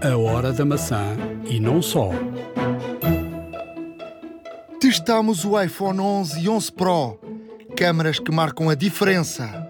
A 0.00 0.16
hora 0.16 0.52
da 0.52 0.64
maçã 0.64 1.16
e 1.44 1.58
não 1.58 1.82
só. 1.82 2.10
Testamos 4.80 5.44
o 5.44 5.60
iPhone 5.60 5.98
11 5.98 6.40
e 6.40 6.48
11 6.48 6.72
Pro, 6.72 7.18
câmaras 7.76 8.20
que 8.20 8.30
marcam 8.30 8.70
a 8.70 8.76
diferença. 8.76 9.68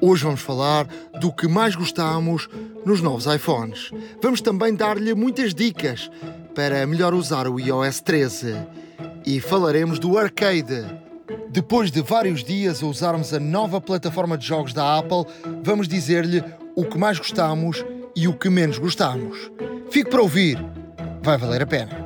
Hoje 0.00 0.22
vamos 0.22 0.42
falar 0.42 0.86
do 1.20 1.32
que 1.32 1.48
mais 1.48 1.74
gostamos 1.74 2.48
nos 2.86 3.00
novos 3.00 3.26
iPhones. 3.26 3.90
Vamos 4.22 4.40
também 4.40 4.76
dar-lhe 4.76 5.12
muitas 5.12 5.52
dicas 5.52 6.08
para 6.54 6.86
melhor 6.86 7.12
usar 7.12 7.48
o 7.48 7.58
iOS 7.58 8.00
13 8.00 8.54
e 9.26 9.40
falaremos 9.40 9.98
do 9.98 10.16
arcade. 10.16 10.84
Depois 11.50 11.90
de 11.90 12.00
vários 12.00 12.44
dias 12.44 12.80
a 12.80 12.86
usarmos 12.86 13.34
a 13.34 13.40
nova 13.40 13.80
plataforma 13.80 14.38
de 14.38 14.46
jogos 14.46 14.72
da 14.72 14.98
Apple, 14.98 15.24
vamos 15.64 15.88
dizer-lhe 15.88 16.44
o 16.76 16.84
que 16.84 16.96
mais 16.96 17.18
gostamos 17.18 17.84
e 18.16 18.28
o 18.28 18.34
que 18.36 18.48
menos 18.48 18.78
gostamos. 18.78 19.50
Fique 19.90 20.10
para 20.10 20.22
ouvir, 20.22 20.58
vai 21.22 21.36
valer 21.38 21.62
a 21.62 21.66
pena. 21.66 22.04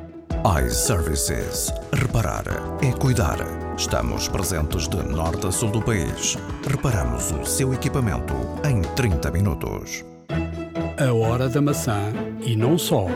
iServices. 0.65 1.71
Reparar 1.93 2.43
é 2.81 2.91
cuidar. 2.93 3.37
Estamos 3.77 4.27
presentes 4.27 4.87
de 4.87 4.97
norte 5.03 5.47
a 5.47 5.51
sul 5.51 5.69
do 5.71 5.81
país. 5.81 6.37
Reparamos 6.67 7.31
o 7.31 7.45
seu 7.45 7.73
equipamento 7.73 8.33
em 8.65 8.81
30 8.95 9.31
minutos. 9.31 10.03
A 10.97 11.13
hora 11.13 11.47
da 11.47 11.61
maçã 11.61 12.11
e 12.41 12.55
não 12.55 12.77
só. 12.77 13.07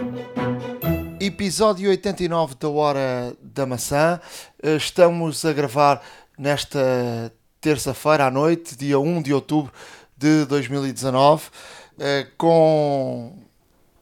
Episódio 1.19 1.89
89 1.89 2.55
da 2.59 2.67
Hora 2.69 3.33
da 3.41 3.65
Maçã. 3.65 4.19
Eh, 4.61 4.75
Estamos 4.75 5.45
a 5.45 5.53
gravar 5.53 6.01
nesta 6.37 7.31
terça-feira 7.61 8.25
à 8.27 8.31
noite, 8.31 8.75
dia 8.77 8.99
1 8.99 9.21
de 9.21 9.33
outubro 9.33 9.71
de 10.17 10.45
2019, 10.45 11.43
eh, 11.99 12.27
com, 12.37 13.37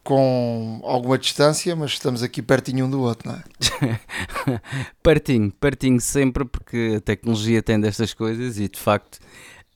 com 0.04 0.82
alguma 0.84 1.18
distância, 1.18 1.76
mas 1.76 1.92
estamos 1.92 2.24
aqui 2.24 2.42
pertinho 2.42 2.86
um 2.86 2.90
do 2.90 3.02
outro, 3.02 3.30
não 3.30 3.36
é? 3.38 4.00
pertinho, 5.04 5.52
pertinho 5.52 6.00
sempre, 6.00 6.46
porque 6.46 6.96
a 6.98 7.02
tecnologia 7.02 7.62
tem 7.62 7.80
destas 7.80 8.14
coisas 8.14 8.60
e 8.60 8.68
de 8.68 8.80
facto 8.80 9.20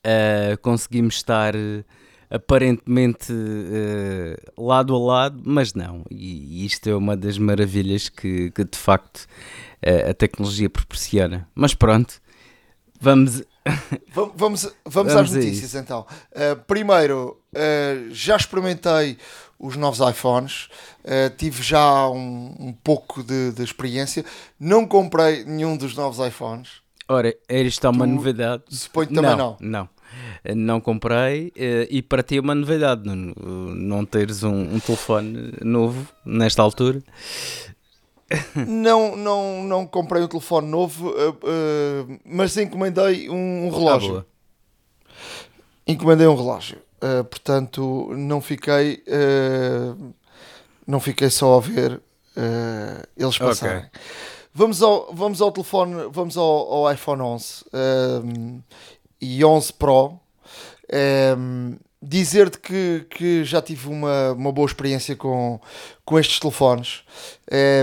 uh, 0.06 0.58
conseguimos 0.62 1.16
estar 1.16 1.56
uh, 1.56 1.84
aparentemente 2.30 3.32
uh, 3.34 4.64
lado 4.66 4.96
a 4.96 5.00
lado, 5.00 5.42
mas 5.46 5.74
não. 5.74 6.04
E, 6.10 6.64
e, 6.64 6.66
isto 6.66 6.90
é 6.90 6.96
uma 6.96 7.18
das 7.18 7.38
maravilhas 7.38 8.10
que, 8.10 8.50
que 8.52 8.64
de 8.64 8.78
facto 8.78 9.28
a 10.10 10.14
tecnologia 10.16 10.68
proporciona. 10.68 11.48
Mas 11.54 11.76
pronto, 11.76 12.20
vamos. 13.00 13.44
Vamos, 14.14 14.34
vamos, 14.36 14.74
vamos 14.86 15.16
às 15.16 15.32
notícias 15.32 15.76
então. 15.76 16.06
primeiro, 16.68 17.40
já 18.12 18.36
experimentei 18.36 19.18
os 19.60 19.76
novos 19.76 20.00
iPhones. 20.00 20.70
Uh, 21.04 21.36
tive 21.38 21.62
já 21.62 22.08
um, 22.10 22.56
um 22.60 22.74
pouco 22.74 23.24
de, 23.24 23.52
de, 23.52 23.64
experiência. 23.64 24.26
Não 24.60 24.86
comprei 24.86 25.44
nenhum 25.44 25.78
dos 25.78 25.96
novos 25.96 26.26
iPhones. 26.26 26.82
Ora, 27.08 27.36
isto 27.50 27.86
é 27.86 27.90
uma 27.90 28.08
novidade. 28.08 28.64
Suponho 28.70 29.08
que 29.08 29.14
também 29.14 29.36
não. 29.36 29.58
Não. 29.60 29.90
Não 30.56 30.80
comprei 30.80 31.48
uh, 31.48 31.88
e 31.90 32.02
para 32.02 32.24
ti 32.24 32.38
é 32.38 32.40
uma 32.40 32.56
novidade 32.56 33.02
não, 33.04 33.34
não 33.76 34.06
teres 34.06 34.44
um, 34.44 34.76
um 34.76 34.80
telefone 34.80 35.54
novo 35.62 36.08
nesta 36.24 36.62
altura. 36.62 37.02
Não, 38.68 39.16
não, 39.16 39.64
não 39.64 39.88
comprei 39.88 40.24
um 40.24 40.28
telefone 40.28 40.68
novo, 40.68 41.10
uh, 41.10 41.30
uh, 41.30 42.20
mas 42.26 42.58
encomendei 42.58 43.30
um, 43.30 43.68
um 43.68 43.70
relógio. 43.70 44.26
Ah, 45.08 45.12
encomendei 45.88 46.28
um 46.28 46.36
relógio. 46.36 46.78
Uh, 46.98 47.24
portanto, 47.24 48.10
não 48.16 48.42
fiquei, 48.42 49.04
não 50.88 51.00
fiquei 51.00 51.30
só 51.30 51.58
a 51.58 51.60
ver 51.60 52.02
eles 53.16 53.38
passarem. 53.38 53.78
Ok. 53.78 53.90
Vamos, 54.58 54.82
ao, 54.82 55.14
vamos 55.14 55.42
ao 55.42 55.52
telefone, 55.52 56.10
vamos 56.10 56.38
ao, 56.38 56.46
ao 56.46 56.92
iPhone 56.92 57.22
11 57.22 57.66
um, 58.24 58.62
e 59.22 59.44
11 59.44 59.74
Pro. 59.74 60.18
Um, 61.38 61.76
Dizer-te 62.08 62.60
que, 62.60 63.08
que 63.10 63.44
já 63.44 63.62
tive 63.64 63.90
uma, 63.90 64.34
uma 64.34 64.52
boa 64.52 64.68
experiência 64.68 65.16
com, 65.16 65.60
com 66.06 66.20
estes 66.20 66.40
telefones. 66.40 67.04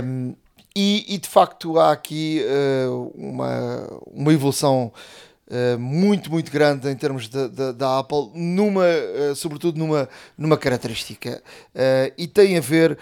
Um, 0.05 0.34
e, 0.75 1.15
e, 1.15 1.19
de 1.19 1.28
facto 1.28 1.78
há 1.78 1.93
aqui 1.93 2.43
uma, 3.15 3.88
uma 4.12 4.33
evolução 4.33 4.93
Uh, 5.53 5.78
muito, 5.78 6.31
muito 6.31 6.50
grande 6.50 6.88
em 6.88 6.97
termos 6.97 7.28
da 7.28 7.99
Apple, 7.99 8.31
numa, 8.34 8.87
uh, 8.87 9.37
sobretudo 9.37 9.78
numa, 9.78 10.09
numa 10.38 10.56
característica. 10.56 11.43
Uh, 11.75 12.10
e 12.16 12.27
tem 12.27 12.56
a 12.56 12.60
ver, 12.60 12.99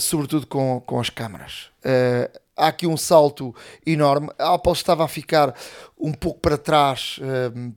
sobretudo, 0.00 0.44
com, 0.44 0.82
com 0.84 0.98
as 0.98 1.08
câmaras. 1.08 1.68
há 2.56 2.66
aqui 2.66 2.84
um 2.84 2.96
salto 2.96 3.54
enorme. 3.86 4.28
A 4.40 4.54
Apple 4.54 4.72
estava 4.72 5.04
a 5.04 5.08
ficar 5.08 5.54
um 5.96 6.12
pouco 6.12 6.40
para 6.40 6.58
trás 6.58 7.20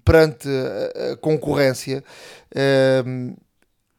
perante 0.03 0.47
a, 0.49 1.11
a 1.11 1.17
concorrência. 1.17 2.03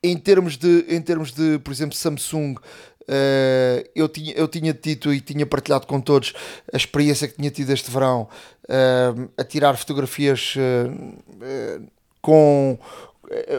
em, 0.02 0.16
termos 0.16 0.56
de, 0.56 0.84
em 0.88 1.00
termos 1.00 1.32
de, 1.32 1.60
por 1.60 1.72
exemplo, 1.72 1.94
Samsung, 1.94 2.56
Uh, 3.08 3.88
eu, 3.94 4.06
tinha, 4.06 4.34
eu 4.34 4.46
tinha 4.46 4.74
dito 4.74 5.12
e 5.14 5.20
tinha 5.20 5.46
partilhado 5.46 5.86
com 5.86 5.98
todos 5.98 6.34
a 6.70 6.76
experiência 6.76 7.26
que 7.26 7.36
tinha 7.36 7.50
tido 7.50 7.72
este 7.72 7.90
verão 7.90 8.28
uh, 8.64 9.30
a 9.36 9.44
tirar 9.44 9.74
fotografias 9.78 10.54
uh, 10.56 11.82
com 12.20 12.78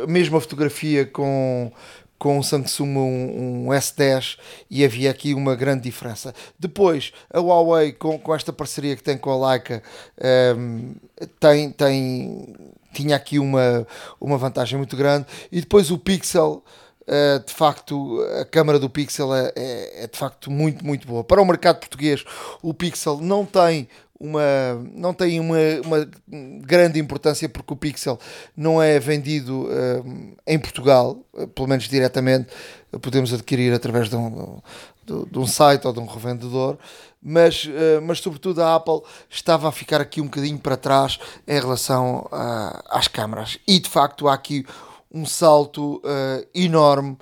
a 0.03 0.07
mesma 0.07 0.39
fotografia 0.39 1.05
com 1.05 1.71
com 2.19 2.37
o 2.37 2.43
Samsung 2.43 2.97
um, 2.97 3.67
um, 3.67 3.67
S10 3.69 4.37
e 4.69 4.83
havia 4.83 5.09
aqui 5.09 5.33
uma 5.33 5.55
grande 5.55 5.83
diferença. 5.83 6.35
Depois, 6.59 7.13
a 7.33 7.39
Huawei, 7.39 7.93
com, 7.93 8.19
com 8.19 8.35
esta 8.35 8.51
parceria 8.51 8.93
que 8.97 9.01
tem 9.01 9.17
com 9.17 9.31
a 9.31 9.51
Leica, 9.51 9.81
um, 10.57 10.95
tem, 11.39 11.71
tem, 11.71 12.55
tinha 12.93 13.16
aqui 13.16 13.39
uma, 13.39 13.87
uma 14.19 14.37
vantagem 14.37 14.77
muito 14.77 14.97
grande. 14.97 15.27
E 15.49 15.61
depois 15.61 15.89
o 15.91 15.97
Pixel, 15.97 16.61
Uh, 17.09 17.44
de 17.44 17.52
facto, 17.52 18.22
a 18.40 18.46
câmara 18.46 18.78
do 18.78 18.88
Pixel 18.88 19.34
é, 19.34 19.52
é, 19.56 20.03
é, 20.03 20.08
de 20.08 20.16
facto 20.16 20.52
muito, 20.52 20.86
muito 20.86 21.08
boa. 21.08 21.24
Para 21.24 21.42
o 21.42 21.46
mercado 21.46 21.80
português, 21.80 22.24
o 22.62 22.72
Pixel 22.72 23.18
não 23.20 23.47
tem 23.47 23.90
uma, 24.20 24.42
não 24.94 25.12
tem 25.12 25.40
uma, 25.40 25.58
uma 25.84 26.08
grande 26.62 27.00
importância 27.00 27.50
porque 27.50 27.74
o 27.74 27.75
Pixel 27.75 28.20
não 28.56 28.80
é 28.80 29.00
vendido 29.00 29.64
uh, 29.64 30.36
em 30.46 30.59
Portugal, 30.59 31.18
uh, 31.34 31.47
pelo 31.47 31.68
menos 31.68 31.86
diretamente, 31.86 32.50
podemos 33.02 33.34
adquirir 33.34 33.74
através 33.74 34.08
de 34.08 34.16
um, 34.16 34.62
de, 35.03 35.40
um 35.40 35.47
site 35.47 35.88
ou 35.88 35.94
de 35.94 36.00
um 36.00 36.06
revendedor. 36.06 36.78
Mas, 37.22 37.68
mas 38.03 38.20
sobretudo 38.20 38.64
a 38.64 38.76
Apple 38.76 39.02
estava 39.30 39.68
a 39.68 39.74
ficar 39.74 40.00
aqui 40.00 40.22
um 40.22 40.26
bocadinho 40.26 40.58
para 40.58 40.78
trás 40.78 41.20
em 41.46 41.59
relação 41.59 42.30
às 42.90 43.09
câmaras 43.09 43.59
e 43.68 43.78
de 43.78 43.90
facto 43.90 44.30
há 44.30 44.34
aqui 44.34 44.66
um 45.12 45.25
salto 45.25 45.97
uh, 45.97 46.47
enorme 46.53 47.18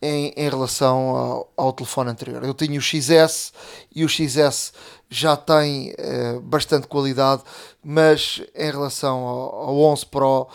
em, 0.00 0.32
em 0.36 0.48
relação 0.48 1.10
ao, 1.10 1.52
ao, 1.56 1.72
telefone 1.72 2.10
anterior. 2.10 2.44
Eu 2.44 2.54
tinha 2.54 2.78
o 2.78 2.82
XS 2.82 3.52
e 3.94 4.04
o 4.04 4.08
XS 4.08 4.72
já 5.10 5.36
tem 5.36 5.92
uh, 5.92 6.40
bastante 6.40 6.86
qualidade, 6.86 7.42
mas 7.82 8.42
em 8.54 8.70
relação 8.70 9.18
ao, 9.18 9.68
ao 9.68 9.78
11 9.80 10.06
Pro, 10.06 10.42
uh, 10.42 10.48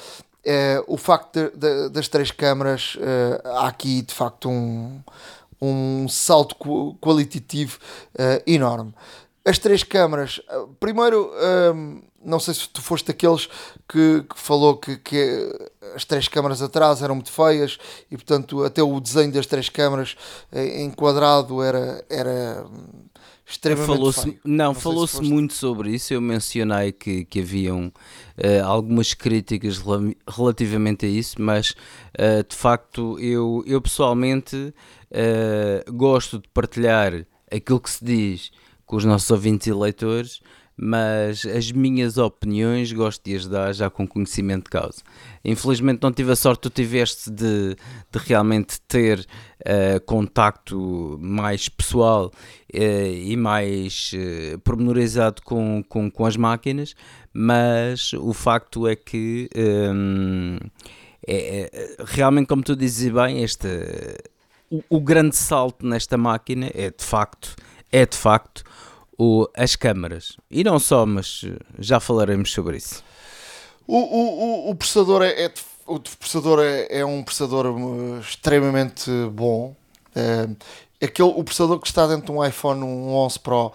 o 0.88 0.98
facto 0.98 1.34
de, 1.34 1.50
de, 1.58 1.90
das 1.90 2.08
três 2.08 2.32
câmaras, 2.32 2.98
há 3.44 3.68
aqui 3.68 4.02
de 4.02 4.14
facto 4.14 4.50
um, 4.50 5.02
um 5.62 6.08
salto 6.08 6.56
qualitativo 7.02 7.80
enorme. 8.46 8.94
As 9.44 9.58
três 9.58 9.84
câmaras, 9.84 10.40
primeiro 10.80 11.32
não 12.24 12.40
sei 12.40 12.54
se 12.54 12.70
tu 12.70 12.82
foste 12.82 13.08
daqueles 13.08 13.48
que, 13.88 14.24
que 14.24 14.40
falou 14.40 14.78
que, 14.78 14.98
que, 14.98 15.70
as 15.96 16.06
três 16.06 16.28
câmaras 16.28 16.62
atrás 16.62 17.02
eram 17.02 17.16
muito 17.16 17.32
feias 17.32 17.78
e 18.10 18.16
portanto 18.16 18.64
até 18.64 18.82
o 18.82 19.00
desenho 19.00 19.32
das 19.32 19.46
três 19.46 19.70
câmaras 19.70 20.16
eh, 20.52 20.84
enquadrado 20.84 21.62
era, 21.62 22.04
era 22.10 22.66
extremamente 23.52 23.88
falou 23.88 24.12
feio. 24.12 24.40
Não, 24.44 24.66
não 24.66 24.74
falou-se 24.74 25.18
foste... 25.18 25.30
muito 25.30 25.54
sobre 25.54 25.92
isso. 25.92 26.14
Eu 26.14 26.22
mencionei 26.22 26.92
que, 26.92 27.26
que 27.26 27.42
haviam 27.42 27.88
uh, 27.88 28.66
algumas 28.66 29.14
críticas 29.14 29.82
relativamente 30.28 31.06
a 31.06 31.10
isso, 31.10 31.42
mas 31.42 31.72
uh, 31.72 32.48
de 32.48 32.56
facto 32.56 33.20
eu, 33.20 33.64
eu 33.66 33.82
pessoalmente 33.82 34.56
uh, 34.56 35.94
gosto 35.94 36.40
de 36.40 36.48
partilhar 36.50 37.26
aquilo 37.52 37.80
que 37.80 37.90
se 37.90 38.04
diz 38.04 38.52
com 38.86 38.96
os 38.96 39.06
nossos 39.06 39.30
ouvintes 39.30 39.68
e 39.68 39.74
leitores 39.74 40.42
mas 40.76 41.46
as 41.46 41.72
minhas 41.72 42.18
opiniões 42.18 42.92
gosto 42.92 43.24
de 43.24 43.36
as 43.36 43.48
dar 43.48 43.74
já 43.74 43.90
com 43.90 44.08
conhecimento 44.08 44.66
de 44.66 44.72
causa. 44.72 45.02
Infelizmente 45.44 46.02
não 46.02 46.12
tive 46.12 46.32
a 46.32 46.36
sorte, 46.36 46.62
tu 46.62 46.70
tiveste 46.70 47.30
de, 47.30 47.76
de 48.12 48.20
realmente 48.26 48.80
ter 48.88 49.20
uh, 49.20 50.00
contacto 50.06 51.18
mais 51.22 51.70
pessoal 51.70 52.32
uh, 52.74 52.78
e 52.78 53.36
mais 53.38 54.12
uh, 54.14 54.60
pormenorizado 54.60 55.42
com, 55.44 55.84
com, 55.88 56.10
com 56.10 56.26
as 56.26 56.38
máquinas, 56.38 56.96
mas 57.34 58.14
o 58.14 58.34
facto 58.34 58.88
é 58.88 58.96
que 58.96 59.50
um, 59.56 60.58
é, 61.28 61.70
é, 61.72 61.96
realmente, 62.06 62.48
como 62.48 62.64
tu 62.64 62.76
dizes 62.76 63.12
bem, 63.14 63.44
esta 63.44 63.70
o, 64.70 64.82
o, 64.90 65.02
grande 65.02 65.36
salto 65.36 65.86
nesta 65.86 66.18
máquina 66.18 66.72
é 66.74 66.90
de 66.90 67.04
facto, 67.04 67.56
é 67.92 68.06
de 68.06 68.18
facto 68.18 68.64
o, 69.22 69.48
as 69.56 69.76
câmaras. 69.76 70.36
E 70.50 70.64
não 70.64 70.80
só, 70.80 71.06
mas 71.06 71.46
já 71.78 72.00
falaremos 72.00 72.52
sobre 72.52 72.78
isso. 72.78 73.04
O, 73.86 73.98
o, 73.98 74.70
o 74.72 74.76
processador, 74.76 75.22
é, 75.22 75.46
é, 75.46 75.54
o 75.86 76.00
processador 76.00 76.60
é, 76.60 76.88
é 76.90 77.06
um 77.06 77.22
processador 77.22 77.68
uh, 77.68 78.20
extremamente 78.20 79.12
bom. 79.32 79.76
É, 80.16 80.50
aquele, 81.06 81.30
o 81.30 81.44
processador 81.44 81.80
que 81.80 81.88
está 81.88 82.08
dentro 82.08 82.26
de 82.26 82.32
um 82.32 82.44
iPhone 82.44 82.84
um 82.84 83.14
11 83.14 83.40
Pro, 83.42 83.72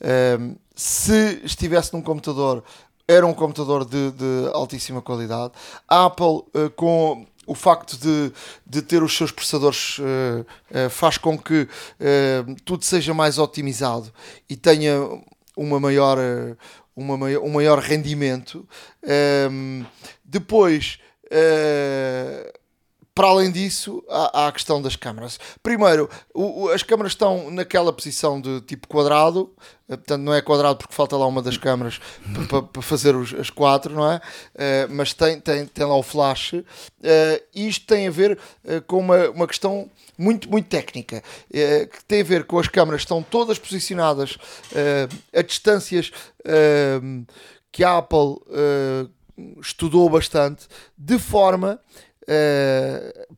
é, 0.00 0.38
se 0.74 1.42
estivesse 1.44 1.92
num 1.92 2.00
computador, 2.00 2.64
era 3.06 3.26
um 3.26 3.34
computador 3.34 3.84
de, 3.84 4.12
de 4.12 4.50
altíssima 4.54 5.02
qualidade. 5.02 5.52
A 5.86 6.06
Apple, 6.06 6.42
com 6.74 7.26
o 7.46 7.54
facto 7.54 7.96
de, 7.96 8.32
de 8.66 8.82
ter 8.82 9.02
os 9.02 9.16
seus 9.16 9.30
processadores 9.30 9.98
uh, 9.98 10.02
uh, 10.42 10.90
faz 10.90 11.16
com 11.16 11.38
que 11.38 11.62
uh, 11.62 12.54
tudo 12.64 12.84
seja 12.84 13.14
mais 13.14 13.38
otimizado 13.38 14.12
e 14.50 14.56
tenha 14.56 15.00
uma 15.56 15.80
maior, 15.80 16.18
uma 16.94 17.16
maior, 17.16 17.42
um 17.42 17.48
maior 17.48 17.78
rendimento. 17.78 18.68
Ehm, 19.02 19.86
depois, 20.22 20.98
para 23.16 23.28
além 23.28 23.50
disso, 23.50 24.04
há, 24.10 24.42
há, 24.42 24.48
a 24.48 24.52
questão 24.52 24.82
das 24.82 24.94
câmaras. 24.94 25.40
Primeiro, 25.62 26.06
o, 26.34 26.64
o, 26.64 26.68
as 26.68 26.82
câmaras 26.82 27.12
estão 27.12 27.50
naquela 27.50 27.90
posição 27.90 28.38
de 28.38 28.60
tipo 28.60 28.86
quadrado, 28.86 29.50
eh, 29.88 29.96
portanto 29.96 30.20
não 30.20 30.34
é 30.34 30.42
quadrado 30.42 30.76
porque 30.76 30.94
falta 30.94 31.16
lá 31.16 31.26
uma 31.26 31.40
das 31.40 31.56
câmaras 31.56 31.98
para 32.70 32.82
fazer 32.82 33.16
os, 33.16 33.32
as 33.32 33.48
quatro, 33.48 33.94
não 33.94 34.12
é? 34.12 34.16
Uh, 34.16 34.20
mas 34.90 35.14
tem, 35.14 35.40
tem, 35.40 35.64
tem 35.64 35.86
lá 35.86 35.96
o 35.96 36.02
flash. 36.02 36.52
Uh, 36.52 36.64
isto 37.54 37.86
tem 37.86 38.06
a 38.06 38.10
ver 38.10 38.38
uh, 38.64 38.82
com 38.82 38.98
uma, 38.98 39.30
uma 39.30 39.46
questão 39.46 39.90
muito, 40.18 40.50
muito 40.50 40.68
técnica, 40.68 41.22
que 41.50 42.04
tem 42.06 42.20
a 42.20 42.24
ver 42.24 42.44
com 42.44 42.58
as 42.58 42.68
câmaras 42.68 43.02
estão 43.02 43.22
todas 43.22 43.58
posicionadas 43.58 44.38
a 45.34 45.42
distâncias 45.42 46.10
que 47.70 47.84
a 47.84 47.98
Apple 47.98 48.36
estudou 49.60 50.08
bastante, 50.08 50.66
de 50.96 51.18
forma 51.18 51.78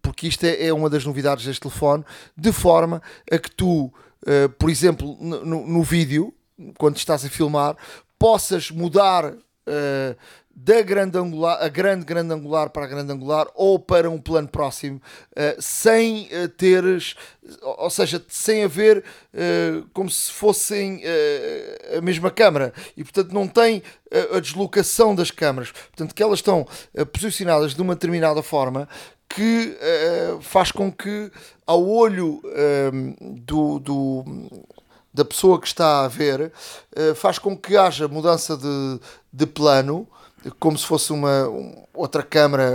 porque 0.01 0.27
isto 0.27 0.45
é, 0.45 0.67
é, 0.67 0.73
uma 0.73 0.89
das 0.89 1.05
novidades 1.05 1.45
deste 1.45 1.61
telefone, 1.61 2.05
de 2.37 2.53
forma 2.53 3.03
a 3.31 3.39
que 3.39 3.51
tu, 3.51 3.87
uh, 3.87 4.49
por 4.59 4.71
exemplo, 4.71 5.17
no, 5.21 5.67
no, 5.67 5.83
vídeo, 5.83 6.33
quando 6.79 6.97
estás 6.97 7.25
a 7.25 7.29
filmar, 7.29 7.77
possas 8.19 8.71
mudar 8.71 9.33
uh, 9.33 10.17
da 10.61 10.83
grande 10.83 11.17
angular, 11.17 11.63
a 11.63 11.69
grande 11.69 12.05
grande 12.05 12.35
angular 12.35 12.69
para 12.71 12.85
a 12.85 12.89
grande 12.89 13.13
angular 13.13 13.47
ou 13.55 13.79
para 13.79 14.11
um 14.11 14.21
plano 14.21 14.49
próximo, 14.49 15.01
uh, 15.31 15.63
sem 15.63 16.29
uh, 16.33 16.49
teres, 16.49 17.15
ou 17.63 17.89
seja, 17.89 18.21
sem 18.27 18.65
haver 18.65 18.99
uh, 18.99 19.89
como 19.93 20.11
se 20.11 20.33
fossem 20.33 21.03
a 21.97 22.01
mesma 22.01 22.31
câmara. 22.31 22.73
E 22.97 23.05
portanto 23.05 23.33
não 23.33 23.47
tem 23.47 23.83
a 24.35 24.41
deslocação 24.41 25.15
das 25.15 25.31
câmaras, 25.31 25.71
portanto 25.71 26.15
que 26.15 26.23
elas 26.23 26.39
estão 26.41 26.67
posicionadas 27.13 27.75
de 27.75 27.83
uma 27.83 27.95
determinada 27.95 28.43
forma 28.43 28.89
que 29.29 29.77
faz 30.41 30.73
com 30.73 30.91
que 30.91 31.31
ao 31.67 31.87
olho 31.87 32.41
do, 33.21 33.79
do 33.79 34.25
da 35.13 35.25
pessoa 35.25 35.61
que 35.61 35.67
está 35.67 36.05
a 36.05 36.09
ver, 36.09 36.53
faz 37.17 37.39
com 37.39 37.57
que 37.57 37.77
haja 37.77 38.09
mudança 38.09 38.57
de, 38.57 39.01
de 39.33 39.47
plano 39.47 40.09
como 40.59 40.79
se 40.79 40.87
fosse 40.87 41.13
uma 41.13 41.51
outra 41.93 42.23
câmara, 42.23 42.73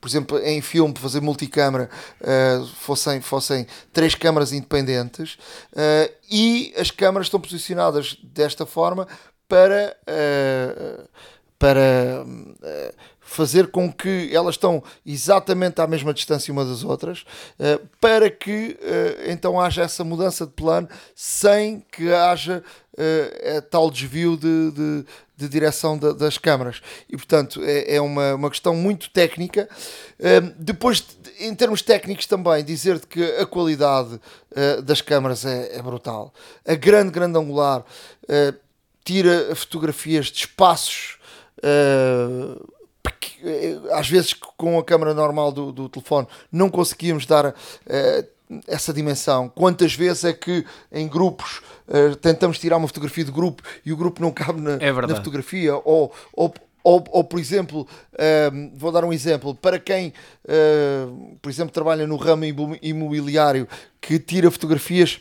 por 0.00 0.08
exemplo, 0.08 0.38
em 0.40 0.60
filme, 0.60 0.94
fazer 0.96 1.20
multicâmara, 1.20 1.88
uh, 2.20 2.66
fossem, 2.66 3.20
fossem 3.20 3.66
três 3.92 4.14
câmaras 4.14 4.52
independentes 4.52 5.38
uh, 5.72 6.12
e 6.30 6.74
as 6.76 6.90
câmaras 6.90 7.26
estão 7.26 7.40
posicionadas 7.40 8.18
desta 8.22 8.66
forma 8.66 9.08
para, 9.48 9.96
uh, 10.02 11.08
para 11.58 12.26
fazer 13.20 13.68
com 13.68 13.90
que 13.92 14.30
elas 14.34 14.54
estão 14.54 14.82
exatamente 15.04 15.80
à 15.80 15.86
mesma 15.86 16.12
distância 16.12 16.52
uma 16.52 16.64
das 16.64 16.82
outras, 16.82 17.24
para 18.00 18.30
que 18.30 18.78
então 19.26 19.60
haja 19.60 19.82
essa 19.82 20.02
mudança 20.02 20.46
de 20.46 20.52
plano 20.52 20.88
sem 21.14 21.84
que 21.92 22.10
haja 22.10 22.64
tal 23.70 23.90
desvio 23.90 24.34
de, 24.34 24.70
de 24.70 25.04
de 25.38 25.48
direção 25.48 25.96
das 25.96 26.36
câmaras. 26.36 26.82
E, 27.08 27.16
portanto, 27.16 27.62
é, 27.62 27.94
é 27.94 28.00
uma, 28.00 28.34
uma 28.34 28.50
questão 28.50 28.74
muito 28.74 29.08
técnica. 29.10 29.68
Uh, 30.18 30.52
depois, 30.58 31.06
em 31.38 31.54
termos 31.54 31.80
técnicos 31.80 32.26
também, 32.26 32.64
dizer 32.64 32.98
que 33.06 33.22
a 33.22 33.46
qualidade 33.46 34.14
uh, 34.16 34.82
das 34.82 35.00
câmaras 35.00 35.46
é, 35.46 35.76
é, 35.76 35.80
brutal. 35.80 36.34
A 36.66 36.74
grande, 36.74 37.12
grande 37.12 37.38
angular 37.38 37.80
uh, 37.82 38.58
tira 39.04 39.54
fotografias 39.54 40.26
de 40.26 40.40
espaços 40.40 41.16
às 43.92 44.08
vezes 44.08 44.32
com 44.32 44.78
a 44.78 44.84
câmera 44.84 45.12
normal 45.12 45.50
do, 45.50 45.72
do 45.72 45.88
telefone 45.88 46.28
não 46.52 46.70
conseguíamos 46.70 47.26
dar 47.26 47.46
uh, 47.46 47.54
essa 48.66 48.92
dimensão. 48.92 49.48
Quantas 49.48 49.94
vezes 49.94 50.24
é 50.24 50.32
que 50.32 50.64
em 50.92 51.06
grupos 51.06 51.60
uh, 51.88 52.16
tentamos 52.16 52.58
tirar 52.58 52.76
uma 52.76 52.86
fotografia 52.86 53.24
de 53.24 53.30
grupo 53.30 53.62
e 53.84 53.92
o 53.92 53.96
grupo 53.96 54.20
não 54.22 54.30
cabe 54.30 54.60
na, 54.60 54.72
é 54.80 54.92
na 54.92 55.16
fotografia? 55.16 55.74
Ou, 55.76 56.12
ou, 56.32 56.54
ou, 56.84 57.04
ou, 57.10 57.24
por 57.24 57.38
exemplo, 57.38 57.86
uh, 58.14 58.70
vou 58.74 58.92
dar 58.92 59.04
um 59.04 59.12
exemplo, 59.12 59.54
para 59.54 59.78
quem, 59.78 60.12
uh, 60.44 61.36
por 61.42 61.50
exemplo, 61.50 61.72
trabalha 61.72 62.06
no 62.06 62.16
ramo 62.16 62.44
imobiliário 62.82 63.68
que 64.00 64.18
tira 64.18 64.50
fotografias 64.50 65.20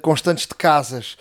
constantes 0.00 0.46
de 0.46 0.54
casas, 0.54 1.16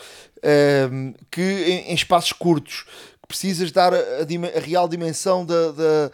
que 1.32 1.42
em, 1.42 1.92
em, 1.92 1.94
espaços 1.94 2.32
curtos, 2.32 2.86
precisas 3.28 3.72
dar 3.72 3.94
a, 3.94 3.98
a, 3.98 4.60
real 4.60 4.88
dimensão 4.88 5.44
da, 5.46 5.72
da 5.72 6.12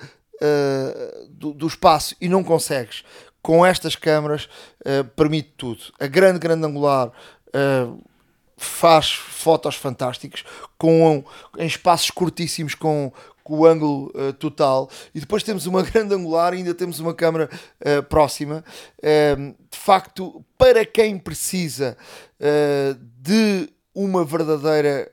do, 1.30 1.54
do 1.54 1.68
espaço 1.68 2.16
e 2.22 2.30
não 2.30 2.44
consegues 2.44 3.04
com 3.42 3.66
estas 3.66 3.96
câmaras 3.96 4.48
uh, 4.86 5.04
permite 5.16 5.54
tudo. 5.58 5.82
A 6.00 6.08
grande, 6.08 6.40
grande 6.40 6.66
angular 6.66 7.12
uh, 7.56 8.02
faz 8.58 9.12
fotos 9.12 9.76
fantásticas 9.76 10.44
com, 10.78 11.24
em 11.58 11.66
espaços 11.66 12.12
curtíssimos 12.12 12.76
com, 12.76 13.12
com 13.44 13.60
o 13.60 13.66
ângulo 13.66 14.12
uh, 14.16 14.34
total 14.34 14.90
e 15.14 15.20
depois 15.20 15.44
temos 15.44 15.66
uma 15.66 15.82
grande 15.84 16.14
angular 16.14 16.54
e 16.54 16.58
ainda 16.58 16.74
temos 16.74 17.00
uma 17.00 17.14
câmera 17.14 17.50
próxima. 18.10 18.64
de 19.02 19.78
facto, 19.78 20.44
para 20.58 20.86
quem 20.86 21.18
precisa 21.18 21.98
de 23.22 23.70
uma 23.94 24.26
verdadeira 24.26 25.10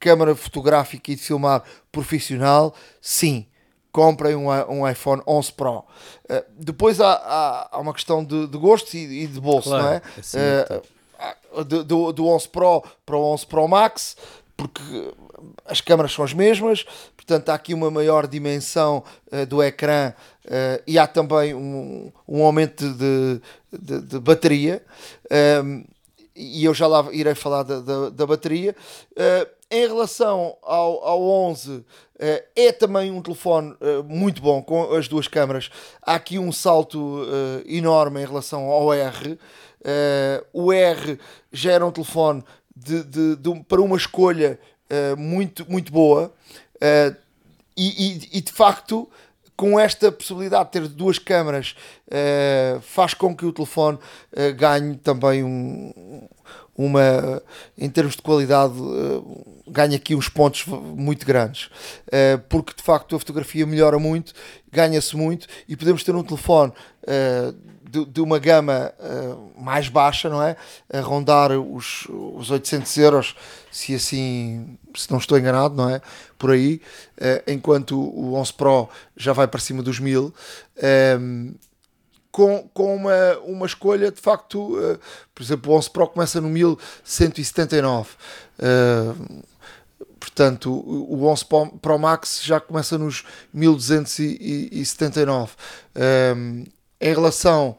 câmara 0.00 0.34
fotográfica 0.34 1.12
e 1.12 1.16
de 1.16 1.22
filmar 1.22 1.62
profissional, 1.90 2.74
sim 3.00 3.46
comprem 3.98 4.36
um, 4.36 4.48
um 4.48 4.88
iPhone 4.88 5.22
11 5.26 5.52
Pro. 5.52 5.78
Uh, 5.78 5.84
depois 6.56 7.00
há, 7.00 7.12
há, 7.12 7.68
há, 7.72 7.80
uma 7.80 7.92
questão 7.92 8.24
de, 8.24 8.46
de 8.46 8.58
gosto 8.58 8.94
e, 8.94 9.24
e, 9.24 9.26
de 9.26 9.40
bolso, 9.40 9.70
claro, 9.70 9.84
não 9.84 9.92
é? 9.92 10.02
Assim, 10.16 10.38
uh, 10.38 10.82
do, 11.66 11.84
do, 11.84 12.12
do 12.12 12.26
11 12.26 12.48
Pro 12.48 12.82
para 13.04 13.16
o 13.16 13.32
11 13.32 13.46
Pro 13.46 13.68
Max, 13.68 14.16
porque 14.56 15.12
as 15.64 15.80
câmaras 15.80 16.12
são 16.12 16.24
as 16.24 16.34
mesmas, 16.34 16.84
portanto 17.16 17.48
há 17.50 17.54
aqui 17.54 17.72
uma 17.72 17.90
maior 17.90 18.26
dimensão 18.26 19.04
uh, 19.32 19.46
do 19.46 19.62
ecrã 19.62 20.12
uh, 20.44 20.82
e 20.86 20.98
há 20.98 21.06
também 21.06 21.54
um, 21.54 22.12
um 22.26 22.42
aumento 22.42 22.92
de, 22.94 23.40
de, 23.72 24.00
de 24.02 24.18
bateria. 24.18 24.82
Um, 25.64 25.84
e 26.34 26.64
eu 26.64 26.72
já 26.72 26.86
lá 26.86 27.06
irei 27.12 27.34
falar 27.34 27.64
da, 27.64 27.80
da, 27.80 28.10
da 28.10 28.26
bateria. 28.26 28.74
Uh, 29.12 29.58
em 29.70 29.86
relação 29.86 30.56
ao, 30.62 31.04
ao 31.04 31.22
11, 31.22 31.84
Uh, 32.20 32.42
é 32.56 32.72
também 32.72 33.12
um 33.12 33.22
telefone 33.22 33.76
muito 34.04 34.42
bom 34.42 34.60
com 34.60 34.92
as 34.92 35.06
duas 35.06 35.28
câmaras. 35.28 35.70
Há 36.02 36.16
aqui 36.16 36.36
um 36.36 36.50
salto 36.50 37.22
enorme 37.64 38.20
em 38.20 38.26
relação 38.26 38.64
ao 38.64 38.92
R. 38.92 39.38
o 40.52 40.72
R 40.72 41.18
já 41.52 41.72
era 41.72 41.86
um 41.86 41.90
telefone 41.90 42.44
de, 42.74 43.02
de, 43.04 43.36
de 43.36 43.60
para 43.64 43.80
uma 43.80 43.96
escolha 43.96 44.58
muito, 45.16 45.70
muito 45.70 45.92
boa. 45.92 46.32
E, 47.76 47.76
e, 47.76 48.38
e, 48.38 48.40
de 48.40 48.52
facto 48.52 49.08
com 49.56 49.78
esta 49.78 50.10
possibilidade 50.10 50.66
de 50.66 50.70
ter 50.72 50.88
duas 50.88 51.18
câmaras 51.18 51.74
faz 52.82 53.14
com 53.14 53.36
que 53.36 53.44
o 53.44 53.52
telefone 53.52 53.98
ganhe 54.56 54.96
também 54.96 55.42
um, 55.42 56.28
uma, 56.78 57.42
em 57.76 57.90
termos 57.90 58.14
de 58.14 58.22
qualidade, 58.22 58.74
uh, 58.80 59.64
ganha 59.66 59.96
aqui 59.96 60.14
uns 60.14 60.28
pontos 60.28 60.64
muito 60.66 61.26
grandes, 61.26 61.64
uh, 62.06 62.38
porque 62.48 62.72
de 62.72 62.82
facto 62.84 63.16
a 63.16 63.18
fotografia 63.18 63.66
melhora 63.66 63.98
muito, 63.98 64.32
ganha-se 64.70 65.16
muito 65.16 65.48
e 65.66 65.76
podemos 65.76 66.04
ter 66.04 66.14
um 66.14 66.22
telefone 66.22 66.72
uh, 67.02 67.52
de, 67.90 68.04
de, 68.04 68.20
uma 68.20 68.38
gama 68.38 68.92
mais 69.56 69.88
baixa, 69.88 70.28
não 70.28 70.42
é? 70.42 70.56
A 70.92 71.00
rondar 71.00 71.52
os, 71.52 72.06
os 72.08 72.50
800 72.50 72.96
euros, 72.98 73.36
se 73.70 73.94
assim, 73.94 74.78
se 74.94 75.10
não 75.10 75.18
estou 75.18 75.38
enganado, 75.38 75.74
não 75.74 75.88
é? 75.88 76.00
Por 76.38 76.50
aí, 76.50 76.80
enquanto 77.46 77.98
o 77.98 78.34
11 78.34 78.52
Pro 78.52 78.88
já 79.16 79.32
vai 79.32 79.46
para 79.46 79.60
cima 79.60 79.82
dos 79.82 79.98
1000 79.98 80.34
com, 82.38 82.70
com 82.72 82.94
uma, 82.94 83.36
uma 83.44 83.66
escolha 83.66 84.12
de 84.12 84.20
facto, 84.20 84.78
uh, 84.78 84.96
por 85.34 85.42
exemplo, 85.42 85.72
o 85.72 85.76
11 85.76 85.90
Pro 85.90 86.06
começa 86.06 86.40
no 86.40 86.48
1179. 86.48 88.10
Uh, 88.58 89.42
portanto, 90.20 90.72
o 90.72 91.26
11 91.26 91.44
Pro 91.80 91.98
Max 91.98 92.40
já 92.44 92.60
começa 92.60 92.96
nos 92.96 93.24
1279. 93.52 95.50
Um, 96.36 96.64
em 97.00 97.12
relação 97.12 97.76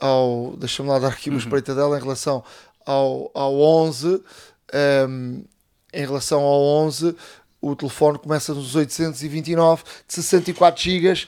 ao. 0.00 0.54
Deixa-me 0.56 0.88
lá 0.88 0.98
dar 0.98 1.08
aqui 1.08 1.30
uma 1.30 1.36
uhum. 1.36 1.42
espreita 1.42 1.74
dela. 1.74 1.98
Em 1.98 2.02
relação 2.02 2.42
ao, 2.84 3.30
ao 3.34 3.60
11, 3.60 4.22
um, 5.08 5.44
em 5.92 6.00
relação 6.00 6.42
ao 6.42 6.60
11, 6.60 7.16
o 7.60 7.74
telefone 7.74 8.18
começa 8.18 8.52
nos 8.52 8.74
829 8.74 9.82
de 10.06 10.14
64 10.14 10.82
GB, 10.82 11.26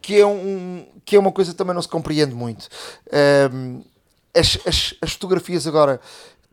que 0.00 0.20
é, 0.20 0.26
um, 0.26 0.86
que 1.04 1.16
é 1.16 1.18
uma 1.18 1.32
coisa 1.32 1.52
que 1.52 1.56
também 1.56 1.74
não 1.74 1.82
se 1.82 1.88
compreende 1.88 2.34
muito. 2.34 2.68
Um, 3.52 3.82
as, 4.34 4.58
as, 4.66 4.94
as, 5.00 5.12
fotografias 5.12 5.66
agora 5.66 6.00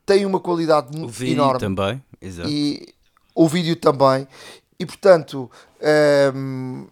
têm 0.05 0.25
uma 0.25 0.39
qualidade 0.39 0.95
o 0.97 1.07
vídeo 1.07 1.33
enorme. 1.33 1.59
também, 1.59 2.03
exato. 2.21 2.49
E 2.49 2.93
o 3.33 3.47
vídeo 3.47 3.75
também. 3.75 4.27
E 4.79 4.85
portanto, 4.85 5.49
um, 6.33 6.87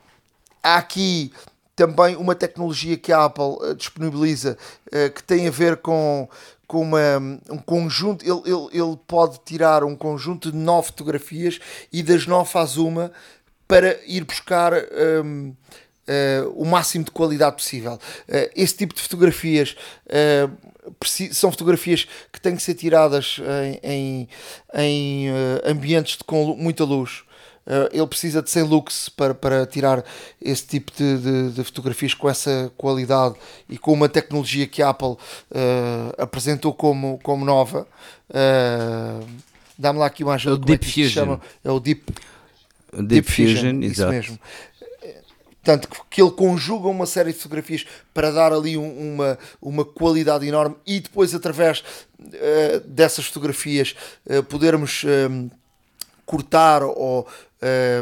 há 0.62 0.77
aqui 0.77 1.31
também 1.77 2.15
uma 2.15 2.34
tecnologia 2.34 2.98
que 2.98 3.13
a 3.13 3.25
Apple 3.25 3.43
uh, 3.62 3.75
disponibiliza 3.75 4.57
uh, 4.88 5.13
que 5.13 5.24
tem 5.24 5.48
a 5.48 5.51
ver 5.51 5.77
com, 5.77 6.27
com 6.67 6.81
uma, 6.81 7.19
um 7.50 7.60
conjunto. 7.60 8.25
Ele, 8.25 8.41
ele, 8.51 8.67
ele 8.74 8.98
pode 9.07 9.39
tirar 9.46 9.84
um 9.84 9.96
conjunto 9.96 10.51
de 10.51 10.57
nove 10.57 10.88
fotografias 10.88 11.60
e 11.93 12.01
das 12.01 12.25
nove 12.25 12.50
faz 12.50 12.77
uma 12.77 13.12
para 13.65 13.98
ir 14.05 14.25
buscar. 14.25 14.74
Um, 15.24 15.53
Uh, 16.10 16.48
o 16.55 16.63
máximo 16.63 17.03
de 17.03 17.12
qualidade 17.12 17.57
possível. 17.57 17.96
Uh, 17.96 18.50
esse 18.55 18.77
tipo 18.77 18.96
de 18.96 19.01
fotografias 19.01 19.75
uh, 20.05 21.03
são 21.34 21.51
fotografias 21.51 22.07
que 22.31 22.39
têm 22.39 22.55
que 22.55 22.63
ser 22.63 22.75
tiradas 22.75 23.41
em, 23.84 23.84
em, 23.84 24.29
em 24.74 25.29
ambientes 25.65 26.15
de, 26.15 26.24
com 26.24 26.55
muita 26.55 26.86
luz. 26.86 27.25
Ele 27.91 28.07
precisa 28.07 28.41
de 28.41 28.50
100 28.50 28.63
lux 28.63 29.09
para, 29.09 29.33
para 29.33 29.65
tirar 29.65 30.03
esse 30.41 30.65
tipo 30.65 30.91
de, 30.95 31.17
de, 31.17 31.50
de, 31.51 31.63
fotografias 31.63 32.13
com 32.13 32.29
essa 32.29 32.71
qualidade 32.77 33.36
e 33.69 33.77
com 33.77 33.91
uma 33.91 34.07
tecnologia 34.07 34.65
que 34.67 34.81
a 34.81 34.89
Apple 34.89 35.17
apresentou 36.17 36.74
como, 36.74 37.19
como 37.21 37.43
nova. 37.43 37.86
Dá-me 39.77 40.00
lá 40.00 40.05
aqui 40.05 40.24
uma 40.24 40.36
ajuda. 40.36 40.55
É 40.55 40.59
o 40.59 40.65
Deep 40.65 40.86
é 40.86 40.89
Fusion. 40.89 41.39
É 41.63 41.71
o 41.71 41.79
Deep, 41.79 42.03
Deep, 42.93 43.07
Deep 43.07 43.31
Fusion, 43.31 43.55
Fusion 43.55 43.83
exato. 43.83 44.12
mesmo. 44.12 44.39
Portanto, 45.67 45.89
que 46.09 46.21
ele 46.21 46.31
conjuga 46.31 46.88
uma 46.88 47.05
série 47.05 47.33
de 47.33 47.39
fotografias 47.39 47.86
para 48.13 48.31
dar 48.31 48.53
ali 48.53 48.77
um, 48.77 49.15
uma, 49.15 49.38
uma 49.62 49.83
qualidade 49.83 50.47
enorme 50.47 50.77
e 50.86 51.01
depois, 51.01 51.36
através 51.36 51.83
uh, 52.17 52.79
dessas 52.86 53.25
fotografias, 53.25 53.93
uh, 54.27 54.41
podermos 54.43 55.03
eh, 55.05 55.27
cortar 56.27 56.84
ou 56.84 57.27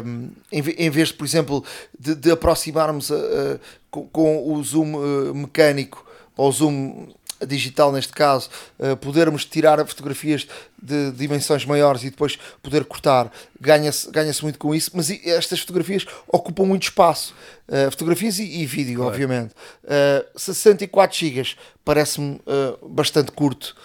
um, 0.04 0.28
em, 0.52 0.90
vez, 0.90 1.10
por 1.10 1.24
exemplo, 1.24 1.64
de, 1.98 2.14
de 2.14 2.30
aproximarmos 2.30 3.08
uh, 3.08 3.58
com, 3.90 4.06
com, 4.08 4.52
o 4.52 4.62
zoom 4.62 5.32
mecânico 5.32 6.04
ou 6.36 6.52
zoom 6.52 7.08
digital 7.44 7.92
neste 7.92 8.12
caso, 8.12 8.48
uh, 8.78 8.96
podermos 8.96 9.44
tirar 9.44 9.84
fotografias 9.86 10.46
de 10.80 11.10
dimensões 11.12 11.64
maiores 11.64 12.02
e 12.02 12.10
depois 12.10 12.38
poder 12.62 12.84
cortar, 12.84 13.30
ganha-se 13.60 14.10
ganha 14.10 14.32
muito 14.42 14.58
com 14.58 14.74
isso, 14.74 14.90
mas 14.94 15.10
estas 15.10 15.60
fotografias 15.60 16.06
ocupam 16.28 16.64
muito 16.64 16.84
espaço, 16.84 17.34
uh, 17.68 17.90
fotografias 17.90 18.38
e, 18.38 18.62
e 18.62 18.66
vídeo, 18.66 18.96
claro. 18.96 19.10
obviamente. 19.10 19.52
Uh, 19.84 20.38
64 20.38 21.18
GB 21.18 21.56
parece-me 21.84 22.40
bastante 22.88 23.30
curto, 23.30 23.76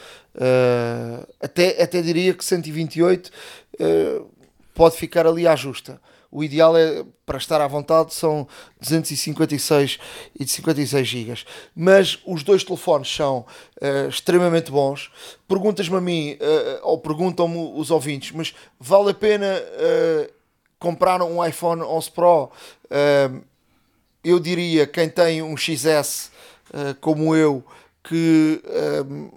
até, 1.39 1.83
até 1.83 2.01
diria 2.01 2.33
que 2.33 2.43
128 2.43 3.29
pode 4.73 4.97
ficar 4.97 5.25
ali 5.25 5.47
à 5.47 5.55
justa 5.55 5.99
o 6.31 6.43
ideal 6.43 6.77
é 6.77 7.03
para 7.25 7.37
estar 7.37 7.59
à 7.59 7.67
vontade 7.67 8.13
são 8.13 8.47
256 8.79 9.99
e 10.39 10.45
de 10.45 10.51
56 10.51 11.07
GB. 11.07 11.43
Mas 11.75 12.19
os 12.25 12.41
dois 12.41 12.63
telefones 12.63 13.13
são 13.13 13.45
uh, 13.81 14.07
extremamente 14.07 14.71
bons. 14.71 15.11
Perguntas-me 15.47 15.97
a 15.97 16.01
mim, 16.01 16.31
uh, 16.33 16.79
ou 16.83 16.97
perguntam-me 16.97 17.73
os 17.75 17.91
ouvintes, 17.91 18.31
mas 18.31 18.55
vale 18.79 19.11
a 19.11 19.13
pena 19.13 19.45
uh, 19.45 20.31
comprar 20.79 21.21
um 21.21 21.45
iPhone 21.45 21.81
11 21.81 22.11
Pro? 22.11 22.49
eu 24.23 24.39
diria 24.39 24.85
quem 24.85 25.09
tem 25.09 25.41
um 25.41 25.57
XS 25.57 26.31
como 26.99 27.35
eu 27.35 27.63
que 28.03 28.61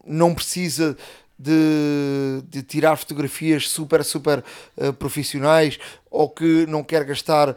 não 0.04 0.34
precisa 0.34 0.96
de, 1.44 2.42
de 2.48 2.62
tirar 2.62 2.96
fotografias 2.96 3.68
super, 3.68 4.02
super 4.02 4.42
uh, 4.78 4.92
profissionais 4.94 5.78
ou 6.10 6.28
que 6.28 6.64
não 6.66 6.82
quer 6.82 7.04
gastar 7.04 7.50
uh, 7.50 7.56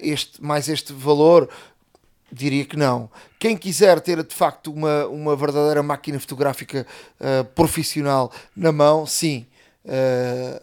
este, 0.00 0.42
mais 0.42 0.68
este 0.68 0.92
valor, 0.92 1.48
diria 2.30 2.64
que 2.64 2.76
não. 2.76 3.10
Quem 3.38 3.56
quiser 3.56 4.00
ter 4.00 4.22
de 4.22 4.34
facto 4.34 4.72
uma, 4.72 5.06
uma 5.06 5.34
verdadeira 5.34 5.82
máquina 5.82 6.20
fotográfica 6.20 6.86
uh, 7.20 7.44
profissional 7.46 8.30
na 8.56 8.70
mão, 8.70 9.06
sim, 9.06 9.46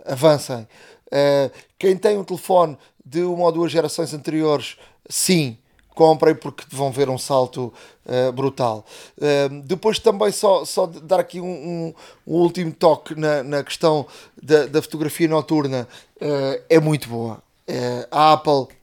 avancem. 0.06 0.68
quem 1.80 1.96
tem 1.96 2.18
um 2.18 2.26
telefone 2.26 2.78
de 3.06 3.22
uma 3.22 3.46
ou 3.46 3.52
duas 3.54 3.72
gerações 3.72 4.14
anteriores, 4.14 4.78
sim, 5.08 5.58
comprem 5.94 6.36
porque 6.36 6.64
vão 6.70 6.92
ver 6.92 7.10
um 7.10 7.18
salto 7.18 7.74
uh, 8.06 8.32
brutal. 8.32 8.86
Uh, 9.18 9.62
depois 9.64 10.00
também 10.00 10.32
só, 10.32 10.66
só 10.66 10.86
dar 10.86 11.20
aqui 11.20 11.40
um, 11.40 11.46
um, 11.46 11.94
um 12.28 12.36
último 12.36 12.72
toque 12.72 13.16
na, 13.16 13.44
na 13.44 13.64
questão 13.64 14.06
da, 14.42 14.66
da 14.66 14.82
fotografia 14.82 15.28
noturna 15.28 15.88
uh, 16.22 16.64
é 16.70 16.80
muito 16.80 17.08
boa. 17.10 17.42
a 18.12 18.34
Apple, 18.34 18.76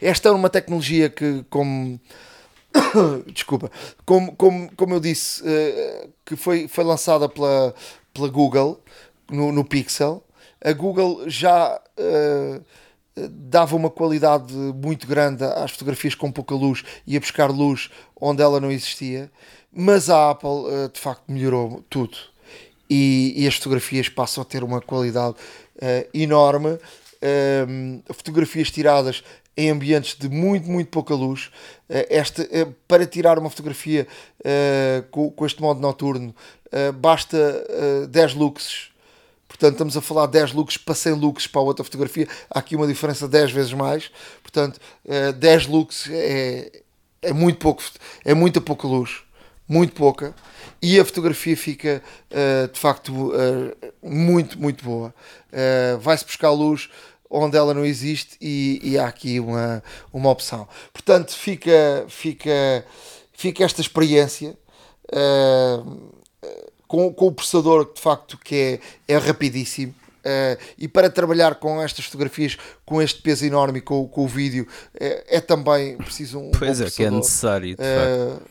esta 0.00 0.28
é 0.28 0.32
uma 0.32 0.50
tecnologia 0.50 1.08
que 1.08 1.44
como 1.48 2.00
desculpa, 3.32 3.70
como, 4.04 4.34
como, 4.36 4.70
como 4.76 4.94
eu 4.94 5.00
disse, 5.00 5.42
que 6.24 6.36
foi, 6.36 6.68
foi 6.68 6.84
lançada 6.84 7.28
pela, 7.28 7.74
pela 8.12 8.28
Google 8.28 8.80
no, 9.30 9.52
no 9.52 9.64
Pixel. 9.64 10.22
A 10.62 10.72
Google 10.72 11.30
já 11.30 11.80
dava 13.30 13.74
uma 13.76 13.90
qualidade 13.90 14.52
muito 14.54 15.06
grande 15.06 15.44
às 15.44 15.70
fotografias 15.72 16.14
com 16.14 16.30
pouca 16.30 16.54
luz, 16.54 16.84
ia 17.06 17.20
buscar 17.20 17.50
luz 17.50 17.90
onde 18.20 18.42
ela 18.42 18.60
não 18.60 18.70
existia, 18.70 19.30
mas 19.72 20.10
a 20.10 20.30
Apple 20.30 20.66
eh, 20.68 20.88
de 20.92 20.98
facto 20.98 21.24
melhorou 21.28 21.84
tudo 21.88 22.16
e, 22.88 23.34
e 23.36 23.46
as 23.46 23.54
fotografias 23.56 24.08
passam 24.08 24.42
a 24.42 24.44
ter 24.44 24.64
uma 24.64 24.80
qualidade 24.80 25.36
uh, 25.76 26.08
enorme. 26.14 26.70
Um, 26.70 26.78
ehm, 27.20 28.02
fotografias 28.14 28.70
tiradas 28.70 29.22
em 29.56 29.70
ambientes 29.70 30.16
de 30.16 30.28
muito, 30.28 30.68
muito 30.68 30.88
pouca 30.88 31.14
luz. 31.14 31.50
Uh, 31.88 32.62
uh, 32.62 32.74
para 32.86 33.04
tirar 33.04 33.38
uma 33.38 33.50
fotografia 33.50 34.06
com, 35.10 35.30
com, 35.30 35.44
este 35.44 35.60
modo 35.60 35.80
noturno, 35.80 36.34
basta 37.00 38.06
10 38.08 38.34
luxes 38.34 38.90
Portanto, 39.48 39.72
estamos 39.72 39.96
a 39.96 40.02
falar 40.02 40.26
10 40.26 40.52
looks 40.52 40.76
para 40.76 40.94
100 40.94 41.14
looks 41.14 41.46
para 41.46 41.62
outra 41.62 41.82
fotografia. 41.82 42.28
Há 42.50 42.58
aqui 42.58 42.76
uma 42.76 42.86
diferença 42.86 43.26
10 43.26 43.50
vezes 43.50 43.72
mais. 43.72 44.10
Portanto, 44.42 44.78
10 45.38 45.64
eh, 45.64 45.68
looks 45.68 46.08
é, 46.10 46.82
é 47.22 47.32
muito 47.32 47.58
pouco, 47.58 47.82
é 48.24 48.34
muita 48.34 48.60
pouca 48.60 48.86
luz. 48.86 49.22
Muito 49.66 49.94
pouca. 49.94 50.34
E 50.80 51.00
a 51.00 51.04
fotografia 51.04 51.56
fica 51.56 52.02
eh, 52.30 52.68
de 52.72 52.78
facto 52.78 53.32
eh, 53.34 53.92
muito, 54.02 54.58
muito 54.58 54.84
boa. 54.84 55.14
Vai-se 56.00 56.24
buscar 56.24 56.50
luz 56.50 56.88
onde 57.30 57.56
ela 57.56 57.74
não 57.74 57.84
existe 57.84 58.36
e, 58.40 58.80
e, 58.82 58.98
há 58.98 59.06
aqui 59.06 59.38
uma, 59.40 59.82
uma 60.12 60.30
opção. 60.30 60.66
Portanto, 60.92 61.32
fica, 61.32 62.06
fica, 62.08 62.84
fica 63.32 63.64
esta 63.64 63.80
experiência. 63.80 64.56
Uh, 65.12 66.18
com, 66.88 67.12
com 67.12 67.26
o 67.26 67.32
processador 67.32 67.92
de 67.94 68.00
facto 68.00 68.38
que 68.38 68.80
é, 69.06 69.14
é 69.14 69.18
rapidíssimo. 69.18 69.94
Uh, 70.18 70.58
e 70.76 70.88
para 70.88 71.08
trabalhar 71.08 71.54
com 71.54 71.80
estas 71.80 72.04
fotografias 72.04 72.58
com 72.84 73.00
este 73.00 73.22
peso 73.22 73.46
enorme 73.46 73.80
com, 73.80 74.06
com 74.08 74.24
o 74.24 74.26
vídeo 74.26 74.66
é, 74.98 75.36
é 75.36 75.40
também 75.40 75.96
preciso 75.96 76.40
um 76.40 76.50
pois 76.50 76.80
é 76.80 76.90
que 76.90 77.04
é 77.04 77.10
necessário 77.10 77.76
uh, 77.76 78.42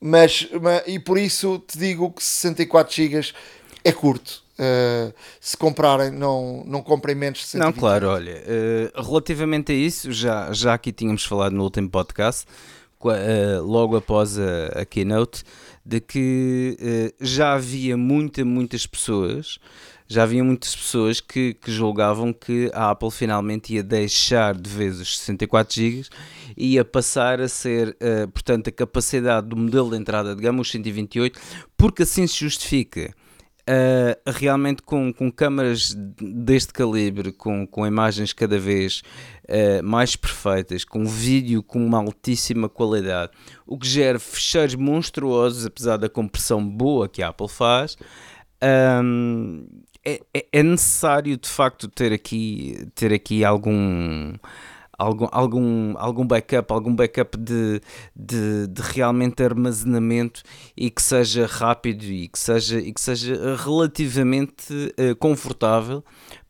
mas, 0.00 0.48
mas, 0.60 0.82
e 0.86 0.98
por 0.98 1.18
isso 1.18 1.62
te 1.68 1.78
digo 1.78 2.10
que 2.10 2.24
64 2.24 2.94
GB 2.94 3.32
é 3.84 3.92
curto. 3.92 4.42
Uh, 4.58 5.12
se 5.38 5.54
comprarem 5.54 6.10
não, 6.10 6.64
não 6.66 6.80
comprem 6.82 7.14
menos 7.14 7.40
de 7.40 7.44
120 7.44 7.74
não 7.74 7.78
claro 7.78 8.08
olha 8.08 8.42
relativamente 8.96 9.70
a 9.70 9.74
isso 9.74 10.10
já, 10.10 10.50
já 10.50 10.72
aqui 10.72 10.92
tínhamos 10.92 11.26
falado 11.26 11.52
no 11.52 11.62
último 11.62 11.90
podcast 11.90 12.46
uh, 13.14 13.62
logo 13.62 13.96
após 13.96 14.38
a, 14.38 14.80
a, 14.80 14.84
keynote, 14.84 15.44
de 15.86 16.00
que 16.00 16.76
uh, 16.80 17.24
já 17.24 17.54
havia 17.54 17.96
muita, 17.96 18.44
muitas 18.44 18.84
pessoas, 18.88 19.60
já 20.08 20.24
havia 20.24 20.42
muitas 20.42 20.74
pessoas 20.74 21.20
que, 21.20 21.54
que 21.54 21.70
julgavam 21.70 22.32
que 22.32 22.68
a 22.74 22.90
Apple 22.90 23.10
finalmente 23.12 23.72
ia 23.72 23.84
deixar 23.84 24.54
de 24.56 24.68
vez 24.68 25.00
os 25.00 25.16
64 25.18 25.72
GB 25.74 26.06
e 26.56 26.74
ia 26.74 26.84
passar 26.84 27.40
a 27.40 27.46
ser, 27.46 27.90
uh, 27.90 28.28
portanto, 28.28 28.68
a 28.68 28.72
capacidade 28.72 29.46
do 29.46 29.56
modelo 29.56 29.90
de 29.90 29.96
entrada 29.96 30.34
de 30.34 30.42
gama, 30.42 30.60
os 30.60 30.70
128, 30.72 31.38
porque 31.76 32.02
assim 32.02 32.26
se 32.26 32.40
justifica 32.40 33.14
Uh, 33.68 34.30
realmente 34.30 34.80
com, 34.80 35.12
com 35.12 35.28
câmaras 35.28 35.92
deste 35.92 36.72
calibre, 36.72 37.32
com, 37.32 37.66
com 37.66 37.84
imagens 37.84 38.32
cada 38.32 38.60
vez 38.60 39.02
uh, 39.48 39.82
mais 39.82 40.14
perfeitas, 40.14 40.84
com 40.84 41.04
vídeo 41.04 41.64
com 41.64 41.84
uma 41.84 41.98
altíssima 41.98 42.68
qualidade, 42.68 43.32
o 43.66 43.76
que 43.76 43.88
gera 43.88 44.20
fecheiros 44.20 44.76
monstruosos, 44.76 45.66
apesar 45.66 45.96
da 45.96 46.08
compressão 46.08 46.64
boa 46.64 47.08
que 47.08 47.20
a 47.24 47.28
Apple 47.28 47.48
faz. 47.48 47.96
Um, 49.02 49.66
é, 50.04 50.20
é, 50.32 50.46
é 50.52 50.62
necessário 50.62 51.36
de 51.36 51.48
facto 51.48 51.88
ter 51.88 52.12
aqui, 52.12 52.88
ter 52.94 53.12
aqui 53.12 53.44
algum 53.44 54.32
algum, 54.98 55.28
algum, 55.30 55.94
algum 55.96 56.26
backup, 56.26 56.72
algum 56.72 56.94
backup 56.94 57.36
de, 57.36 57.80
de, 58.14 58.66
de, 58.66 58.82
realmente 58.82 59.42
armazenamento 59.42 60.42
e 60.76 60.90
que 60.90 61.02
seja 61.02 61.46
rápido 61.46 62.04
e 62.04 62.28
que 62.28 62.38
seja, 62.38 62.78
e 62.78 62.92
que 62.92 63.00
seja 63.00 63.56
relativamente 63.56 64.72
uh, 64.72 65.14
confortável 65.16 66.04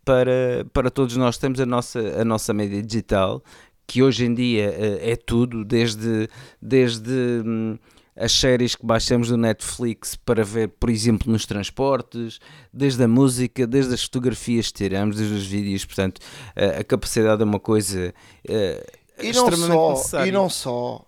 para, 0.04 0.66
para 0.72 0.90
todos 0.90 1.16
nós. 1.16 1.38
Temos 1.38 1.60
a 1.60 1.66
nossa, 1.66 2.00
a 2.20 2.24
nossa 2.24 2.54
média 2.54 2.82
digital, 2.82 3.42
que 3.86 4.02
hoje 4.02 4.24
em 4.24 4.34
dia 4.34 4.70
uh, 4.70 4.98
é 5.00 5.16
tudo, 5.16 5.64
desde. 5.64 6.28
desde 6.60 7.42
hum, 7.44 7.76
as 8.16 8.32
séries 8.32 8.74
que 8.74 8.84
baixamos 8.84 9.28
do 9.28 9.36
Netflix 9.36 10.16
para 10.16 10.42
ver, 10.42 10.68
por 10.68 10.88
exemplo, 10.88 11.30
nos 11.30 11.44
transportes, 11.44 12.38
desde 12.72 13.04
a 13.04 13.08
música, 13.08 13.66
desde 13.66 13.92
as 13.92 14.02
fotografias 14.02 14.68
que 14.68 14.72
tiramos, 14.72 15.16
desde 15.16 15.34
os 15.34 15.46
vídeos, 15.46 15.84
portanto, 15.84 16.20
a, 16.56 16.80
a 16.80 16.84
capacidade 16.84 17.42
é 17.42 17.44
uma 17.44 17.60
coisa 17.60 18.14
uh, 18.48 19.22
e 19.22 19.32
não 19.32 19.52
só, 19.52 19.90
necessária. 19.90 20.28
E 20.28 20.32
não 20.32 20.48
só, 20.48 21.06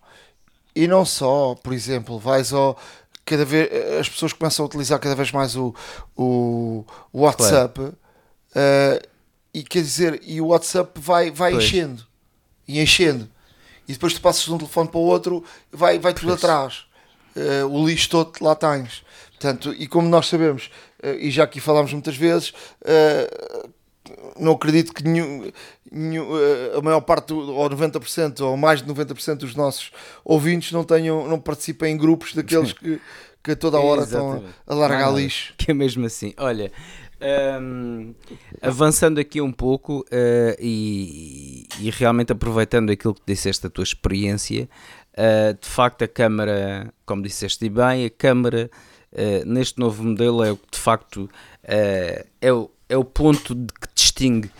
e 0.75 0.87
não 0.87 1.05
só, 1.05 1.55
por 1.55 1.73
exemplo, 1.73 2.19
vais 2.19 2.53
ao 2.53 2.79
cada 3.25 3.45
vez 3.45 3.69
as 4.01 4.09
pessoas 4.09 4.33
começam 4.33 4.65
a 4.65 4.67
utilizar 4.69 4.99
cada 4.99 5.15
vez 5.15 5.31
mais 5.33 5.55
o, 5.55 5.75
o, 6.17 6.85
o 7.13 7.21
WhatsApp 7.21 7.75
claro. 7.75 7.97
uh, 8.55 9.09
e 9.53 9.63
quer 9.63 9.83
dizer, 9.83 10.23
e 10.25 10.41
o 10.41 10.47
WhatsApp 10.47 10.99
vai, 10.99 11.31
vai 11.31 11.55
enchendo 11.55 12.07
e 12.67 12.81
enchendo. 12.81 13.29
E 13.87 13.93
depois 13.93 14.15
tu 14.15 14.21
passas 14.21 14.45
de 14.45 14.53
um 14.53 14.59
telefone 14.59 14.89
para 14.89 14.99
o 14.99 15.03
outro 15.03 15.45
vai, 15.73 15.99
vai 15.99 16.13
tudo 16.15 16.35
atrás 16.35 16.88
uh, 17.63 17.67
o 17.67 17.87
lixo 17.87 18.11
todo 18.11 18.33
lá 18.41 18.55
tens. 18.55 19.03
Portanto, 19.31 19.75
e 19.79 19.87
como 19.87 20.09
nós 20.09 20.27
sabemos, 20.27 20.71
uh, 21.03 21.09
e 21.19 21.31
já 21.31 21.45
aqui 21.45 21.61
falámos 21.61 21.93
muitas 21.93 22.17
vezes, 22.17 22.51
uh, 22.51 23.69
não 24.39 24.53
acredito 24.53 24.93
que 24.93 25.05
nenhum, 25.05 25.51
nenhum, 25.91 26.29
a 26.77 26.81
maior 26.81 27.01
parte, 27.01 27.33
ou 27.33 27.71
90%, 27.71 28.41
ou 28.41 28.57
mais 28.57 28.83
de 28.83 28.91
90% 28.91 29.37
dos 29.37 29.55
nossos 29.55 29.91
ouvintes 30.25 30.73
não, 30.73 30.83
tenham, 30.83 31.29
não 31.29 31.39
participem 31.39 31.93
em 31.93 31.97
grupos 31.97 32.33
daqueles 32.33 32.73
que, 32.73 32.99
que 33.43 33.51
a 33.51 33.57
toda 33.57 33.77
a 33.77 33.81
hora 33.81 34.05
estão 34.05 34.43
a, 34.67 34.73
a 34.73 34.75
largar 34.75 35.09
ah, 35.09 35.13
lixo. 35.13 35.53
Que 35.59 35.73
é 35.73 35.75
mesmo 35.75 36.07
assim. 36.07 36.33
Olha, 36.39 36.73
um, 37.21 38.15
avançando 38.63 39.19
aqui 39.19 39.41
um 39.41 39.51
pouco 39.51 40.01
uh, 40.03 40.57
e, 40.61 41.67
e, 41.81 41.91
realmente 41.91 42.33
aproveitando 42.33 42.91
aquilo 42.91 43.13
que 43.13 43.23
disseste 43.27 43.65
da 43.65 43.71
tua 43.71 43.83
experiência, 43.83 44.69
Uh, 45.15 45.59
de 45.61 45.69
facto, 45.69 46.03
a 46.05 46.09
câmara, 46.09 46.93
como 47.05 47.23
disseste 47.23 47.69
bem, 47.69 48.05
a 48.05 48.11
câmara 48.11 48.71
uh, 49.13 49.45
neste 49.45 49.79
novo 49.81 50.05
modelo 50.05 50.45
é 50.45 50.53
o 50.53 50.57
que 50.57 50.71
de 50.73 50.79
facto 50.79 51.23
uh, 51.25 52.27
é, 52.41 52.53
o, 52.53 52.71
é 52.89 52.97
o 52.97 53.05
ponto 53.05 53.55
de 53.55 53.73
que 53.73 53.89
distingue 53.95 54.51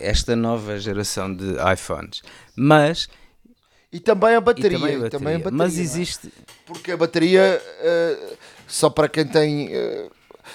esta 0.00 0.34
nova 0.34 0.78
geração 0.78 1.34
de 1.34 1.56
iPhones. 1.74 2.22
Mas. 2.56 3.06
E 3.92 4.00
também 4.00 4.34
a 4.34 4.40
bateria. 4.40 4.78
Também 4.78 4.94
a 4.94 4.98
bateria. 4.98 5.10
Também 5.10 5.34
a 5.34 5.38
bateria 5.38 5.58
mas 5.58 5.76
é? 5.76 5.82
existe. 5.82 6.32
Porque 6.64 6.92
a 6.92 6.96
bateria, 6.96 7.60
só 8.66 8.88
para 8.88 9.10
quem 9.10 9.26
tem. 9.26 9.70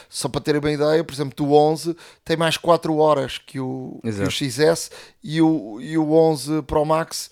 Só 0.09 0.27
para 0.27 0.41
terem 0.41 0.59
uma 0.59 0.71
ideia, 0.71 1.03
por 1.03 1.13
exemplo, 1.13 1.45
o 1.45 1.53
11 1.53 1.95
tem 2.25 2.35
mais 2.35 2.57
4 2.57 2.97
horas 2.97 3.37
que 3.37 3.59
o, 3.59 3.99
que 4.01 4.09
o 4.09 4.31
XS 4.31 4.89
e 5.23 5.39
o, 5.39 5.79
e 5.79 5.95
o 5.95 6.11
11 6.11 6.63
Pro 6.63 6.83
Max 6.83 7.29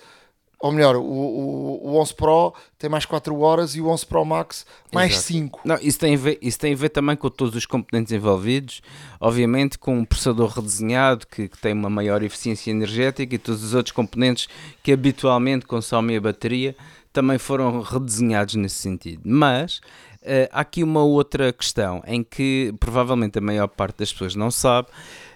ou 0.62 0.72
melhor, 0.72 0.96
o, 0.96 1.02
o, 1.02 1.90
o 1.90 2.00
11 2.00 2.14
Pro 2.14 2.54
tem 2.78 2.90
mais 2.90 3.06
4 3.06 3.38
horas 3.40 3.76
e 3.76 3.82
o 3.82 3.88
11 3.88 4.06
Pro 4.06 4.24
Max 4.24 4.66
mais 4.94 5.14
Exato. 5.14 5.28
5. 5.28 5.62
Não, 5.66 5.76
isso, 5.82 6.00
tem 6.00 6.14
a 6.14 6.18
ver, 6.18 6.38
isso 6.42 6.60
tem 6.60 6.74
a 6.74 6.76
ver 6.76 6.90
também 6.90 7.16
com 7.16 7.30
todos 7.30 7.56
os 7.56 7.66
componentes 7.66 8.14
envolvidos, 8.14 8.82
obviamente 9.20 9.80
com 9.80 9.98
um 9.98 10.06
processador 10.06 10.50
redesenhado 10.50 11.26
que, 11.26 11.48
que, 11.48 11.58
tem 11.58 11.74
uma 11.74 11.90
maior 11.90 12.22
eficiência 12.22 12.70
energética 12.70 13.34
e 13.34 13.38
todos 13.40 13.64
os 13.64 13.74
outros 13.74 13.92
componentes 13.92 14.48
que 14.84 14.92
habitualmente 14.92 15.66
consomem 15.66 16.18
a 16.18 16.22
bateria 16.22 16.76
também 17.12 17.38
foram 17.38 17.82
redesenhados 17.82 18.56
nesse 18.56 18.76
sentido. 18.76 19.22
Mas 19.26 19.78
uh, 20.22 20.48
há 20.52 20.62
aqui 20.62 20.84
uma 20.84 21.04
outra 21.04 21.52
questão 21.52 22.04
em 22.06 22.24
que 22.24 22.74
provavelmente 22.80 23.40
a 23.40 23.42
maior 23.42 23.68
parte 23.68 23.98
das 23.98 24.12
pessoas 24.12 24.36
não 24.36 24.52
sabe 24.52 24.88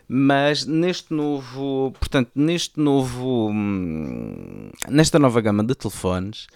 mas 0.07 0.65
neste 0.65 1.13
novo, 1.13 1.91
portanto, 1.99 2.31
neste 2.35 2.79
novo, 2.79 3.49
hum, 3.49 4.69
nesta 4.89 5.17
nova 5.17 5.41
gama 5.41 5.63
de 5.63 5.75
telefones, 5.75 6.47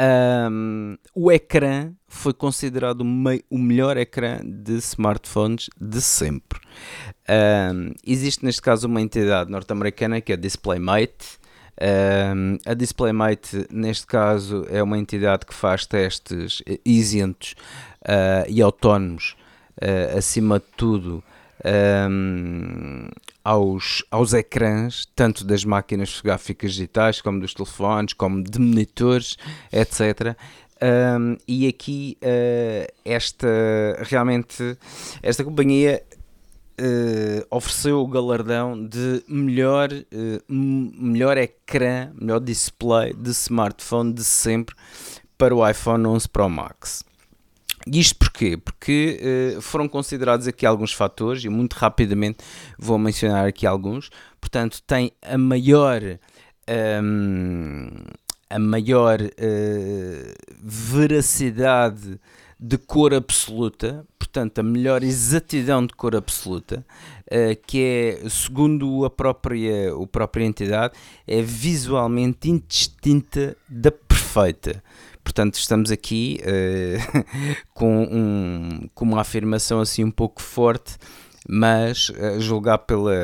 um, 0.00 0.96
o 1.14 1.30
ecrã 1.30 1.92
foi 2.08 2.32
considerado 2.32 3.02
o 3.02 3.58
melhor 3.58 3.96
ecrã 3.96 4.40
de 4.44 4.74
smartphones 4.78 5.70
de 5.80 6.00
sempre. 6.00 6.58
Um, 7.28 7.92
existe 8.04 8.44
neste 8.44 8.60
caso 8.60 8.88
uma 8.88 9.00
entidade 9.00 9.50
norte-americana 9.50 10.20
que 10.20 10.32
é 10.32 10.34
a 10.34 10.38
DisplayMate. 10.38 11.38
Um, 11.80 12.58
a 12.66 12.74
DisplayMate, 12.74 13.66
neste 13.70 14.06
caso, 14.06 14.66
é 14.68 14.82
uma 14.82 14.98
entidade 14.98 15.46
que 15.46 15.54
faz 15.54 15.86
testes 15.86 16.62
isentos 16.84 17.54
uh, 18.02 18.48
e 18.48 18.60
autónomos, 18.62 19.36
uh, 19.80 20.18
acima 20.18 20.58
de 20.58 20.66
tudo, 20.76 21.22
um, 21.64 23.08
aos, 23.42 24.04
aos 24.10 24.32
ecrãs, 24.32 25.06
tanto 25.14 25.44
das 25.44 25.64
máquinas 25.64 26.12
fotográficas 26.12 26.72
digitais, 26.72 27.20
como 27.20 27.40
dos 27.40 27.54
telefones, 27.54 28.12
como 28.12 28.42
de 28.42 28.58
monitores, 28.58 29.36
etc. 29.72 30.36
Um, 31.18 31.36
e 31.46 31.66
aqui 31.66 32.18
uh, 32.20 32.92
esta 33.04 33.46
realmente 34.02 34.76
esta 35.22 35.44
companhia 35.44 36.02
uh, 36.80 37.46
ofereceu 37.50 38.00
o 38.00 38.06
galardão 38.06 38.86
de 38.86 39.22
melhor, 39.28 39.90
uh, 39.92 40.52
melhor 40.52 41.38
ecrã, 41.38 42.10
melhor 42.14 42.40
display 42.40 43.14
de 43.14 43.30
smartphone 43.30 44.12
de 44.12 44.24
sempre 44.24 44.74
para 45.38 45.54
o 45.54 45.66
iPhone 45.66 46.06
11 46.06 46.28
Pro 46.28 46.48
Max. 46.48 47.04
Isto 47.86 48.16
porquê? 48.16 48.56
Porque 48.56 49.56
uh, 49.56 49.60
foram 49.60 49.86
considerados 49.88 50.48
aqui 50.48 50.64
alguns 50.64 50.92
fatores 50.92 51.44
e 51.44 51.48
muito 51.48 51.74
rapidamente 51.74 52.38
vou 52.78 52.98
mencionar 52.98 53.46
aqui 53.46 53.66
alguns. 53.66 54.10
Portanto, 54.40 54.82
tem 54.86 55.12
a 55.22 55.36
maior 55.36 56.02
um, 56.02 56.16
ehm, 56.66 58.04
a 58.48 58.58
maior 58.58 59.20
uh, 59.20 60.34
veracidade 60.62 62.20
de 62.58 62.78
cor 62.78 63.12
absoluta, 63.12 64.06
portanto, 64.18 64.60
a 64.60 64.62
melhor 64.62 65.02
exatidão 65.02 65.84
de 65.84 65.92
cor 65.94 66.14
absoluta, 66.14 66.86
uh, 67.26 67.66
que 67.66 68.20
é, 68.22 68.28
segundo 68.28 69.04
a 69.04 69.10
própria, 69.10 69.92
a 69.92 70.06
própria 70.06 70.44
entidade, 70.44 70.94
é 71.26 71.42
visualmente 71.42 72.48
indistinta 72.48 73.56
da 73.68 73.90
perfeita. 73.90 74.82
Portanto, 75.24 75.54
estamos 75.54 75.90
aqui 75.90 76.38
uh, 76.42 77.24
com, 77.72 78.02
um, 78.04 78.88
com 78.94 79.06
uma 79.06 79.22
afirmação 79.22 79.80
assim 79.80 80.04
um 80.04 80.10
pouco 80.10 80.42
forte, 80.42 80.96
mas 81.48 82.12
a 82.20 82.38
julgar 82.38 82.78
pela, 82.78 83.14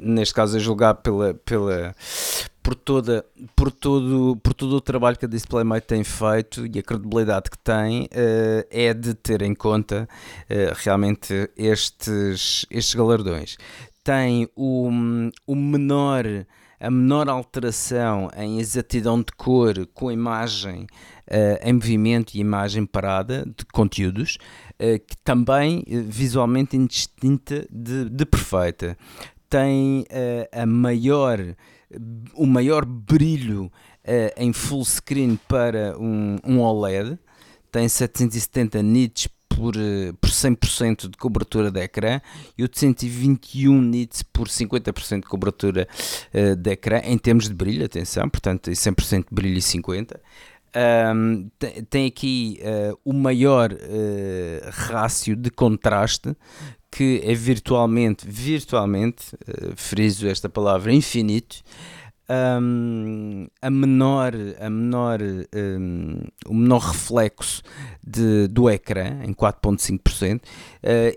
neste 0.00 0.34
caso, 0.34 0.56
a 0.56 0.60
julgar 0.60 0.94
pela, 0.94 1.34
pela, 1.34 1.94
por, 2.62 2.74
toda, 2.74 3.24
por, 3.54 3.70
todo, 3.70 4.36
por 4.42 4.54
todo 4.54 4.76
o 4.76 4.80
trabalho 4.80 5.18
que 5.18 5.26
a 5.26 5.28
DisplayMate 5.28 5.86
tem 5.86 6.02
feito 6.02 6.66
e 6.66 6.78
a 6.78 6.82
credibilidade 6.82 7.50
que 7.50 7.58
tem, 7.58 8.04
uh, 8.04 8.66
é 8.70 8.94
de 8.94 9.12
ter 9.12 9.42
em 9.42 9.54
conta 9.54 10.08
realmente 10.76 11.50
estes, 11.56 12.64
estes 12.70 12.94
galardões. 12.94 13.58
Tem 14.02 14.48
o, 14.56 14.88
o 15.46 15.54
menor 15.54 16.24
a 16.80 16.90
menor 16.90 17.28
alteração 17.28 18.30
em 18.36 18.58
exatidão 18.58 19.18
de 19.18 19.32
cor 19.36 19.86
com 19.92 20.12
imagem 20.12 20.82
uh, 20.82 21.58
em 21.62 21.72
movimento 21.72 22.34
e 22.34 22.40
imagem 22.40 22.86
parada 22.86 23.44
de 23.44 23.64
conteúdos, 23.72 24.38
uh, 24.74 24.98
que 25.06 25.16
também 25.24 25.80
uh, 25.80 26.02
visualmente 26.06 26.76
indistinta 26.76 27.66
de, 27.70 28.08
de 28.08 28.24
perfeita. 28.24 28.96
Tem 29.50 30.04
a 30.52 30.66
maior, 30.66 31.38
o 32.34 32.44
maior 32.44 32.84
brilho 32.84 33.72
em 34.36 34.52
full 34.52 34.84
screen 34.84 35.40
para 35.48 35.98
um, 35.98 36.36
um 36.44 36.60
OLED, 36.60 37.18
tem 37.72 37.88
770 37.88 38.82
nits 38.82 39.26
por, 39.58 39.74
por 40.20 40.30
100% 40.30 41.10
de 41.10 41.16
cobertura 41.16 41.70
de 41.70 41.80
ecrã 41.80 42.20
e 42.56 42.62
o 42.62 42.68
de 42.68 42.78
121 42.78 43.80
nits 43.82 44.22
por 44.22 44.46
50% 44.46 45.22
de 45.22 45.26
cobertura 45.26 45.88
uh, 46.32 46.54
de 46.54 46.70
ecrã 46.70 47.00
em 47.04 47.18
termos 47.18 47.48
de 47.48 47.54
brilho, 47.54 47.84
atenção, 47.84 48.28
portanto 48.28 48.70
100% 48.70 49.26
de 49.28 49.34
brilho 49.34 49.58
e 49.58 49.60
50%. 49.60 50.16
Um, 51.14 51.50
tem 51.88 52.06
aqui 52.06 52.60
uh, 52.60 52.98
o 53.02 53.12
maior 53.12 53.72
uh, 53.72 54.70
rácio 54.70 55.34
de 55.34 55.50
contraste 55.50 56.36
que 56.90 57.20
é 57.22 57.34
virtualmente, 57.34 58.26
virtualmente, 58.26 59.36
friso 59.76 60.26
esta 60.26 60.48
palavra, 60.48 60.90
infinito. 60.90 61.62
Um, 62.30 63.46
a 63.62 63.70
menor, 63.70 64.32
a 64.60 64.68
menor, 64.68 65.18
um, 65.22 66.20
o 66.46 66.54
menor 66.54 66.80
reflexo 66.80 67.62
de, 68.06 68.46
do 68.48 68.68
ecrã 68.68 69.22
em 69.24 69.32
4.5% 69.32 70.36
uh, 70.36 70.42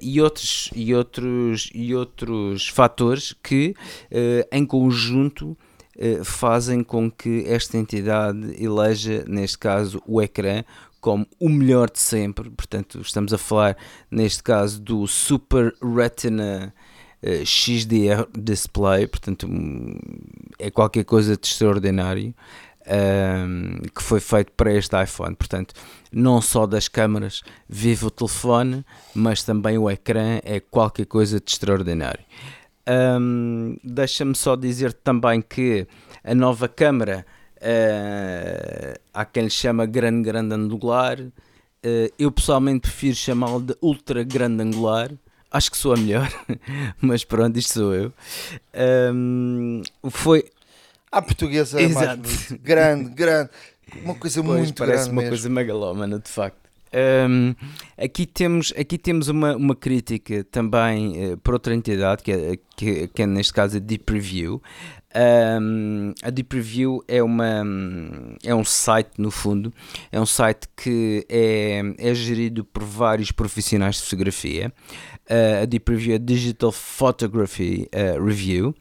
e 0.02 0.22
outros 0.22 0.70
e 0.74 0.96
outros 0.96 1.70
e 1.74 1.94
outros 1.94 2.70
fatores 2.70 3.36
que 3.44 3.76
uh, 4.10 4.48
em 4.54 4.66
conjunto 4.66 5.58
eh, 5.98 6.24
fazem 6.24 6.84
com 6.84 7.12
que 7.12 7.44
esta 7.46 7.78
entidade 7.78 8.56
eleja, 8.64 9.26
neste 9.28 9.58
caso, 9.58 10.02
o 10.08 10.22
ecrã 10.22 10.64
como 11.02 11.28
o 11.40 11.50
melhor 11.50 11.92
de 11.92 12.00
sempre. 12.00 12.50
Portanto, 12.50 13.02
estamos 13.02 13.34
a 13.34 13.38
falar, 13.38 13.78
neste 14.10 14.42
caso, 14.42 14.82
do 14.82 15.06
Super 15.06 15.74
Retina 15.80 16.74
uh, 17.24 17.28
eh, 17.28 17.46
XDR 17.46 18.28
Display. 18.38 19.08
Portanto, 19.08 19.48
um, 19.48 19.98
é 20.60 20.70
qualquer 20.70 21.04
coisa 21.04 21.36
de 21.38 21.48
extraordinário. 21.48 22.34
Um, 22.84 23.84
que 23.96 24.02
foi 24.02 24.20
feito 24.20 24.52
para 24.54 24.74
este 24.74 25.02
iPhone. 25.02 25.36
Portanto, 25.36 25.76
não 26.12 26.42
só 26.42 26.66
das 26.66 26.88
câmaras 26.88 27.44
vive 27.70 28.08
o 28.08 28.10
telefone, 28.10 28.84
mas 29.14 29.44
também 29.44 29.78
o 29.78 29.88
ecrã 29.90 30.40
é 30.44 30.60
qualquer 30.60 31.06
coisa 31.06 31.40
de 31.40 31.50
extraordinário. 31.50 32.24
Um, 32.88 33.78
Deixa-me 33.84 34.36
só 34.36 34.56
dizer 34.56 34.94
também 34.94 35.42
que 35.42 35.88
a 36.24 36.34
nova 36.34 36.68
câmara 36.68 37.26
uh, 37.58 39.00
há 39.14 39.26
quem 39.26 39.44
lhe 39.44 39.50
chama 39.50 39.86
grande 39.86 40.24
grande 40.24 40.54
angular. 40.54 41.20
Uh, 41.20 42.12
eu 42.18 42.32
pessoalmente 42.32 42.82
prefiro 42.82 43.16
chamá-lo 43.16 43.62
de 43.62 43.76
ultra 43.82 44.24
grande 44.24 44.64
angular. 44.64 45.12
Acho 45.52 45.70
que 45.70 45.78
sou 45.78 45.94
a 45.94 45.98
melhor, 45.98 46.32
mas 47.02 47.26
pronto, 47.26 47.60
isto 47.60 47.74
sou 47.74 47.94
eu. 47.94 48.14
Um, 49.14 49.82
foi. 50.10 50.46
A 51.12 51.22
portuguesa 51.22 51.80
é 51.80 51.84
Exato. 51.84 52.22
mais 52.22 52.52
grande, 52.64 53.10
grande, 53.10 53.50
uma 54.04 54.16
coisa 54.16 54.42
pois, 54.42 54.60
muito 54.60 54.74
parece 54.76 55.04
grande. 55.04 55.12
uma 55.12 55.22
mesmo. 55.22 55.32
coisa 55.32 55.50
megalómana, 55.50 56.20
de 56.20 56.30
facto. 56.30 56.62
Um, 56.94 57.56
aqui 57.98 58.26
temos, 58.26 58.74
aqui 58.78 58.98
temos 58.98 59.30
uma, 59.30 59.56
uma 59.56 59.76
crítica 59.76 60.44
também 60.46 61.34
uh, 61.34 61.38
por 61.38 61.54
outra 61.54 61.74
entidade, 61.74 62.22
que 62.22 62.32
é, 62.32 62.58
que, 62.76 63.08
que 63.08 63.22
é 63.22 63.26
neste 63.26 63.54
caso 63.54 63.78
a 63.78 63.80
Deep 63.80 64.12
Review. 64.12 64.62
Um, 65.14 66.14
a 66.24 66.30
Deep 66.30 66.56
Review 66.56 67.04
é, 67.08 67.22
uma, 67.22 67.64
é 68.44 68.54
um 68.54 68.64
site, 68.64 69.12
no 69.18 69.32
fundo, 69.32 69.74
é 70.12 70.20
um 70.20 70.26
site 70.26 70.68
que 70.76 71.26
é, 71.30 71.82
é 71.98 72.14
gerido 72.14 72.64
por 72.64 72.84
vários 72.84 73.32
profissionais 73.32 73.96
de 73.96 74.04
fotografia. 74.04 74.74
Uh, 75.30 75.64
a 75.64 75.66
Deep 75.66 75.90
Review 75.92 76.16
é 76.16 76.20
Digital 76.20 76.72
Photography 76.72 77.88
uh, 77.94 78.24
Review. 78.24 78.76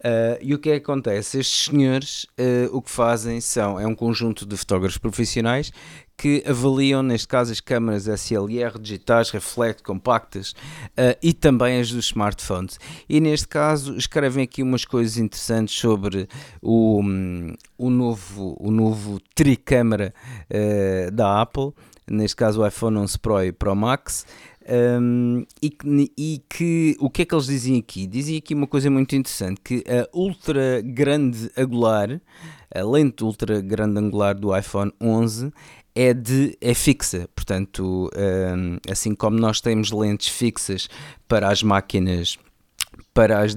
Uh, 0.00 0.40
e 0.40 0.54
o 0.54 0.58
que 0.58 0.70
é 0.70 0.80
que 0.80 0.90
acontece? 0.90 1.38
Estes 1.38 1.66
senhores 1.66 2.24
uh, 2.38 2.74
o 2.74 2.80
que 2.80 2.90
fazem 2.90 3.38
são 3.38 3.78
é 3.78 3.86
um 3.86 3.94
conjunto 3.94 4.46
de 4.46 4.56
fotógrafos 4.56 4.96
profissionais 4.96 5.70
que 6.16 6.42
avaliam, 6.46 7.02
neste 7.02 7.28
caso, 7.28 7.52
as 7.52 7.60
câmaras 7.60 8.06
SLR 8.06 8.78
digitais, 8.78 9.30
reflect, 9.30 9.82
compactas 9.82 10.52
uh, 10.52 11.16
e 11.22 11.34
também 11.34 11.80
as 11.80 11.90
dos 11.90 12.06
smartphones. 12.06 12.78
E 13.08 13.20
neste 13.20 13.46
caso 13.48 13.94
escrevem 13.96 14.44
aqui 14.44 14.62
umas 14.62 14.86
coisas 14.86 15.18
interessantes 15.18 15.78
sobre 15.78 16.26
o, 16.62 17.00
um, 17.02 17.54
o 17.76 17.90
novo, 17.90 18.56
o 18.58 18.70
novo 18.70 19.18
tricâmara 19.34 20.14
da 21.12 21.40
Apple, 21.40 21.72
neste 22.10 22.36
caso 22.36 22.60
o 22.60 22.66
iPhone 22.66 22.98
11 22.98 23.18
Pro 23.18 23.42
e 23.42 23.52
Pro 23.52 23.74
Max. 23.74 24.26
Um, 24.68 25.44
e, 25.62 25.70
que, 25.70 26.12
e, 26.18 26.42
que, 26.48 26.96
o 27.00 27.08
que 27.08 27.22
é 27.22 27.24
que 27.24 27.34
eles 27.34 27.46
dizem 27.46 27.78
aqui? 27.78 28.06
Dizem 28.06 28.36
aqui 28.36 28.54
uma 28.54 28.66
coisa 28.66 28.90
muito 28.90 29.14
interessante: 29.16 29.60
que 29.62 29.82
a 29.88 30.08
ultra 30.16 30.82
grande 30.82 31.50
angular, 31.56 32.20
a 32.74 32.82
lente 32.84 33.24
ultra 33.24 33.60
grande 33.60 33.98
angular 33.98 34.34
do 34.34 34.56
iPhone 34.56 34.92
11 35.00 35.50
é, 35.94 36.14
de, 36.14 36.56
é 36.60 36.74
fixa, 36.74 37.28
portanto, 37.34 38.10
um, 38.14 38.78
assim 38.90 39.14
como 39.14 39.38
nós 39.38 39.60
temos 39.60 39.90
lentes 39.90 40.28
fixas 40.28 40.88
para 41.26 41.48
as 41.48 41.62
máquinas, 41.62 42.38
para 43.12 43.40
as 43.40 43.54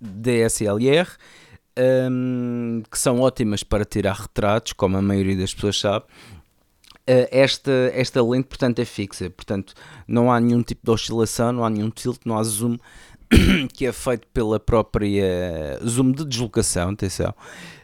DSLR, 0.00 1.08
um, 2.10 2.82
que 2.90 2.98
são 2.98 3.20
ótimas 3.20 3.62
para 3.62 3.84
tirar 3.84 4.14
retratos, 4.14 4.72
como 4.72 4.96
a 4.96 5.02
maioria 5.02 5.36
das 5.36 5.52
pessoas 5.52 5.78
sabe, 5.78 6.06
esta, 7.06 7.70
esta 7.92 8.22
lente, 8.22 8.48
portanto, 8.48 8.78
é 8.78 8.84
fixa. 8.84 9.28
Portanto, 9.30 9.74
não 10.06 10.32
há 10.32 10.40
nenhum 10.40 10.62
tipo 10.62 10.80
de 10.84 10.90
oscilação, 10.90 11.52
não 11.52 11.64
há 11.64 11.70
nenhum 11.70 11.90
tilt, 11.90 12.20
não 12.24 12.38
há 12.38 12.42
zoom 12.42 12.76
que 13.72 13.86
é 13.86 13.92
feito 13.92 14.26
pela 14.28 14.58
própria 14.60 15.78
zoom 15.84 16.12
de 16.12 16.24
deslocação, 16.24 16.90
atenção, 16.90 17.34